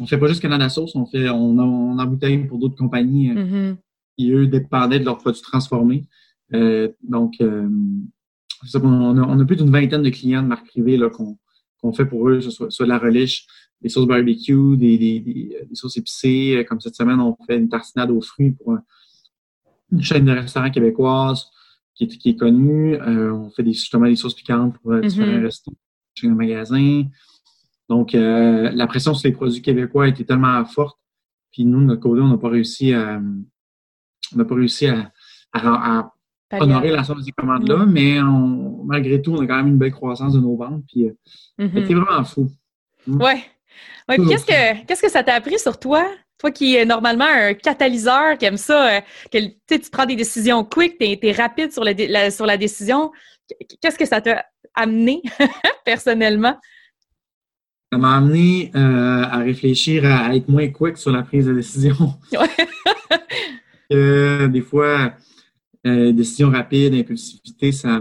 on 0.00 0.06
fait 0.06 0.18
pas 0.18 0.26
juste 0.26 0.42
Canada 0.42 0.68
Sauce, 0.68 0.94
on 0.94 1.06
fait, 1.06 1.28
on, 1.28 1.58
on 1.58 1.98
embouteille 1.98 2.38
pour 2.46 2.58
d'autres 2.58 2.76
compagnies 2.76 3.30
euh, 3.30 3.34
mm-hmm. 3.34 3.76
qui, 4.18 4.30
eux, 4.30 4.46
dépendaient 4.46 5.00
de 5.00 5.04
leurs 5.04 5.18
produits 5.18 5.42
transformés. 5.42 6.04
Euh, 6.54 6.88
donc, 7.02 7.34
euh, 7.40 7.68
on, 8.74 9.18
a, 9.18 9.22
on, 9.22 9.40
a, 9.40 9.44
plus 9.44 9.56
d'une 9.56 9.70
vingtaine 9.70 10.02
de 10.02 10.10
clients 10.10 10.42
de 10.42 10.48
marque 10.48 10.66
privée 10.66 11.00
qu'on 11.80 11.92
fait 11.92 12.06
pour 12.06 12.28
eux, 12.28 12.40
soit, 12.40 12.70
soit 12.70 12.86
de 12.86 12.90
la 12.90 12.98
relish, 12.98 13.46
des 13.80 13.88
sauces 13.88 14.06
barbecue, 14.06 14.76
des, 14.76 14.98
des, 14.98 15.20
des, 15.20 15.74
sauces 15.74 15.96
épicées. 15.96 16.64
Comme 16.68 16.80
cette 16.80 16.96
semaine, 16.96 17.20
on 17.20 17.36
fait 17.46 17.58
une 17.58 17.68
tartinade 17.68 18.10
aux 18.10 18.20
fruits 18.20 18.52
pour 18.52 18.76
une 19.92 20.02
chaîne 20.02 20.24
de 20.24 20.32
restaurants 20.32 20.70
québécoise 20.70 21.46
qui 21.94 22.04
est, 22.04 22.08
qui 22.08 22.30
est 22.30 22.36
connue. 22.36 23.00
on 23.00 23.50
fait 23.50 23.62
des, 23.62 23.72
justement 23.72 24.06
des 24.06 24.16
sauces 24.16 24.34
piquantes 24.34 24.76
pour 24.78 24.92
mm-hmm. 24.92 25.06
différents 25.06 25.42
restaurants, 25.42 25.76
chez 26.14 26.28
un 26.28 26.34
magasin. 26.34 27.04
Donc, 27.88 28.14
euh, 28.14 28.70
la 28.72 28.86
pression 28.86 29.14
sur 29.14 29.28
les 29.28 29.34
produits 29.34 29.62
québécois 29.62 30.08
était 30.08 30.24
tellement 30.24 30.64
forte. 30.64 30.98
Puis 31.52 31.64
nous, 31.64 31.80
de 31.80 31.84
notre 31.84 32.02
côté, 32.02 32.20
on 32.20 32.28
n'a 32.28 32.38
pas 32.38 32.48
réussi 32.48 32.92
à, 32.92 33.20
on 34.34 34.36
n'a 34.36 34.44
pas 34.44 34.54
réussi 34.54 34.86
à, 34.86 35.12
à, 35.52 36.10
honorer 36.52 36.90
la 36.90 37.04
somme 37.04 37.18
de 37.18 37.24
ces 37.24 37.32
commandes-là, 37.32 37.86
mm. 37.86 37.90
mais 37.90 38.18
malgré 38.84 39.22
tout, 39.22 39.32
on 39.32 39.40
a 39.40 39.46
quand 39.46 39.56
même 39.56 39.68
une 39.68 39.78
belle 39.78 39.92
croissance 39.92 40.34
de 40.34 40.40
nos 40.40 40.56
ventes. 40.56 40.82
Puis, 40.88 41.06
euh, 41.06 41.12
mm-hmm. 41.58 41.80
c'était 41.80 41.94
vraiment 41.94 42.24
fou. 42.24 42.50
Mm. 43.06 43.22
Ouais. 43.22 43.44
ouais 44.08 44.16
qu'est-ce 44.16 44.46
que 44.46 44.84
qu'est-ce 44.84 45.02
que 45.02 45.10
ça 45.10 45.22
t'a 45.22 45.34
appris 45.34 45.58
sur 45.58 45.78
toi? 45.78 46.06
Toi 46.38 46.50
qui 46.50 46.76
es 46.76 46.84
normalement 46.84 47.24
un 47.24 47.54
catalyseur, 47.54 48.36
qui 48.36 48.44
aime 48.44 48.58
ça, 48.58 48.96
euh, 48.96 49.00
que 49.32 49.76
tu 49.76 49.90
prends 49.90 50.04
des 50.04 50.16
décisions 50.16 50.64
quick, 50.64 50.98
tu 50.98 51.06
es, 51.26 51.32
rapide 51.32 51.72
sur 51.72 51.82
la, 51.82 52.30
sur 52.30 52.44
la 52.44 52.56
décision. 52.58 53.10
Qu'est-ce 53.80 53.96
que 53.96 54.04
ça 54.04 54.20
t'a 54.20 54.44
amené 54.74 55.22
personnellement? 55.84 56.58
Ça 57.92 57.98
m'a 57.98 58.16
amené 58.16 58.70
euh, 58.74 59.22
à 59.22 59.38
réfléchir 59.38 60.04
à, 60.04 60.34
être 60.34 60.48
moins 60.48 60.68
quick 60.68 60.96
sur 60.96 61.12
la 61.12 61.22
prise 61.22 61.46
de 61.46 61.54
décision. 61.54 62.14
des 63.90 64.60
fois, 64.60 65.14
euh, 65.86 66.12
décision 66.12 66.50
rapide, 66.50 66.94
impulsivité, 66.94 67.70
ça 67.70 68.00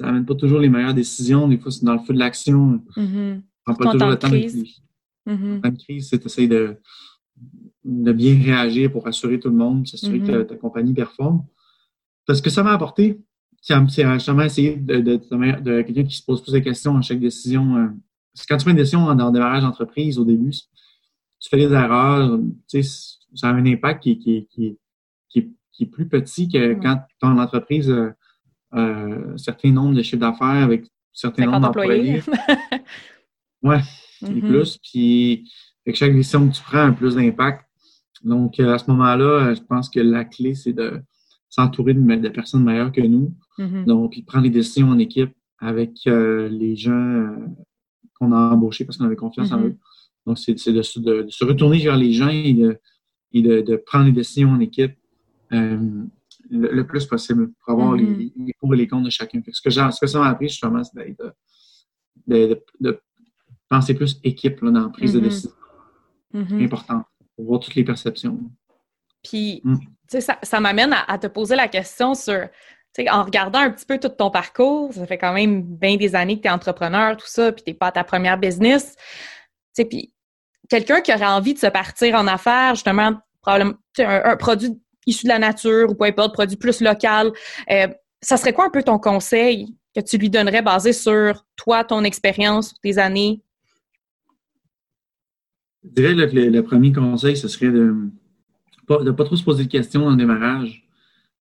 n'amène 0.00 0.26
pas 0.26 0.34
toujours 0.34 0.58
les 0.58 0.68
meilleures 0.68 0.94
décisions. 0.94 1.46
Des 1.46 1.58
fois, 1.58 1.70
c'est 1.70 1.84
dans 1.84 1.94
le 1.94 2.00
feu 2.00 2.14
de 2.14 2.18
l'action. 2.18 2.82
Mm 2.96 3.38
prend 3.64 3.74
pas 3.74 3.92
toujours 3.92 4.08
le 4.08 4.18
temps 4.18 4.28
de 4.28 4.38
crise. 4.38 4.82
Mm 5.26 5.60
-hmm. 5.60 5.76
crise, 5.84 6.08
c'est 6.08 6.22
d'essayer 6.22 6.48
de, 6.48 6.76
de 7.84 8.12
bien 8.12 8.34
réagir 8.42 8.90
pour 8.90 9.06
assurer 9.06 9.38
tout 9.38 9.50
le 9.50 9.56
monde, 9.56 9.86
s'assurer 9.86 10.18
que 10.18 10.32
mm-hmm. 10.32 10.46
ta, 10.46 10.56
compagnie 10.56 10.94
performe. 10.94 11.44
Parce 12.26 12.40
que 12.40 12.50
ça 12.50 12.62
m'a 12.62 12.72
apporté, 12.72 13.20
c'est 13.60 13.76
justement 14.14 14.42
essayer 14.42 14.76
de, 14.76 14.96
de, 15.08 15.14
de, 15.68 15.82
quelqu'un 15.82 16.04
qui 16.10 16.16
se 16.16 16.24
pose 16.24 16.42
plus 16.42 16.54
de 16.58 16.62
questions 16.68 16.96
à 16.96 17.02
chaque 17.02 17.20
décision. 17.20 17.64
Euh, 18.30 18.34
parce 18.34 18.46
que 18.46 18.54
quand 18.54 18.56
tu 18.58 18.64
fais 18.64 18.70
une 18.70 18.76
décision 18.76 19.08
le 19.08 19.32
démarrage 19.32 19.62
d'entreprise 19.62 20.18
au 20.18 20.24
début, 20.24 20.50
tu 20.50 21.48
fais 21.48 21.56
des 21.56 21.72
erreurs, 21.72 22.38
tu 22.68 22.82
sais, 22.82 23.16
ça 23.34 23.48
a 23.48 23.52
un 23.52 23.66
impact 23.66 24.02
qui, 24.02 24.18
qui, 24.18 24.48
qui, 24.50 24.78
qui, 25.28 25.82
est 25.82 25.86
plus 25.86 26.06
petit 26.06 26.48
que 26.48 26.74
quand 26.74 27.02
ton 27.20 27.38
entreprise 27.38 27.90
a 27.90 28.12
un 28.72 29.36
certain 29.38 29.72
nombre 29.72 29.94
de 29.94 30.02
chiffres 30.02 30.20
d'affaires 30.20 30.64
avec 30.64 30.82
un 30.82 30.88
certain 31.12 31.46
nombre 31.46 31.60
d'employés. 31.60 32.22
ouais, 33.62 33.80
et 34.22 34.26
mm-hmm. 34.26 34.48
plus. 34.48 34.78
Puis, 34.78 35.50
avec 35.86 35.96
chaque 35.96 36.14
décision 36.14 36.48
que 36.48 36.54
tu 36.54 36.62
prends 36.62 36.88
a 36.88 36.92
plus 36.92 37.14
d'impact. 37.14 37.64
Donc, 38.22 38.60
euh, 38.60 38.74
à 38.74 38.78
ce 38.78 38.90
moment-là, 38.90 39.54
je 39.54 39.62
pense 39.62 39.88
que 39.88 40.00
la 40.00 40.24
clé, 40.24 40.54
c'est 40.54 40.72
de 40.72 41.00
s'entourer 41.48 41.94
de, 41.94 42.28
personnes 42.28 42.64
meilleures 42.64 42.92
que 42.92 43.00
nous. 43.00 43.34
Mm-hmm. 43.58 43.84
Donc, 43.86 44.14
prendre 44.26 44.44
les 44.44 44.50
décisions 44.50 44.90
en 44.90 44.98
équipe 44.98 45.32
avec 45.58 46.06
euh, 46.06 46.48
les 46.48 46.76
gens 46.76 46.92
euh, 46.92 47.36
qu'on 48.20 48.32
a 48.32 48.52
embauché 48.52 48.84
parce 48.84 48.98
qu'on 48.98 49.06
avait 49.06 49.16
confiance 49.16 49.50
en 49.52 49.60
mm-hmm. 49.60 49.68
eux. 49.68 49.76
Donc, 50.26 50.38
c'est 50.38 50.72
de, 50.72 50.82
se 50.82 51.44
retourner 51.44 51.78
vers 51.78 51.96
les 51.96 52.12
gens 52.12 52.28
et 52.28 52.52
de, 52.52 53.76
prendre 53.86 54.04
les 54.06 54.12
décisions 54.12 54.50
en 54.50 54.60
équipe 54.60 54.96
euh, 55.52 56.04
le, 56.50 56.82
plus 56.82 57.06
possible 57.06 57.50
pour 57.52 57.72
avoir 57.72 57.96
mm-hmm. 57.96 58.32
les, 58.36 58.54
pour 58.60 58.74
et 58.74 58.76
les 58.76 58.86
comptes 58.86 59.04
de 59.04 59.10
chacun. 59.10 59.40
Ce 59.50 59.62
que, 59.62 59.70
ce 59.70 60.00
que 60.00 60.06
ça 60.06 60.18
m'a 60.18 60.28
appris, 60.28 60.48
justement, 60.48 60.82
c'est 60.84 61.16
de, 62.26 62.62
penser 63.68 63.94
plus 63.94 64.20
équipe 64.24 64.62
dans 64.64 64.70
la 64.70 64.88
prise 64.88 65.14
de 65.14 65.20
mm-hmm. 65.20 65.22
décision. 65.22 65.50
C'est 66.32 66.64
important 66.64 67.04
pour 67.34 67.44
voir 67.46 67.60
toutes 67.60 67.74
les 67.74 67.84
perceptions. 67.84 68.38
Puis, 69.22 69.60
mm. 69.64 69.76
ça, 70.08 70.38
ça 70.42 70.60
m'amène 70.60 70.94
à, 71.06 71.18
te 71.18 71.26
poser 71.26 71.56
la 71.56 71.68
question 71.68 72.14
sur 72.14 72.48
en 73.10 73.24
regardant 73.24 73.60
un 73.60 73.70
petit 73.70 73.86
peu 73.86 73.98
tout 73.98 74.08
ton 74.08 74.30
parcours, 74.30 74.92
ça 74.92 75.06
fait 75.06 75.18
quand 75.18 75.32
même 75.32 75.62
bien 75.62 75.96
des 75.96 76.14
années 76.14 76.36
que 76.36 76.42
tu 76.42 76.48
es 76.48 76.50
entrepreneur, 76.50 77.16
tout 77.16 77.26
ça, 77.26 77.52
puis 77.52 77.64
tu 77.64 77.70
n'es 77.70 77.74
pas 77.74 77.88
à 77.88 77.92
ta 77.92 78.04
première 78.04 78.38
business. 78.38 78.96
Puis 79.74 80.12
quelqu'un 80.68 81.00
qui 81.00 81.12
aurait 81.12 81.26
envie 81.26 81.54
de 81.54 81.58
se 81.58 81.66
partir 81.66 82.14
en 82.14 82.26
affaires, 82.26 82.74
justement, 82.74 83.14
probablement 83.42 83.74
un, 83.98 84.36
produit 84.36 84.80
issu 85.06 85.24
de 85.24 85.28
la 85.28 85.38
nature 85.38 85.90
ou 85.90 85.94
peu 85.94 86.04
importe, 86.04 86.34
produit 86.34 86.56
plus 86.56 86.80
local, 86.80 87.32
euh, 87.70 87.88
ça 88.22 88.36
serait 88.36 88.52
quoi 88.52 88.66
un 88.66 88.70
peu 88.70 88.82
ton 88.82 88.98
conseil 88.98 89.74
que 89.94 90.00
tu 90.00 90.18
lui 90.18 90.30
donnerais 90.30 90.62
basé 90.62 90.92
sur 90.92 91.44
toi, 91.56 91.84
ton 91.84 92.04
expérience, 92.04 92.74
tes 92.82 92.98
années? 92.98 93.42
Je 95.82 95.88
dirais 95.90 96.14
que 96.14 96.36
le, 96.36 96.62
premier 96.62 96.92
conseil, 96.92 97.36
ce 97.36 97.48
serait 97.48 97.70
de 97.70 97.94
ne 98.88 99.10
pas, 99.10 99.24
trop 99.24 99.36
se 99.36 99.42
poser 99.42 99.64
de 99.64 99.70
questions 99.70 100.02
dans 100.02 100.10
le 100.10 100.16
démarrage, 100.16 100.86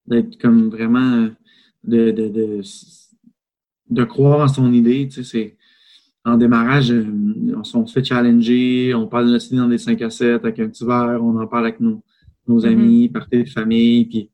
d'être 0.07 0.39
comme 0.41 0.69
vraiment 0.69 1.27
de, 1.83 2.11
de, 2.11 2.61
de, 3.89 4.03
croire 4.03 4.41
en 4.41 4.47
son 4.47 4.71
idée. 4.73 5.07
Tu 5.07 5.23
sais, 5.23 5.29
c'est, 5.29 5.57
en 6.25 6.37
démarrage, 6.37 6.91
euh, 6.91 7.05
on, 7.55 7.63
se 7.63 7.93
fait 7.93 8.03
challenger, 8.03 8.93
on 8.93 9.07
parle 9.07 9.27
de 9.27 9.31
notre 9.31 9.47
idée 9.47 9.57
dans 9.57 9.67
des 9.67 9.77
5 9.77 10.01
à 10.01 10.09
7 10.09 10.43
avec 10.43 10.59
un 10.59 10.69
petit 10.69 10.85
verre, 10.85 11.19
on 11.23 11.39
en 11.39 11.47
parle 11.47 11.65
avec 11.65 11.79
nos, 11.79 12.03
nos 12.47 12.61
mm-hmm. 12.61 12.71
amis, 12.71 13.09
parties 13.09 13.43
de 13.43 13.49
famille. 13.49 14.05
Puis, 14.05 14.29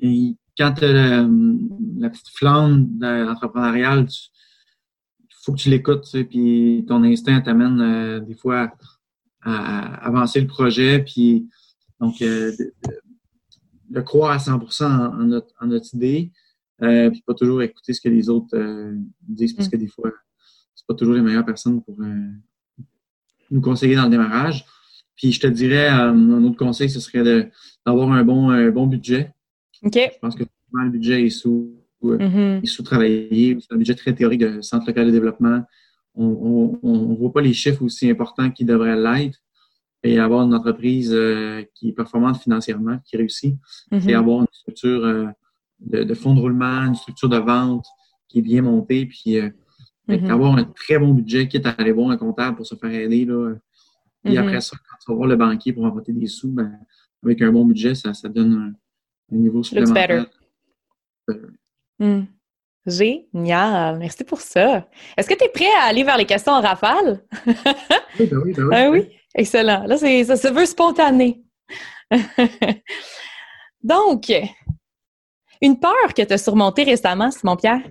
et 0.00 0.36
quand 0.56 0.72
tu 0.72 0.84
as 0.84 0.92
la, 0.92 2.10
petite 2.10 2.28
flamme 2.28 2.98
entrepreneuriale, 3.02 4.06
il 4.08 5.34
faut 5.44 5.52
que 5.52 5.58
tu 5.58 5.70
l'écoutes, 5.70 6.04
tu 6.04 6.10
sais, 6.10 6.24
puis 6.24 6.84
ton 6.86 7.02
instinct 7.04 7.40
t'amène 7.40 7.80
euh, 7.80 8.20
des 8.20 8.34
fois 8.34 8.72
à, 9.42 10.06
avancer 10.06 10.40
le 10.40 10.46
projet. 10.46 11.00
Puis, 11.00 11.48
donc, 12.00 12.20
euh, 12.22 12.52
de, 13.88 14.00
croire 14.00 14.32
à 14.32 14.36
100% 14.36 14.84
en, 14.84 15.12
notre, 15.24 15.54
en 15.60 15.66
notre 15.66 15.94
idée, 15.94 16.30
euh, 16.82 17.10
puis 17.10 17.22
pas 17.24 17.34
toujours 17.34 17.62
écouter 17.62 17.92
ce 17.92 18.00
que 18.00 18.08
les 18.08 18.28
autres 18.28 18.56
euh, 18.56 18.94
disent, 19.20 19.52
parce 19.52 19.68
que 19.68 19.76
mm. 19.76 19.80
des 19.80 19.86
fois, 19.86 20.10
c'est 20.74 20.86
pas 20.86 20.94
toujours 20.94 21.14
les 21.14 21.20
meilleures 21.20 21.44
personnes 21.44 21.82
pour 21.82 21.96
euh, 22.00 22.84
nous 23.50 23.60
conseiller 23.60 23.94
dans 23.94 24.04
le 24.04 24.10
démarrage. 24.10 24.64
Puis 25.14 25.30
je 25.32 25.40
te 25.40 25.46
dirais, 25.46 25.88
un 25.88 26.42
autre 26.42 26.56
conseil, 26.56 26.90
ce 26.90 26.98
serait 26.98 27.52
d'avoir 27.86 28.10
un 28.10 28.24
bon, 28.24 28.70
bon 28.72 28.86
budget. 28.86 29.32
OK. 29.84 29.94
Je 29.94 30.18
pense 30.20 30.34
que 30.34 30.42
le 30.72 30.90
budget 30.90 31.26
est 31.26 31.30
sous, 31.30 31.70
mm-hmm. 32.02 32.64
sous-travaillé. 32.64 33.58
C'est 33.60 33.74
un 33.74 33.76
budget 33.76 33.94
très 33.94 34.14
théorique 34.14 34.40
de 34.40 34.62
centre 34.62 34.86
local 34.86 35.06
de 35.06 35.12
développement. 35.12 35.62
On 36.14 36.78
ne 36.82 37.14
voit 37.14 37.32
pas 37.32 37.42
les 37.42 37.52
chiffres 37.52 37.82
aussi 37.82 38.10
importants 38.10 38.50
qu'ils 38.50 38.66
devraient 38.66 38.96
l'être 38.96 39.38
et 40.02 40.18
avoir 40.18 40.44
une 40.44 40.54
entreprise 40.54 41.16
qui 41.74 41.90
est 41.90 41.92
performante 41.92 42.38
financièrement, 42.38 42.98
qui 43.04 43.18
réussit, 43.18 43.56
mm-hmm. 43.92 44.08
et 44.08 44.14
avoir 44.14 44.40
une 44.40 44.46
structure 44.50 45.32
de, 45.84 46.14
fonds 46.14 46.34
de 46.34 46.40
roulement, 46.40 46.86
une 46.86 46.94
structure 46.94 47.28
de 47.28 47.38
vente 47.38 47.86
qui 48.28 48.38
est 48.38 48.42
bien 48.42 48.62
montée, 48.62 49.06
puis 49.06 49.38
euh, 49.38 49.50
mm-hmm. 50.08 50.30
avoir 50.30 50.56
un 50.56 50.64
très 50.64 50.98
bon 50.98 51.12
budget, 51.12 51.48
quitte 51.48 51.66
à 51.66 51.70
aller 51.70 51.92
voir 51.92 52.10
un 52.10 52.16
comptable 52.16 52.56
pour 52.56 52.66
se 52.66 52.74
faire 52.74 52.90
aider. 52.90 53.24
Là. 53.24 53.54
Puis 54.24 54.34
mm-hmm. 54.34 54.38
après 54.38 54.60
ça, 54.60 54.76
quand 54.76 54.96
tu 55.04 55.10
vas 55.10 55.16
voir 55.16 55.28
le 55.28 55.36
banquier 55.36 55.72
pour 55.72 55.84
emprunter 55.84 56.12
des 56.12 56.26
sous, 56.26 56.52
ben, 56.52 56.78
avec 57.24 57.42
un 57.42 57.52
bon 57.52 57.64
budget, 57.64 57.94
ça, 57.94 58.14
ça 58.14 58.28
donne 58.28 58.74
un, 59.32 59.36
niveau 59.36 59.62
supplémentaire. 59.62 60.26
Mm. 61.98 62.22
Génial. 62.86 63.98
Merci 63.98 64.24
pour 64.24 64.40
ça. 64.40 64.88
Est-ce 65.16 65.28
que 65.28 65.34
tu 65.34 65.44
es 65.44 65.48
prêt 65.48 65.70
à 65.80 65.86
aller 65.86 66.02
vers 66.02 66.18
les 66.18 66.26
questions 66.26 66.52
en 66.52 66.60
rafale? 66.60 67.22
oui, 67.46 68.26
ben 68.26 68.38
oui, 68.44 68.52
ben 68.52 68.64
oui. 68.64 68.70
Ah 68.72 68.90
oui? 68.90 69.08
Excellent. 69.34 69.84
Là, 69.86 69.96
ça 69.96 70.36
se 70.36 70.52
veut 70.52 70.66
spontané. 70.66 71.42
Donc, 73.82 74.32
Une 75.62 75.78
peur 75.78 76.12
que 76.14 76.22
tu 76.22 76.32
as 76.32 76.38
surmontée 76.38 76.82
récemment, 76.82 77.30
Simon-Pierre? 77.30 77.88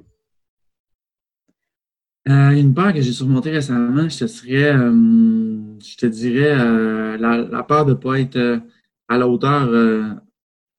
Euh, 2.28 2.50
une 2.52 2.74
peur 2.74 2.94
que 2.94 3.02
j'ai 3.02 3.14
surmontée 3.14 3.50
récemment, 3.50 4.08
je 4.10 4.20
te 4.20 4.28
serais, 4.28 4.74
euh, 4.76 5.80
je 5.80 5.96
te 5.96 6.06
dirais, 6.06 6.52
euh, 6.52 7.18
la, 7.18 7.64
peur 7.64 7.86
de 7.86 7.92
ne 7.92 7.96
pas 7.96 8.20
être 8.20 8.62
à 9.08 9.18
la 9.18 9.28
hauteur, 9.28 9.74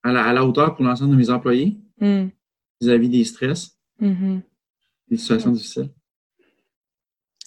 à 0.04 0.12
la, 0.12 0.44
hauteur 0.44 0.76
pour 0.76 0.84
l'ensemble 0.84 1.12
de 1.12 1.16
mes 1.16 1.30
employés 1.30 1.78
hmm. 1.98 2.26
vis-à-vis 2.80 3.08
des 3.08 3.24
stress, 3.24 3.76
mm-hmm. 4.00 4.40
des 5.08 5.16
situations 5.16 5.50
difficiles. 5.50 5.90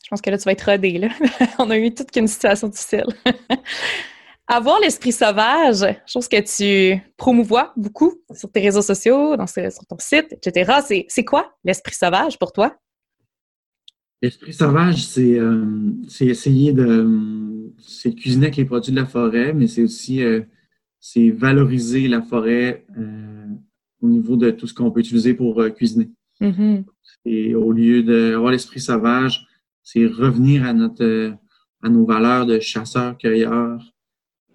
Je 0.04 0.10
pense 0.10 0.22
que 0.22 0.30
là, 0.30 0.38
tu 0.38 0.44
vas 0.44 0.52
être 0.52 0.70
rodé, 0.70 0.98
là. 0.98 1.10
On 1.60 1.70
a 1.70 1.78
eu 1.78 1.94
toute 1.94 2.12
qu'une 2.12 2.28
situation 2.28 2.68
difficile. 2.68 3.08
Avoir 4.48 4.80
l'esprit 4.80 5.12
sauvage, 5.12 5.86
chose 6.06 6.28
que 6.28 6.40
tu 6.42 7.02
promouvois 7.18 7.74
beaucoup 7.76 8.22
sur 8.32 8.52
tes 8.52 8.62
réseaux 8.62 8.84
sociaux, 8.84 9.36
dans, 9.36 9.48
sur 9.48 9.86
ton 9.90 9.98
site, 10.00 10.34
etc. 10.34 11.06
C'est 11.08 11.26
quoi 11.26 11.56
l'esprit 11.64 11.96
sauvage 11.96 12.38
pour 12.38 12.52
toi? 12.52 12.76
L'esprit 14.22 14.54
sauvage, 14.54 15.04
c'est 15.06 15.40
euh, 15.40 15.66
essayer 16.22 16.74
de 16.74 17.72
c'est 17.80 18.14
cuisiner 18.16 18.48
avec 18.48 18.58
les 18.58 18.66
produits 18.66 18.92
de 18.92 18.98
la 18.98 19.06
forêt, 19.06 19.54
mais 19.54 19.68
c'est 19.68 19.84
aussi 19.84 20.24
euh, 20.24 20.42
c'est 21.00 21.30
valoriser 21.30 22.08
la 22.08 22.22
forêt 22.22 22.86
euh, 22.98 23.46
au 24.02 24.08
niveau 24.08 24.38
de 24.38 24.52
tout 24.52 24.68
ce 24.68 24.74
qu'on 24.74 24.92
peut 24.92 25.02
utiliser 25.02 25.34
pour 25.34 25.64
cuisiner. 25.76 26.10
Mm-hmm. 26.40 26.86
Et 27.26 27.56
au 27.56 27.72
lieu 27.72 28.04
d'avoir 28.04 28.52
l'esprit 28.52 28.80
sauvage, 28.80 29.48
c'est 29.84 30.06
revenir 30.06 30.66
à 30.66 30.74
notre 30.74 31.36
à 31.86 31.90
nos 31.90 32.06
valeurs 32.06 32.48
de 32.48 32.60
chasseurs-cueilleurs, 32.60 33.54
euh, 33.54 33.78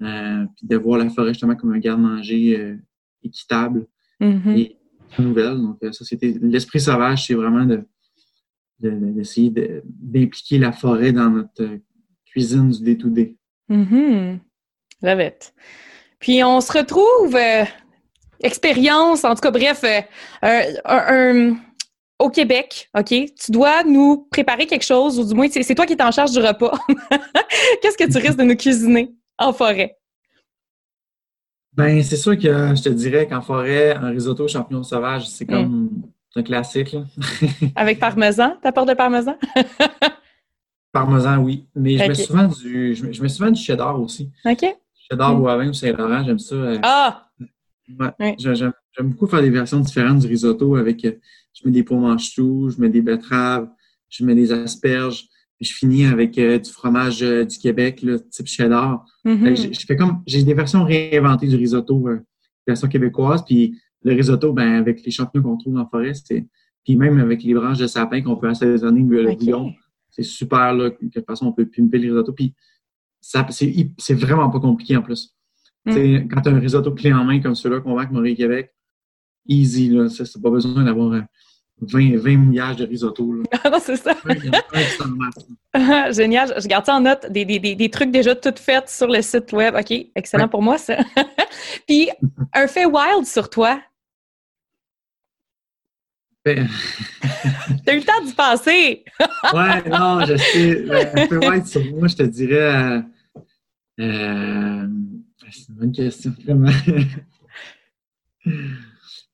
puis 0.00 0.66
de 0.66 0.76
voir 0.76 0.98
la 0.98 1.10
forêt 1.10 1.34
justement 1.34 1.56
comme 1.56 1.72
un 1.72 1.78
garde-manger 1.78 2.58
euh, 2.58 2.76
équitable 3.22 3.86
mm-hmm. 4.20 4.56
et 4.56 4.76
nouvelle. 5.18 5.56
Donc, 5.58 5.76
euh, 5.82 5.92
ça, 5.92 6.04
c'était 6.04 6.34
l'esprit 6.40 6.80
sauvage, 6.80 7.26
c'est 7.26 7.34
vraiment 7.34 7.66
de, 7.66 7.84
d'essayer 8.80 9.52
d'impliquer 9.84 10.58
la 10.58 10.72
forêt 10.72 11.12
dans 11.12 11.30
notre 11.30 11.68
cuisine 12.24 12.70
du 12.70 12.82
day-to-day. 12.82 13.36
Mm-hmm. 13.68 14.38
Love 15.02 15.20
it. 15.20 15.52
Puis 16.18 16.42
on 16.44 16.60
se 16.60 16.72
retrouve, 16.72 17.36
expérience, 18.42 19.24
en 19.24 19.34
tout 19.34 19.40
cas, 19.40 19.50
bref, 19.50 19.84
un, 20.42 21.56
au 22.18 22.28
Québec, 22.28 22.88
OK, 22.96 23.08
tu 23.08 23.50
dois 23.50 23.82
nous 23.84 24.28
préparer 24.30 24.66
quelque 24.66 24.84
chose, 24.84 25.18
ou 25.18 25.24
du 25.24 25.34
moins, 25.34 25.48
c'est 25.50 25.74
toi 25.74 25.86
qui 25.86 25.94
es 25.94 26.02
en 26.02 26.10
charge 26.10 26.32
du 26.32 26.38
repas. 26.38 26.78
Qu'est-ce 27.82 27.96
que 27.96 28.10
tu 28.10 28.18
risques 28.18 28.38
de 28.38 28.44
nous 28.44 28.56
cuisiner? 28.56 29.14
En 29.40 29.52
forêt? 29.52 29.96
Ben, 31.72 32.02
c'est 32.02 32.16
sûr 32.16 32.36
que 32.36 32.74
je 32.76 32.82
te 32.82 32.88
dirais 32.88 33.26
qu'en 33.26 33.40
forêt, 33.42 33.94
un 33.94 34.10
risotto 34.10 34.46
champignon 34.46 34.82
sauvage, 34.82 35.28
c'est 35.28 35.48
mm. 35.48 35.52
comme 35.52 36.02
un 36.36 36.42
classique. 36.42 36.96
Avec 37.76 37.98
parmesan, 37.98 38.56
t'apportes 38.62 38.88
de 38.88 38.94
parmesan? 38.94 39.36
parmesan, 40.92 41.38
oui. 41.38 41.66
Mais 41.74 41.96
je, 41.96 42.08
mets 42.08 42.14
souvent 42.14 42.46
du, 42.48 42.94
je, 42.94 43.22
mets, 43.22 43.28
souvent 43.28 43.50
du 43.50 43.60
cheddar 43.60 44.00
aussi. 44.00 44.30
OK. 44.44 44.64
Cheddar, 45.10 45.36
mm. 45.36 45.68
ou 45.68 45.72
Saint-Laurent, 45.72 46.24
j'aime 46.24 46.38
ça. 46.38 46.54
Euh, 46.54 46.78
ah! 46.82 47.26
Ouais. 47.98 48.36
J'aime 48.38 48.72
beaucoup 48.98 49.26
faire 49.26 49.42
des 49.42 49.50
versions 49.50 49.80
différentes 49.80 50.20
du 50.20 50.26
risotto 50.26 50.76
avec, 50.76 51.04
euh, 51.04 51.12
je 51.54 51.66
mets 51.66 51.72
des 51.72 51.82
pois 51.82 51.98
manches-tout, 51.98 52.70
je 52.70 52.80
mets 52.80 52.88
des 52.88 53.02
betteraves, 53.02 53.68
je 54.08 54.24
mets 54.24 54.34
des 54.34 54.52
asperges 54.52 55.26
je 55.60 55.72
finis 55.72 56.06
avec 56.06 56.38
euh, 56.38 56.58
du 56.58 56.70
fromage 56.70 57.22
euh, 57.22 57.44
du 57.44 57.58
Québec, 57.58 58.02
là, 58.02 58.18
type 58.18 58.46
cheddar. 58.46 59.04
Mm-hmm. 59.24 59.78
je, 59.78 59.86
fais 59.86 59.96
comme 59.96 60.22
j'ai 60.26 60.42
des 60.42 60.54
versions 60.54 60.84
réinventées 60.84 61.48
du 61.48 61.56
risotto, 61.56 62.08
euh, 62.08 62.20
version 62.66 62.88
québécoise, 62.88 63.44
puis 63.44 63.78
le 64.02 64.14
risotto, 64.14 64.52
ben 64.52 64.76
avec 64.76 65.04
les 65.04 65.10
champignons 65.10 65.42
qu'on 65.44 65.58
trouve 65.58 65.76
en 65.76 65.86
forêt, 65.86 66.14
c'est 66.14 66.46
puis 66.84 66.96
même 66.96 67.18
avec 67.18 67.42
les 67.42 67.52
branches 67.52 67.76
de 67.76 67.86
sapin 67.86 68.22
qu'on 68.22 68.36
peut 68.36 68.48
assaisonner 68.48 69.02
le 69.02 69.34
bouillon, 69.34 69.74
c'est 70.08 70.22
super 70.22 70.72
là. 70.72 70.88
De 70.88 71.08
toute 71.12 71.26
façon, 71.26 71.46
on 71.48 71.52
peut 71.52 71.66
pimper 71.66 71.98
le 71.98 72.08
risotto. 72.08 72.32
Puis 72.32 72.54
ça, 73.20 73.46
c'est 73.50 74.14
vraiment 74.14 74.48
pas 74.48 74.60
compliqué 74.60 74.96
en 74.96 75.02
plus. 75.02 75.36
Mm. 75.84 76.28
Quand 76.28 76.40
tu 76.40 76.48
as 76.48 76.52
un 76.52 76.58
risotto 76.58 76.92
clé 76.92 77.12
en 77.12 77.24
main 77.24 77.38
comme 77.40 77.54
celui-là 77.54 77.82
qu'on 77.82 77.90
vend 77.90 77.98
avec 77.98 78.12
Maurice 78.12 78.38
Québec, 78.38 78.74
easy 79.46 79.90
là, 79.90 80.08
c'est 80.08 80.40
pas 80.40 80.50
besoin 80.50 80.84
d'avoir 80.84 81.22
20, 81.80 82.16
20 82.16 82.36
mouillages 82.36 82.76
de 82.76 82.86
risotto. 82.86 83.32
Là. 83.32 83.42
Ah 83.64 83.70
non, 83.70 83.78
c'est 83.80 83.96
ça. 83.96 84.14
Génial. 86.12 86.54
Je 86.60 86.66
garde 86.66 86.86
ça 86.86 86.94
en 86.94 87.00
note. 87.00 87.30
Des, 87.30 87.44
des, 87.44 87.58
des, 87.58 87.90
trucs 87.90 88.10
déjà 88.10 88.34
tout 88.34 88.54
faits 88.56 88.88
sur 88.88 89.06
le 89.06 89.22
site 89.22 89.52
web. 89.52 89.74
OK, 89.74 89.92
excellent 90.14 90.48
pour 90.48 90.62
moi, 90.62 90.78
ça. 90.78 90.98
Puis, 91.86 92.08
un 92.54 92.66
fait 92.66 92.86
wild 92.86 93.26
sur 93.26 93.48
toi? 93.50 93.80
Ben... 96.44 96.68
T'as 97.84 97.94
eu 97.94 97.98
le 97.98 98.04
temps 98.04 98.24
d'y 98.24 98.32
passer. 98.32 99.04
ouais, 99.52 99.88
non, 99.88 100.24
je 100.24 100.36
sais. 100.36 100.82
Ben, 100.82 101.08
un 101.14 101.26
fait 101.26 101.48
wild 101.48 101.66
sur 101.66 101.84
moi, 101.94 102.08
je 102.08 102.16
te 102.16 102.22
dirais. 102.22 102.56
Euh, 102.56 103.02
euh 104.00 104.86
c'est 105.50 105.68
une 105.68 105.74
bonne 105.74 105.92
question, 105.92 106.32
vraiment. 106.44 106.70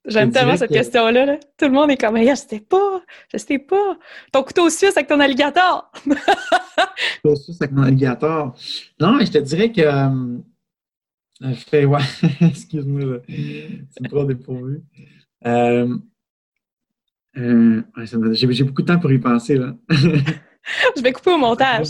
J'aime 0.07 0.31
tellement 0.31 0.55
cette 0.55 0.71
question-là. 0.71 1.37
Tout 1.57 1.65
le 1.65 1.71
monde 1.71 1.91
est 1.91 1.97
comme, 1.97 2.17
je 2.17 2.35
sais 2.35 2.61
pas, 2.61 3.01
je 3.31 3.37
sais 3.37 3.59
pas. 3.59 3.97
Ton 4.31 4.43
couteau 4.43 4.69
suisse 4.69 4.95
avec 4.95 5.07
ton 5.07 5.19
alligator. 5.19 5.91
couteau 7.21 7.35
suisse 7.35 7.61
avec 7.61 7.73
mon 7.73 7.83
alligator. 7.83 8.55
Non, 8.99 9.11
mais 9.13 9.25
je 9.25 9.33
te 9.33 9.39
dirais 9.39 9.71
que. 9.71 9.81
Euh, 9.81 10.37
ouais, 11.85 11.99
excuse-moi, 12.41 13.19
c'est 13.27 14.01
me 14.01 14.09
prends 14.09 14.23
dépourvu. 14.23 14.81
Euh, 15.45 15.93
euh, 17.37 17.83
j'ai, 18.31 18.63
beaucoup 18.63 18.81
de 18.81 18.87
temps 18.87 18.99
pour 18.99 19.11
y 19.11 19.19
penser, 19.19 19.57
là. 19.57 19.75
je 19.89 21.01
vais 21.01 21.11
couper 21.11 21.31
au 21.31 21.37
montage. 21.37 21.89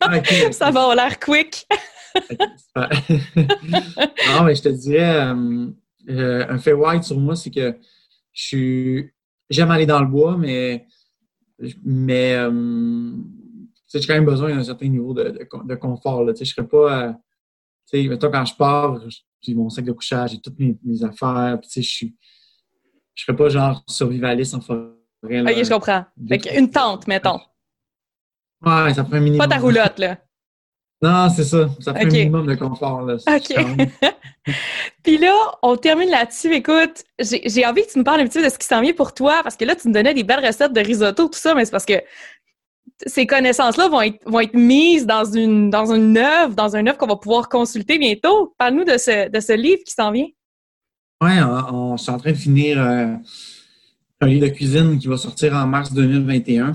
Ah, 0.00 0.22
Ça 0.52 0.70
va, 0.70 0.88
on 0.88 0.94
l'air 0.94 1.18
quick. 1.18 1.66
non, 2.76 4.44
mais 4.44 4.54
je 4.54 4.62
te 4.62 4.68
dirais. 4.68 5.34
Euh, 6.08 6.46
un 6.48 6.58
fait 6.58 6.72
white 6.72 7.04
sur 7.04 7.18
moi, 7.18 7.36
c'est 7.36 7.50
que 7.50 7.76
je 8.32 8.42
suis. 8.42 9.10
J'aime 9.50 9.70
aller 9.70 9.86
dans 9.86 10.00
le 10.00 10.06
bois, 10.06 10.36
mais. 10.36 10.86
Mais. 11.84 12.34
Euh, 12.34 13.12
j'ai 13.92 14.06
quand 14.06 14.14
même 14.14 14.26
besoin 14.26 14.54
d'un 14.54 14.62
certain 14.62 14.86
niveau 14.86 15.14
de, 15.14 15.46
de, 15.64 15.74
confort. 15.74 16.22
Là. 16.22 16.32
Je 16.34 16.40
ne 16.40 16.44
serais 16.44 16.66
pas. 16.66 17.08
Euh, 17.08 17.12
tu 17.90 18.08
sais, 18.08 18.18
quand 18.18 18.44
je 18.44 18.54
pars, 18.54 19.00
j'ai 19.40 19.54
mon 19.54 19.70
sac 19.70 19.84
de 19.84 19.92
couchage, 19.92 20.32
j'ai 20.32 20.40
toutes 20.40 20.58
mes, 20.58 20.76
affaires. 21.02 21.58
Puis, 21.60 21.82
je 21.82 21.88
suis. 21.88 22.16
Je 23.14 23.24
serais 23.24 23.36
pas 23.36 23.48
genre 23.48 23.82
survivaliste 23.88 24.54
en 24.54 24.60
forêt. 24.60 24.90
Là, 25.22 25.50
ok, 25.50 25.64
je 25.64 25.70
comprends. 25.70 26.04
une 26.54 26.70
tente, 26.70 27.08
mettons. 27.08 27.40
Ouais, 28.64 28.94
ça 28.94 29.04
prend 29.04 29.16
un 29.16 29.20
minimum. 29.20 29.38
Pas 29.38 29.54
ta 29.54 29.60
roulotte, 29.60 29.98
là. 29.98 30.18
Non, 31.00 31.28
c'est 31.30 31.44
ça. 31.44 31.68
Ça 31.78 31.94
fait 31.94 32.06
un 32.06 32.06
minimum 32.06 32.46
de 32.46 32.54
confort. 32.54 33.02
Là. 33.02 33.16
OK. 33.28 33.54
Puis 35.04 35.18
là, 35.18 35.34
on 35.62 35.76
termine 35.76 36.10
là-dessus. 36.10 36.52
Écoute, 36.52 37.04
j'ai 37.18 37.66
envie 37.66 37.82
que 37.82 37.92
tu 37.92 37.98
me 37.98 38.04
parles 38.04 38.20
un 38.20 38.26
petit 38.26 38.38
peu 38.38 38.44
de 38.44 38.50
ce 38.50 38.58
qui 38.58 38.66
s'en 38.66 38.80
vient 38.80 38.92
pour 38.92 39.14
toi, 39.14 39.40
parce 39.42 39.56
que 39.56 39.64
là, 39.64 39.76
tu 39.76 39.88
me 39.88 39.94
donnais 39.94 40.14
des 40.14 40.24
belles 40.24 40.44
recettes 40.44 40.72
de 40.72 40.80
risotto, 40.80 41.28
tout 41.28 41.38
ça, 41.38 41.54
mais 41.54 41.64
c'est 41.64 41.70
parce 41.70 41.84
que 41.84 42.02
ces 43.06 43.26
connaissances-là 43.26 43.88
vont 43.88 44.00
être, 44.00 44.18
vont 44.28 44.40
être 44.40 44.54
mises 44.54 45.06
dans 45.06 45.24
une, 45.24 45.70
dans 45.70 45.92
une 45.92 46.18
œuvre, 46.18 46.54
dans 46.54 46.74
un 46.74 46.86
œuvre 46.86 46.98
qu'on 46.98 47.06
va 47.06 47.16
pouvoir 47.16 47.48
consulter 47.48 47.98
bientôt. 47.98 48.54
Parle-nous 48.58 48.84
de 48.84 48.98
ce, 48.98 49.30
de 49.30 49.40
ce 49.40 49.52
livre 49.52 49.82
qui 49.86 49.94
s'en 49.94 50.10
vient. 50.10 50.26
Oui, 51.20 51.32
on, 51.70 51.96
suis 51.96 52.10
en 52.10 52.18
train 52.18 52.32
de 52.32 52.36
finir 52.36 52.80
euh, 52.80 53.14
un 54.20 54.26
livre 54.26 54.46
de 54.46 54.52
cuisine 54.52 54.98
qui 54.98 55.06
va 55.06 55.16
sortir 55.16 55.54
en 55.54 55.66
mars 55.66 55.92
2021, 55.92 56.72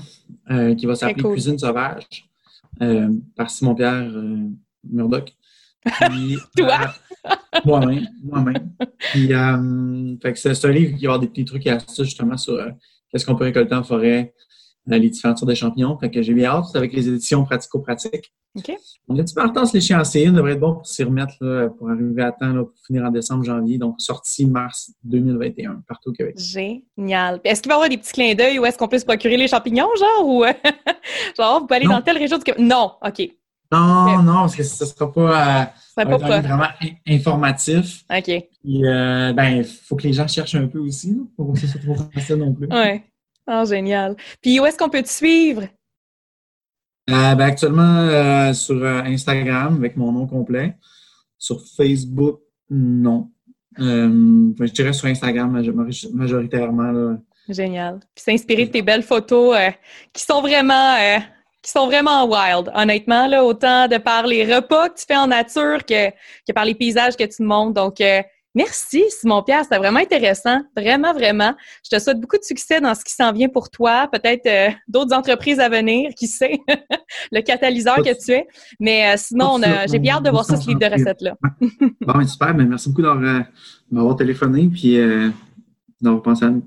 euh, 0.52 0.76
qui 0.76 0.86
va 0.86 0.96
s'appeler 0.96 1.24
Cuisine 1.24 1.58
sauvage. 1.58 2.26
Euh, 2.84 3.10
par 3.36 3.50
Simon-Pierre 3.50 4.10
euh, 4.14 4.50
Murdoch. 4.90 5.34
Toi? 6.58 6.96
Euh, 7.26 7.30
moi-même, 7.66 8.08
moi-même. 8.24 8.72
Puis, 8.98 9.30
c'est 10.36 10.66
un 10.66 10.72
livre 10.72 10.98
qui 10.98 11.06
va 11.06 11.14
avoir 11.14 11.20
des 11.20 11.28
petits 11.28 11.46
trucs 11.46 11.66
et 11.66 11.72
astuces 11.72 12.06
justement 12.06 12.38
sur 12.38 12.58
qu'est-ce 13.10 13.26
qu'on 13.26 13.36
peut 13.36 13.46
récolter 13.46 13.76
en 13.76 13.84
forêt, 13.84 14.34
les 14.88 15.10
différentes 15.10 15.38
sortes 15.38 15.50
de 15.50 15.56
champignons. 15.56 15.98
Fait 15.98 16.10
que 16.12 16.22
j'ai 16.22 16.34
bien 16.34 16.50
hâte, 16.52 16.76
avec 16.76 16.94
les 16.94 17.08
éditions 17.08 17.44
pratico-pratiques. 17.44 18.34
OK. 18.56 18.72
On 19.08 19.18
a 19.18 19.22
un 19.22 19.24
petit 19.24 19.34
peu 19.34 19.42
en 19.42 19.48
retard 19.48 19.66
l'échéancier. 19.74 20.30
On 20.30 20.34
devrait 20.34 20.54
être 20.54 20.60
bon 20.60 20.74
pour 20.74 20.86
s'y 20.86 21.04
remettre 21.04 21.38
pour 21.78 21.90
arriver 21.90 22.22
à 22.22 22.32
temps 22.32 22.54
pour 22.54 22.72
finir 22.86 23.04
en 23.04 23.10
décembre, 23.10 23.44
janvier. 23.44 23.78
Donc, 23.78 23.96
sortie 24.00 24.46
mars 24.46 24.92
2021, 25.04 25.84
partout 25.88 26.12
au 26.12 26.14
Québec. 26.14 26.36
Génial. 26.38 27.42
Est-ce 27.44 27.62
qu'il 27.62 27.70
va 27.70 27.76
y 27.76 27.78
avoir 27.78 27.90
des 27.90 27.98
petits 27.98 28.14
clins 28.14 28.36
d'œil 28.36 28.60
ou 28.60 28.66
est-ce 28.66 28.78
qu'on 28.78 28.88
peut 28.88 29.00
se 29.00 29.06
procurer 29.06 29.38
les 29.38 29.48
champignons, 29.48 29.90
genre? 29.98 30.28
Ou 30.28 30.44
genre, 31.38 31.62
vous 31.62 31.66
pouvez 31.66 31.78
aller 31.78 31.88
dans 31.88 32.02
telle 32.02 32.18
région 32.18 32.38
du 32.38 32.44
Québec? 32.44 32.62
Non, 32.62 32.92
OK. 33.04 33.30
Non, 33.74 34.22
non, 34.22 34.34
parce 34.34 34.56
que 34.56 34.64
ce 34.64 34.84
ne 34.84 34.90
sera 34.90 35.12
pas, 35.12 35.64
euh, 35.64 35.66
pas 35.96 36.18
vraiment 36.18 36.68
informatif. 37.08 38.04
OK. 38.10 38.24
Puis, 38.64 38.86
euh, 38.86 39.34
ben, 39.34 39.58
il 39.58 39.64
faut 39.66 39.96
que 39.96 40.04
les 40.04 40.14
gens 40.14 40.28
cherchent 40.28 40.56
un 40.56 40.68
peu 40.68 40.80
aussi, 40.80 41.18
pour 41.36 41.54
que 41.54 41.60
ce 41.60 41.68
soit 41.68 41.82
trop 41.82 41.96
facile 42.14 42.36
non 42.36 42.54
plus. 42.54 42.68
Oui. 43.48 43.54
Oh, 43.54 43.66
génial. 43.66 44.16
Puis, 44.42 44.60
où 44.60 44.66
est-ce 44.66 44.78
qu'on 44.78 44.90
peut 44.90 45.04
te 45.04 45.10
suivre? 45.10 45.64
Euh, 47.10 47.36
ben, 47.36 47.42
actuellement, 47.42 47.98
euh, 48.00 48.54
sur 48.54 48.82
euh, 48.82 49.02
Instagram, 49.04 49.76
avec 49.76 49.98
mon 49.98 50.12
nom 50.12 50.28
complet. 50.28 50.76
Sur 51.38 51.62
Facebook, 51.76 52.40
non. 52.70 53.30
Euh, 53.80 54.54
je 54.60 54.72
dirais 54.72 54.94
sur 54.94 55.08
Instagram 55.08 55.52
majoritairement. 56.14 56.92
Là. 56.92 57.18
Génial. 57.50 58.00
Puis 58.16 58.24
s'inspirer 58.24 58.68
de 58.68 58.72
tes 58.72 58.82
belles 58.82 59.04
photos 59.04 59.56
euh, 59.58 59.72
qui 60.14 60.24
sont 60.24 60.42
vraiment 60.42 60.96
euh, 60.96 61.20
qui 61.62 61.72
sont 61.72 61.86
vraiment 61.88 62.26
wild, 62.26 62.70
honnêtement, 62.76 63.26
là, 63.28 63.44
autant 63.46 63.88
de 63.88 63.98
par 63.98 64.28
les 64.28 64.54
repas 64.54 64.90
que 64.90 65.00
tu 65.00 65.06
fais 65.08 65.16
en 65.16 65.28
nature 65.28 65.86
que, 65.86 66.10
que 66.10 66.52
par 66.54 66.66
les 66.66 66.76
paysages 66.76 67.16
que 67.16 67.24
tu 67.24 67.42
montres. 67.42 67.74
Donc, 67.74 68.02
euh, 68.02 68.22
merci, 68.56 69.04
Simon-Pierre. 69.10 69.64
C'était 69.64 69.78
vraiment 69.78 70.00
intéressant. 70.00 70.62
Vraiment, 70.76 71.14
vraiment. 71.14 71.54
Je 71.84 71.96
te 71.96 72.02
souhaite 72.02 72.20
beaucoup 72.20 72.38
de 72.38 72.44
succès 72.44 72.82
dans 72.82 72.96
ce 72.96 73.04
qui 73.04 73.14
s'en 73.14 73.32
vient 73.32 73.50
pour 73.50 73.70
toi. 73.70 74.08
Peut-être 74.12 74.76
d'autres 74.88 75.14
entreprises 75.16 75.60
à 75.60 75.70
venir, 75.70 76.12
qui 76.16 76.28
sait, 76.28 76.60
le 77.32 77.42
catalyseur 77.42 77.98
que 77.98 78.24
tu 78.24 78.32
es. 78.32 78.48
Mais 78.80 79.16
sinon, 79.18 79.60
j'ai 79.90 80.00
bien 80.00 80.16
hâte 80.16 80.24
de 80.24 80.30
voir 80.30 80.46
ça, 80.46 80.58
ce 80.58 80.68
livre 80.68 80.80
de 80.80 80.86
recettes-là. 80.86 81.36
bon, 82.02 82.28
super. 82.28 82.54
Mais 82.54 82.66
merci 82.66 82.90
beaucoup 82.90 83.02
d'avoir 83.92 84.16
téléphoné 84.16 84.70
puis 84.74 85.00
d'avoir 86.02 86.22
pensé 86.22 86.46
à 86.46 86.50
nous. 86.50 86.64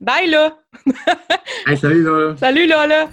Bye, 0.00 0.28
là! 0.28 0.58
hey, 1.66 1.76
salut, 1.78 2.02
Lola! 2.02 2.36
Salut, 2.36 2.66
Lola! 2.66 3.08